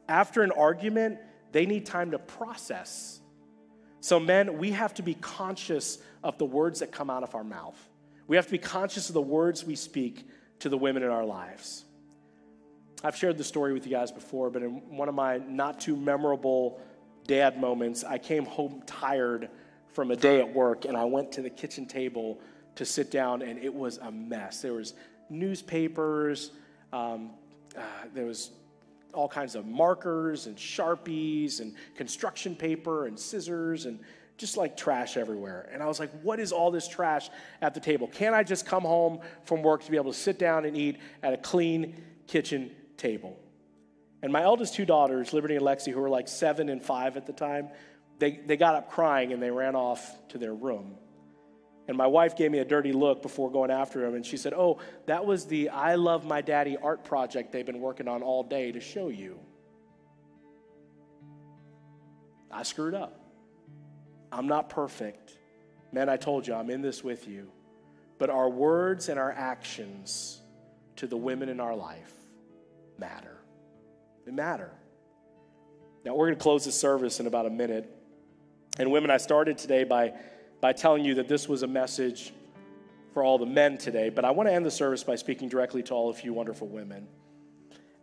After 0.07 0.43
an 0.43 0.51
argument, 0.51 1.19
they 1.51 1.65
need 1.65 1.85
time 1.85 2.11
to 2.11 2.19
process 2.19 3.17
so, 4.07 4.19
men, 4.19 4.57
we 4.57 4.71
have 4.71 4.93
to 4.93 5.01
be 5.01 5.15
conscious 5.15 5.97
of 6.23 6.37
the 6.37 6.45
words 6.45 6.79
that 6.79 6.91
come 6.91 7.09
out 7.09 7.23
of 7.23 7.35
our 7.35 7.43
mouth. 7.43 7.77
We 8.27 8.35
have 8.35 8.45
to 8.45 8.51
be 8.51 8.57
conscious 8.57 9.09
of 9.09 9.13
the 9.13 9.21
words 9.21 9.65
we 9.65 9.75
speak 9.75 10.27
to 10.59 10.69
the 10.69 10.77
women 10.77 11.03
in 11.03 11.09
our 11.09 11.25
lives. 11.25 11.83
I've 13.03 13.15
shared 13.15 13.37
the 13.37 13.43
story 13.43 13.73
with 13.73 13.85
you 13.85 13.91
guys 13.91 14.11
before, 14.11 14.49
but 14.49 14.63
in 14.63 14.95
one 14.95 15.09
of 15.09 15.15
my 15.15 15.39
not 15.39 15.79
too 15.79 15.95
memorable 15.95 16.81
dad 17.25 17.59
moments, 17.59 18.03
I 18.03 18.17
came 18.17 18.45
home 18.45 18.81
tired 18.85 19.49
from 19.93 20.11
a 20.11 20.15
day 20.15 20.39
at 20.39 20.53
work 20.53 20.85
and 20.85 20.95
I 20.95 21.03
went 21.03 21.33
to 21.33 21.41
the 21.41 21.49
kitchen 21.49 21.85
table 21.85 22.39
to 22.75 22.85
sit 22.85 23.11
down 23.11 23.41
and 23.41 23.59
it 23.59 23.73
was 23.73 23.97
a 23.97 24.11
mess. 24.11 24.61
There 24.61 24.73
was 24.73 24.93
newspapers, 25.29 26.51
um, 26.93 27.31
uh, 27.77 27.81
there 28.13 28.25
was 28.25 28.51
all 29.13 29.27
kinds 29.27 29.55
of 29.55 29.65
markers 29.65 30.47
and 30.47 30.55
sharpies 30.57 31.59
and 31.59 31.75
construction 31.95 32.55
paper 32.55 33.07
and 33.07 33.19
scissors 33.19 33.85
and 33.85 33.99
just 34.37 34.55
like 34.55 34.77
trash 34.77 35.17
everywhere. 35.17 35.69
And 35.73 35.81
I 35.81 35.87
was 35.87 35.99
like, 35.99 36.11
what 36.21 36.39
is 36.39 36.51
all 36.51 36.69
this 36.69 36.87
trash 36.87 37.29
at 37.61 37.73
the 37.73 37.79
table? 37.79 38.07
Can't 38.07 38.35
I 38.35 38.43
just 38.43 38.65
come 38.65 38.83
home 38.83 39.19
from 39.45 39.63
work 39.63 39.83
to 39.83 39.91
be 39.91 39.97
able 39.97 40.11
to 40.11 40.17
sit 40.17 40.37
down 40.37 40.65
and 40.65 40.77
eat 40.77 40.99
at 41.23 41.33
a 41.33 41.37
clean 41.37 42.01
kitchen 42.27 42.71
table? 42.97 43.37
And 44.21 44.31
my 44.31 44.43
eldest 44.43 44.75
two 44.75 44.85
daughters, 44.85 45.33
Liberty 45.33 45.55
and 45.55 45.65
Lexi, 45.65 45.91
who 45.91 45.99
were 45.99 46.09
like 46.09 46.27
seven 46.27 46.69
and 46.69 46.83
five 46.83 47.17
at 47.17 47.25
the 47.25 47.33
time, 47.33 47.69
they, 48.19 48.39
they 48.45 48.57
got 48.57 48.75
up 48.75 48.91
crying 48.91 49.33
and 49.33 49.41
they 49.41 49.51
ran 49.51 49.75
off 49.75 50.15
to 50.29 50.37
their 50.37 50.53
room. 50.53 50.95
And 51.87 51.97
my 51.97 52.07
wife 52.07 52.35
gave 52.35 52.51
me 52.51 52.59
a 52.59 52.65
dirty 52.65 52.91
look 52.91 53.21
before 53.21 53.49
going 53.49 53.71
after 53.71 54.05
him, 54.05 54.15
and 54.15 54.25
she 54.25 54.35
said, 54.35 54.53
Oh, 54.53 54.79
that 55.05 55.25
was 55.25 55.45
the 55.45 55.69
I 55.69 55.95
Love 55.95 56.25
My 56.25 56.41
Daddy 56.41 56.75
art 56.75 57.05
project 57.05 57.51
they've 57.51 57.65
been 57.65 57.79
working 57.79 58.07
on 58.07 58.23
all 58.23 58.43
day 58.43 58.71
to 58.73 58.79
show 58.79 59.07
you. 59.07 59.39
I 62.51 62.63
screwed 62.63 62.93
up. 62.93 63.19
I'm 64.31 64.47
not 64.47 64.69
perfect. 64.69 65.37
Man, 65.91 66.09
I 66.09 66.17
told 66.17 66.47
you, 66.47 66.53
I'm 66.53 66.69
in 66.69 66.81
this 66.81 67.03
with 67.03 67.27
you. 67.27 67.51
But 68.17 68.29
our 68.29 68.49
words 68.49 69.09
and 69.09 69.19
our 69.19 69.31
actions 69.31 70.41
to 70.97 71.07
the 71.07 71.17
women 71.17 71.49
in 71.49 71.59
our 71.59 71.75
life 71.75 72.13
matter. 72.97 73.37
They 74.25 74.31
matter. 74.31 74.71
Now, 76.03 76.15
we're 76.15 76.27
going 76.27 76.37
to 76.37 76.43
close 76.43 76.65
this 76.65 76.79
service 76.79 77.19
in 77.19 77.27
about 77.27 77.45
a 77.45 77.49
minute. 77.49 77.89
And, 78.79 78.91
women, 78.91 79.11
I 79.11 79.17
started 79.17 79.57
today 79.57 79.83
by, 79.83 80.13
by 80.61 80.73
telling 80.73 81.05
you 81.05 81.15
that 81.15 81.27
this 81.27 81.47
was 81.47 81.63
a 81.63 81.67
message 81.67 82.33
for 83.13 83.23
all 83.23 83.37
the 83.37 83.45
men 83.45 83.77
today, 83.77 84.09
but 84.09 84.25
I 84.25 84.31
want 84.31 84.47
to 84.49 84.53
end 84.53 84.65
the 84.65 84.71
service 84.71 85.03
by 85.03 85.15
speaking 85.15 85.49
directly 85.49 85.83
to 85.83 85.93
all 85.93 86.09
of 86.09 86.23
you 86.23 86.33
wonderful 86.33 86.67
women. 86.67 87.07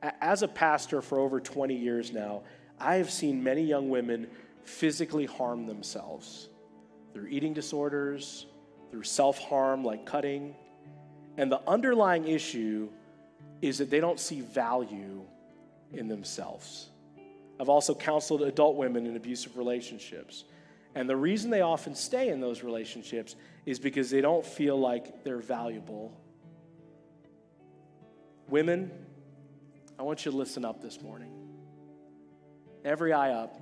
As 0.03 0.43
a 0.43 0.49
pastor 0.49 1.01
for 1.01 1.19
over 1.19 1.41
20 1.41 1.75
years 1.75 2.13
now, 2.13 2.43
I 2.79 2.97
have 2.97 3.11
seen 3.11 3.43
many 3.43 3.63
young 3.63 3.89
women 3.89 4.29
physically 4.65 5.27
harm 5.27 5.67
themselves 5.67 6.49
through 7.13 7.29
eating 7.29 7.55
disorders, 7.55 8.47
through 8.91 9.05
self 9.05 9.39
harm 9.39 9.85
like 9.85 10.05
cutting. 10.05 10.55
And 11.37 11.51
the 11.51 11.61
underlying 11.67 12.27
issue 12.29 12.89
is 13.63 13.79
that 13.79 13.91
they 13.91 14.01
don't 14.01 14.21
see 14.21 14.41
value 14.41 15.23
in 15.93 16.09
themselves. 16.09 16.89
I've 17.61 17.69
also 17.69 17.95
counseled 17.95 18.43
adult 18.43 18.77
women 18.77 19.07
in 19.07 19.17
abusive 19.17 19.57
relationships. 19.57 20.45
And 20.95 21.09
the 21.09 21.17
reason 21.17 21.51
they 21.51 21.61
often 21.61 21.95
stay 21.95 22.29
in 22.29 22.41
those 22.41 22.63
relationships 22.63 23.35
is 23.67 23.79
because 23.79 24.11
they 24.11 24.21
don't 24.21 24.47
feel 24.47 24.79
like 24.79 25.25
they're 25.25 25.39
valuable. 25.39 26.17
Women, 28.49 28.91
I 29.99 30.03
want 30.03 30.25
you 30.25 30.31
to 30.31 30.37
listen 30.37 30.65
up 30.65 30.81
this 30.81 31.01
morning. 31.01 31.33
Every 32.85 33.13
eye 33.13 33.33
up. 33.33 33.61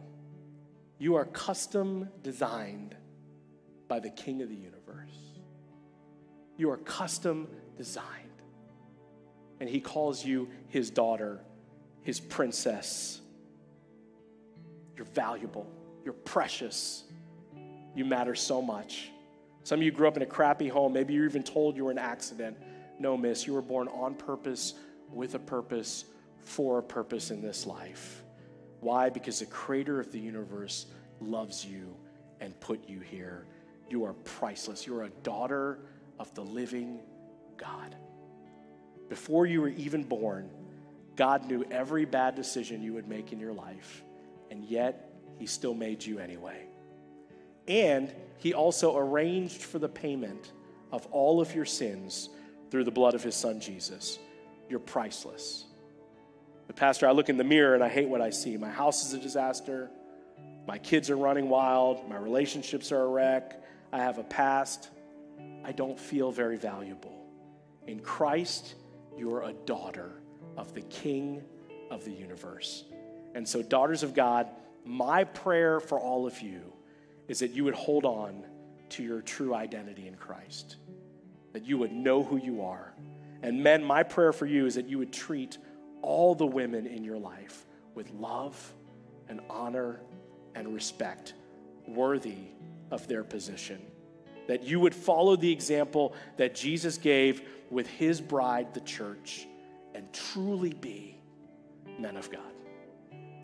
You 0.99 1.15
are 1.17 1.25
custom 1.25 2.09
designed 2.23 2.95
by 3.89 3.99
the 3.99 4.11
King 4.11 4.43
of 4.43 4.49
the 4.49 4.55
universe. 4.55 5.11
You 6.57 6.71
are 6.71 6.77
custom 6.77 7.49
designed. 7.77 8.07
And 9.59 9.69
He 9.69 9.81
calls 9.81 10.25
you 10.25 10.49
His 10.69 10.91
daughter, 10.91 11.41
His 12.03 12.21
princess. 12.21 13.21
You're 14.97 15.07
valuable, 15.07 15.67
you're 16.05 16.13
precious, 16.13 17.05
you 17.95 18.05
matter 18.05 18.35
so 18.35 18.63
much. 18.63 19.11
Some 19.65 19.81
of 19.81 19.85
you 19.85 19.93
grew 19.93 20.09
up 20.09 20.17
in 20.17 20.23
a 20.23 20.27
crappy 20.27 20.69
home. 20.69 20.93
Maybe 20.93 21.15
you're 21.15 21.27
even 21.27 21.43
told 21.43 21.77
you 21.77 21.85
were 21.85 21.91
an 21.91 21.99
accident. 21.99 22.57
No, 22.99 23.17
miss, 23.17 23.47
you 23.47 23.53
were 23.53 23.63
born 23.63 23.89
on 23.89 24.15
purpose, 24.15 24.75
with 25.13 25.35
a 25.35 25.39
purpose, 25.39 26.05
for 26.41 26.79
a 26.79 26.83
purpose 26.83 27.31
in 27.31 27.41
this 27.41 27.67
life. 27.67 28.23
Why? 28.81 29.11
Because 29.11 29.39
the 29.39 29.47
creator 29.47 30.01
of 30.01 30.11
the 30.11 30.19
universe 30.19 30.87
loves 31.21 31.65
you 31.65 31.95
and 32.41 32.59
put 32.61 32.89
you 32.89 33.01
here. 33.01 33.47
You 33.89 34.05
are 34.05 34.15
priceless. 34.15 34.87
You 34.87 34.97
are 34.99 35.05
a 35.05 35.11
daughter 35.23 35.79
of 36.19 36.35
the 36.35 36.43
living 36.43 37.01
God. 37.57 37.95
Before 39.09 39.47
you 39.47 39.61
were 39.61 39.69
even 39.69 40.03
born, 40.03 40.51
God 41.15 41.47
knew 41.47 41.65
every 41.71 42.05
bad 42.05 42.35
decision 42.35 42.83
you 42.83 42.95
would 42.95 43.07
make 43.07 43.33
in 43.33 43.39
your 43.39 43.53
life, 43.53 44.03
and 44.51 44.65
yet 44.65 45.13
He 45.39 45.47
still 45.47 45.75
made 45.75 46.05
you 46.05 46.19
anyway. 46.19 46.65
And 47.69 48.13
He 48.39 48.55
also 48.55 48.97
arranged 48.97 49.63
for 49.63 49.79
the 49.79 49.89
payment 49.89 50.53
of 50.91 51.07
all 51.07 51.41
of 51.41 51.55
your 51.55 51.65
sins 51.65 52.29
through 52.71 52.85
the 52.85 52.91
blood 52.91 53.15
of 53.15 53.23
His 53.23 53.35
Son 53.35 53.61
Jesus. 53.61 54.19
You're 54.69 54.81
priceless. 54.81 55.65
But, 56.67 56.77
Pastor, 56.77 57.07
I 57.07 57.13
look 57.13 57.29
in 57.29 57.37
the 57.37 57.45
mirror 57.45 57.75
and 57.75 57.83
I 57.83 57.89
hate 57.89 58.09
what 58.09 58.21
I 58.21 58.31
see. 58.31 58.57
My 58.57 58.71
house 58.71 59.07
is 59.07 59.13
a 59.13 59.19
disaster. 59.19 59.91
My 60.67 60.79
kids 60.79 61.11
are 61.11 61.17
running 61.17 61.49
wild. 61.49 62.09
My 62.09 62.17
relationships 62.17 62.93
are 62.93 63.03
a 63.03 63.07
wreck. 63.07 63.63
I 63.93 63.99
have 63.99 64.19
a 64.19 64.25
past. 64.25 64.89
I 65.65 65.73
don't 65.73 65.99
feel 65.99 66.31
very 66.31 66.57
valuable. 66.57 67.27
In 67.87 68.01
Christ, 68.01 68.75
you 69.17 69.35
are 69.35 69.43
a 69.43 69.53
daughter 69.53 70.13
of 70.57 70.73
the 70.73 70.83
King 70.83 71.43
of 71.91 72.05
the 72.05 72.13
universe. 72.13 72.85
And 73.35 73.47
so, 73.47 73.63
daughters 73.63 74.03
of 74.03 74.15
God, 74.15 74.49
my 74.85 75.25
prayer 75.25 75.81
for 75.81 75.99
all 75.99 76.27
of 76.27 76.41
you 76.41 76.72
is 77.33 77.39
that 77.39 77.53
you 77.53 77.65
would 77.65 77.75
hold 77.75 78.05
on 78.05 78.45
to 78.91 79.03
your 79.03 79.23
true 79.23 79.55
identity 79.55 80.07
in 80.07 80.15
Christ, 80.17 80.77
that 81.55 81.65
you 81.65 81.79
would 81.79 81.91
know 81.91 82.23
who 82.23 82.37
you 82.37 82.61
are. 82.61 82.93
And 83.43 83.63
men, 83.63 83.83
my 83.83 84.03
prayer 84.03 84.35
for 84.35 84.45
you 84.45 84.67
is 84.67 84.75
that 84.75 84.87
you 84.87 84.99
would 84.99 85.15
treat 85.15 85.57
all 86.03 86.35
the 86.35 86.47
women 86.47 86.87
in 86.87 87.03
your 87.03 87.17
life 87.17 87.65
with 87.95 88.11
love 88.11 88.75
and 89.31 89.41
honor 89.49 90.03
and 90.55 90.75
respect 90.75 91.33
worthy 91.89 92.49
of 92.91 93.09
their 93.09 93.25
position. 93.25 93.81
That 94.47 94.65
you 94.65 94.79
would 94.81 94.95
follow 94.95 95.35
the 95.35 95.51
example 95.51 96.15
that 96.37 96.55
Jesus 96.55 96.99
gave 96.99 97.49
with 97.71 97.87
his 97.87 98.21
bride, 98.21 98.75
the 98.75 98.81
church, 98.81 99.47
and 99.95 100.13
truly 100.13 100.75
be 100.75 101.17
men 101.99 102.19
of 102.19 102.31
God. 102.31 102.43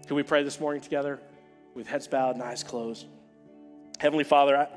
Can 0.07 0.15
we 0.15 0.25
pray 0.25 0.43
this 0.43 0.61
morning 0.61 0.83
together 0.83 1.21
with 1.75 1.87
heads 1.87 2.07
bowed 2.07 2.35
and 2.35 2.43
eyes 2.43 2.63
closed? 2.63 3.07
Heavenly 3.99 4.25
Father, 4.25 4.57
I, 4.57 4.69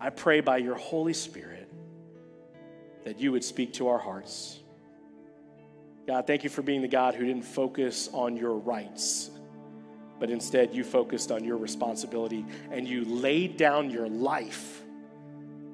I 0.00 0.10
pray 0.10 0.40
by 0.40 0.58
your 0.58 0.76
Holy 0.76 1.12
Spirit 1.12 1.70
that 3.04 3.20
you 3.20 3.32
would 3.32 3.44
speak 3.44 3.74
to 3.74 3.88
our 3.88 3.98
hearts 3.98 4.58
God, 6.08 6.26
thank 6.26 6.42
you 6.42 6.48
for 6.48 6.62
being 6.62 6.80
the 6.80 6.88
God 6.88 7.14
who 7.14 7.26
didn't 7.26 7.44
focus 7.44 8.08
on 8.14 8.34
your 8.34 8.54
rights, 8.54 9.30
but 10.18 10.30
instead 10.30 10.74
you 10.74 10.82
focused 10.82 11.30
on 11.30 11.44
your 11.44 11.58
responsibility 11.58 12.46
and 12.70 12.88
you 12.88 13.04
laid 13.04 13.58
down 13.58 13.90
your 13.90 14.08
life 14.08 14.82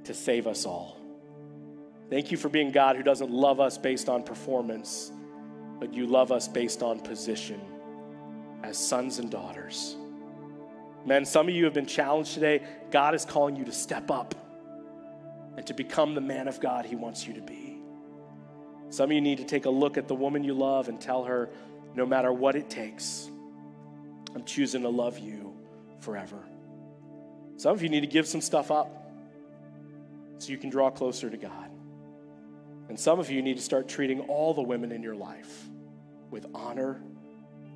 to 0.03 0.13
save 0.13 0.49
us 0.49 0.67
all. 0.67 1.01
Thank 2.11 2.33
you 2.33 2.37
for 2.37 2.49
being 2.49 2.73
God 2.73 2.97
who 2.97 3.05
doesn't 3.05 3.31
love 3.31 3.61
us 3.61 3.79
based 3.79 4.09
on 4.09 4.25
performance, 4.25 5.13
but 5.79 5.95
you 5.95 6.09
love 6.09 6.33
us 6.33 6.49
based 6.49 6.83
on 6.83 6.99
position 6.99 7.61
as 8.65 8.77
sons 8.77 9.21
and 9.21 9.31
daughters. 9.31 9.95
Men, 11.05 11.25
some 11.25 11.49
of 11.49 11.55
you 11.55 11.65
have 11.65 11.75
been 11.75 11.87
challenged 11.87 12.35
today. 12.35 12.63
God 12.91 13.15
is 13.15 13.25
calling 13.25 13.57
you 13.57 13.65
to 13.65 13.73
step 13.73 14.11
up 14.11 14.35
and 15.57 15.67
to 15.67 15.75
become 15.75 16.15
the 16.15 16.21
man 16.21 16.49
of 16.49 16.61
God 16.61 16.87
He 16.87 16.97
wants 16.97 17.27
you 17.27 17.35
to 17.35 17.43
be. 17.43 17.79
Some 18.91 19.11
of 19.11 19.13
you 19.13 19.21
need 19.21 19.39
to 19.39 19.45
take 19.45 19.67
a 19.67 19.71
look 19.71 19.99
at 19.99 20.09
the 20.09 20.15
woman 20.15 20.45
you 20.45 20.55
love 20.55 20.89
and 20.89 21.01
tell 21.01 21.25
her, 21.25 21.51
no 21.95 22.07
matter 22.07 22.33
what 22.33 22.57
it 22.57 22.71
takes, 22.71 23.29
I'm 24.35 24.45
choosing 24.45 24.83
to 24.83 24.89
love 24.89 25.19
you 25.19 25.55
forever. 26.01 26.39
Some 27.57 27.73
of 27.73 27.83
you 27.83 27.89
need 27.89 28.01
to 28.01 28.07
give 28.07 28.27
some 28.27 28.41
stuff 28.41 28.71
up 28.71 29.13
so 30.39 30.51
you 30.51 30.59
can 30.59 30.71
draw 30.71 30.91
closer 30.91 31.31
to 31.31 31.37
God. 31.37 31.71
And 32.89 32.99
some 32.99 33.19
of 33.19 33.31
you 33.31 33.43
need 33.43 33.57
to 33.57 33.63
start 33.63 33.89
treating 33.89 34.21
all 34.21 34.55
the 34.55 34.63
women 34.63 34.93
in 34.93 35.03
your 35.03 35.15
life 35.15 35.65
with 36.31 36.47
honor 36.55 37.01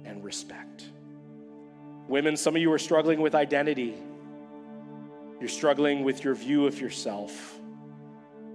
and 0.05 0.23
respect. 0.25 0.85
Women, 2.09 2.39
some 2.39 2.57
of 2.57 2.63
you 2.63 2.73
are 2.73 2.79
struggling 2.79 3.21
with 3.21 3.35
identity. 3.35 3.95
You're 5.41 5.49
struggling 5.49 6.05
with 6.05 6.25
your 6.25 6.35
view 6.35 6.67
of 6.67 6.81
yourself. 6.81 7.61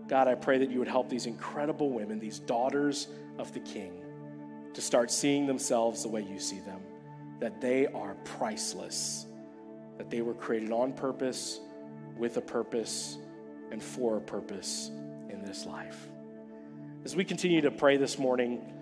God, 0.08 0.28
I 0.28 0.34
pray 0.34 0.58
that 0.58 0.72
you 0.72 0.80
would 0.80 0.88
help 0.88 1.08
these 1.08 1.28
incredible 1.28 1.92
women, 1.92 2.20
these 2.20 2.40
daughters 2.40 3.08
of 3.38 3.54
the 3.54 3.60
King, 3.60 4.02
to 4.74 4.82
start 4.82 5.12
seeing 5.12 5.46
themselves 5.46 6.02
the 6.02 6.10
way 6.10 6.22
you 6.22 6.40
see 6.40 6.60
them, 6.62 6.82
that 7.40 7.62
they 7.62 7.86
are 7.88 8.16
priceless, 8.26 9.28
that 10.00 10.10
they 10.10 10.22
were 10.22 10.34
created 10.34 10.72
on 10.72 10.92
purpose, 10.92 11.60
with 12.18 12.38
a 12.38 12.42
purpose, 12.42 13.18
and 13.72 13.82
for 13.82 14.18
a 14.18 14.22
purpose 14.22 14.90
in 15.30 15.44
this 15.46 15.66
life. 15.66 16.08
As 17.06 17.16
we 17.16 17.24
continue 17.24 17.62
to 17.62 17.72
pray 17.72 17.98
this 17.98 18.18
morning, 18.18 18.74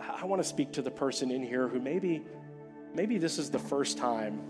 I 0.00 0.24
want 0.26 0.40
to 0.40 0.48
speak 0.48 0.72
to 0.72 0.82
the 0.82 0.90
person 0.90 1.30
in 1.30 1.42
here 1.42 1.66
who 1.68 1.80
maybe, 1.80 2.22
maybe 2.94 3.18
this 3.18 3.38
is 3.38 3.50
the 3.50 3.58
first 3.58 3.98
time 3.98 4.40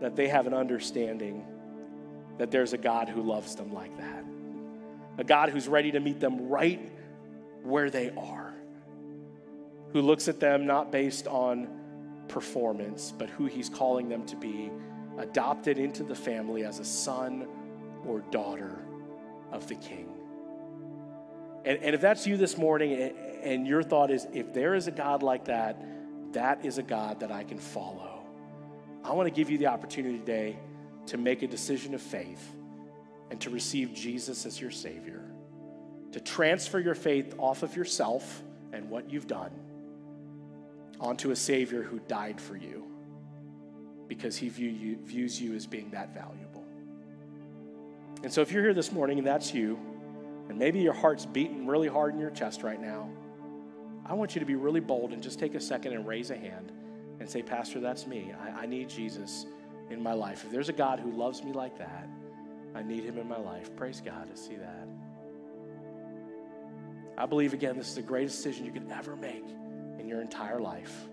that 0.00 0.16
they 0.16 0.28
have 0.28 0.46
an 0.46 0.54
understanding 0.54 1.44
that 2.38 2.50
there's 2.50 2.72
a 2.72 2.78
God 2.78 3.08
who 3.08 3.22
loves 3.22 3.54
them 3.54 3.72
like 3.72 3.96
that. 3.98 4.24
A 5.18 5.24
God 5.24 5.50
who's 5.50 5.68
ready 5.68 5.92
to 5.92 6.00
meet 6.00 6.20
them 6.20 6.48
right 6.48 6.92
where 7.62 7.90
they 7.90 8.10
are, 8.10 8.54
who 9.92 10.02
looks 10.02 10.28
at 10.28 10.38
them 10.38 10.66
not 10.66 10.92
based 10.92 11.26
on 11.26 11.68
performance, 12.28 13.12
but 13.16 13.30
who 13.30 13.46
he's 13.46 13.68
calling 13.68 14.08
them 14.08 14.26
to 14.26 14.36
be 14.36 14.70
adopted 15.18 15.78
into 15.78 16.02
the 16.02 16.14
family 16.14 16.64
as 16.64 16.78
a 16.78 16.84
son 16.84 17.46
or 18.06 18.20
daughter 18.30 18.76
of 19.52 19.66
the 19.68 19.74
king. 19.76 20.08
And, 21.64 21.82
and 21.82 21.94
if 21.94 22.00
that's 22.00 22.26
you 22.26 22.36
this 22.36 22.58
morning 22.58 23.12
and 23.42 23.66
your 23.66 23.82
thought 23.82 24.10
is, 24.10 24.26
if 24.32 24.52
there 24.52 24.74
is 24.74 24.86
a 24.86 24.92
God 24.92 25.22
like 25.22 25.46
that, 25.46 25.82
that 26.36 26.66
is 26.66 26.76
a 26.76 26.82
God 26.82 27.20
that 27.20 27.32
I 27.32 27.44
can 27.44 27.56
follow. 27.58 28.20
I 29.02 29.14
want 29.14 29.26
to 29.26 29.34
give 29.34 29.48
you 29.48 29.56
the 29.56 29.68
opportunity 29.68 30.18
today 30.18 30.58
to 31.06 31.16
make 31.16 31.40
a 31.40 31.46
decision 31.46 31.94
of 31.94 32.02
faith 32.02 32.54
and 33.30 33.40
to 33.40 33.48
receive 33.48 33.94
Jesus 33.94 34.44
as 34.44 34.60
your 34.60 34.70
Savior, 34.70 35.22
to 36.12 36.20
transfer 36.20 36.78
your 36.78 36.94
faith 36.94 37.34
off 37.38 37.62
of 37.62 37.74
yourself 37.74 38.42
and 38.74 38.90
what 38.90 39.10
you've 39.10 39.26
done 39.26 39.50
onto 41.00 41.30
a 41.30 41.36
Savior 41.36 41.82
who 41.82 42.00
died 42.00 42.38
for 42.38 42.54
you 42.54 42.84
because 44.06 44.36
he 44.36 44.50
view 44.50 44.68
you, 44.68 44.98
views 45.04 45.40
you 45.40 45.54
as 45.54 45.66
being 45.66 45.90
that 45.92 46.12
valuable. 46.12 46.64
And 48.22 48.30
so, 48.30 48.42
if 48.42 48.52
you're 48.52 48.62
here 48.62 48.74
this 48.74 48.92
morning 48.92 49.16
and 49.16 49.26
that's 49.26 49.54
you, 49.54 49.78
and 50.50 50.58
maybe 50.58 50.80
your 50.80 50.92
heart's 50.92 51.24
beating 51.24 51.66
really 51.66 51.88
hard 51.88 52.12
in 52.12 52.20
your 52.20 52.30
chest 52.30 52.62
right 52.62 52.80
now, 52.80 53.08
I 54.08 54.14
want 54.14 54.36
you 54.36 54.40
to 54.40 54.46
be 54.46 54.54
really 54.54 54.80
bold 54.80 55.12
and 55.12 55.22
just 55.22 55.38
take 55.38 55.54
a 55.54 55.60
second 55.60 55.92
and 55.92 56.06
raise 56.06 56.30
a 56.30 56.36
hand 56.36 56.70
and 57.18 57.28
say, 57.28 57.42
Pastor, 57.42 57.80
that's 57.80 58.06
me. 58.06 58.32
I, 58.40 58.62
I 58.62 58.66
need 58.66 58.88
Jesus 58.88 59.46
in 59.90 60.00
my 60.00 60.12
life. 60.12 60.44
If 60.44 60.52
there's 60.52 60.68
a 60.68 60.72
God 60.72 61.00
who 61.00 61.10
loves 61.10 61.42
me 61.42 61.52
like 61.52 61.76
that, 61.78 62.08
I 62.74 62.82
need 62.82 63.04
him 63.04 63.18
in 63.18 63.28
my 63.28 63.38
life. 63.38 63.74
Praise 63.74 64.00
God 64.04 64.30
to 64.30 64.36
see 64.36 64.54
that. 64.56 64.86
I 67.18 67.26
believe, 67.26 67.52
again, 67.52 67.76
this 67.76 67.88
is 67.88 67.94
the 67.94 68.02
greatest 68.02 68.36
decision 68.36 68.64
you 68.64 68.72
could 68.72 68.90
ever 68.92 69.16
make 69.16 69.44
in 69.98 70.06
your 70.06 70.20
entire 70.20 70.60
life. 70.60 71.08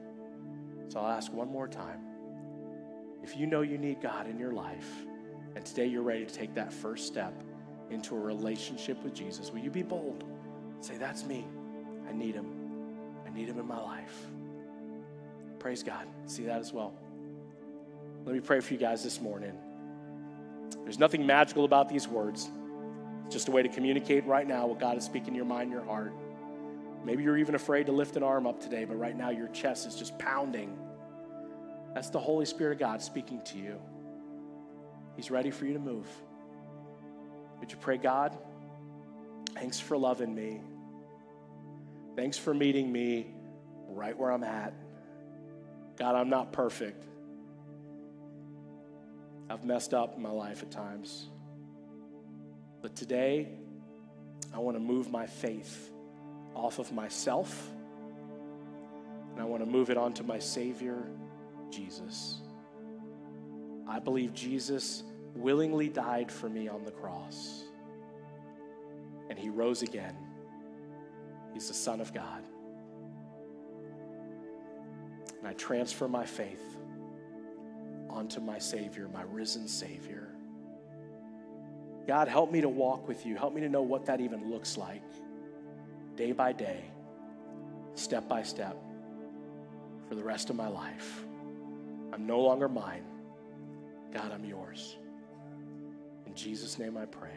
So 0.90 1.00
I'll 1.00 1.12
ask 1.12 1.32
one 1.32 1.50
more 1.50 1.68
time. 1.68 2.00
If 3.24 3.38
you 3.38 3.48
know 3.48 3.62
you 3.62 3.78
need 3.78 4.02
God 4.02 4.28
in 4.28 4.38
your 4.38 4.52
life, 4.52 4.90
and 5.56 5.66
today 5.66 5.88
you're 5.88 6.04
ready 6.04 6.26
to 6.26 6.34
take 6.34 6.54
that 6.56 6.74
first 6.74 7.08
step 7.08 7.34
into 7.90 8.16
a 8.16 8.20
relationship 8.20 9.02
with 9.04 9.16
Jesus, 9.16 9.52
will 9.52 9.60
you 9.60 9.72
be 9.72 9.84
bold? 9.84 10.26
Say, 10.82 10.98
That's 10.98 11.26
me. 11.26 11.48
I 12.08 12.12
need 12.12 12.36
him. 12.36 12.63
Need 13.34 13.50
him 13.50 13.60
in 13.60 13.68
my 13.68 13.82
life. 13.82 14.28
Praise 15.60 15.84
God. 15.84 16.08
See 16.26 16.44
that 16.44 16.60
as 16.60 16.72
well. 16.72 16.94
Let 18.26 18.36
me 18.36 18.42
pray 18.42 18.60
for 18.60 18.74
you 18.74 18.80
guys 18.80 19.04
this 19.04 19.20
morning. 19.20 19.54
There's 20.84 21.00
nothing 21.00 21.26
magical 21.26 21.66
about 21.66 21.90
these 21.90 22.08
words. 22.08 22.50
It's 23.26 23.34
just 23.34 23.48
a 23.48 23.52
way 23.52 23.64
to 23.64 23.70
communicate 23.70 24.26
right 24.26 24.48
now 24.48 24.68
what 24.68 24.80
God 24.80 24.98
is 24.98 25.04
speaking 25.04 25.30
in 25.30 25.36
your 25.36 25.46
mind, 25.46 25.72
your 25.72 25.84
heart. 25.84 26.14
Maybe 27.04 27.24
you're 27.24 27.38
even 27.38 27.56
afraid 27.56 27.88
to 27.88 27.92
lift 27.92 28.16
an 28.16 28.24
arm 28.24 28.48
up 28.48 28.62
today, 28.62 28.86
but 28.86 28.98
right 28.98 29.18
now 29.18 29.30
your 29.30 29.48
chest 29.50 29.88
is 29.88 29.96
just 29.96 30.18
pounding. 30.20 30.78
That's 31.94 32.10
the 32.10 32.20
Holy 32.20 32.46
Spirit 32.46 32.74
of 32.74 32.80
God 32.80 33.02
speaking 33.02 33.42
to 33.46 33.58
you. 33.58 33.80
He's 35.16 35.30
ready 35.30 35.52
for 35.52 35.66
you 35.66 35.74
to 35.74 35.80
move. 35.80 36.08
Would 37.60 37.72
you 37.72 37.78
pray, 37.78 37.98
God? 37.98 38.38
Thanks 39.54 39.80
for 39.80 39.98
loving 39.98 40.34
me. 40.34 40.62
Thanks 42.16 42.38
for 42.38 42.54
meeting 42.54 42.92
me 42.92 43.34
right 43.88 44.18
where 44.18 44.32
I'm 44.32 44.44
at. 44.44 44.74
God, 45.98 46.16
I'm 46.16 46.30
not 46.30 46.52
perfect. 46.54 47.04
I've 49.50 49.64
messed 49.64 49.94
up 49.94 50.18
my 50.18 50.30
life 50.30 50.62
at 50.64 50.72
times. 50.72 51.28
But 52.82 52.96
today, 52.96 53.50
I 54.54 54.60
want 54.60 54.78
to 54.78 54.82
move 54.82 55.10
my 55.10 55.26
faith 55.26 55.92
off 56.56 56.80
of 56.80 56.92
myself 56.92 57.70
and 59.32 59.42
I 59.42 59.46
want 59.46 59.64
to 59.64 59.70
move 59.70 59.90
it 59.90 59.98
onto 59.98 60.22
my 60.22 60.38
Savior, 60.38 61.08
Jesus. 61.72 62.42
I 63.88 64.00
believe 64.00 64.34
Jesus 64.34 65.04
willingly 65.36 65.90
died 65.90 66.32
for 66.32 66.48
me 66.48 66.68
on 66.68 66.84
the 66.84 66.92
cross 66.92 67.64
and 69.30 69.40
he 69.40 69.50
rose 69.50 69.82
again. 69.82 70.16
He's 71.54 71.68
the 71.68 71.74
Son 71.74 72.02
of 72.02 72.14
God. 72.14 72.44
And 75.40 75.48
I 75.48 75.54
transfer 75.54 76.08
my 76.08 76.26
faith 76.26 76.78
onto 78.10 78.40
my 78.40 78.60
Savior, 78.60 79.08
my 79.14 79.24
risen 79.24 79.68
Savior. 79.68 80.30
God, 82.08 82.28
help 82.28 82.52
me 82.52 82.62
to 82.62 82.70
walk 82.70 83.08
with 83.08 83.26
you. 83.26 83.36
Help 83.36 83.54
me 83.54 83.62
to 83.62 83.70
know 83.70 83.82
what 83.82 84.06
that 84.06 84.20
even 84.22 84.52
looks 84.52 84.78
like 84.78 85.02
day 86.16 86.32
by 86.32 86.52
day, 86.52 86.84
step 87.96 88.28
by 88.30 88.44
step, 88.44 88.78
for 90.08 90.16
the 90.16 90.24
rest 90.24 90.50
of 90.50 90.56
my 90.56 90.68
life. 90.68 91.24
I'm 92.12 92.28
no 92.28 92.40
longer 92.40 92.70
mine. 92.70 93.04
God, 94.14 94.32
I'm 94.32 94.46
yours. 94.46 94.98
In 96.28 96.36
Jesus' 96.36 96.78
name 96.78 96.98
I 96.98 97.06
pray. 97.06 97.32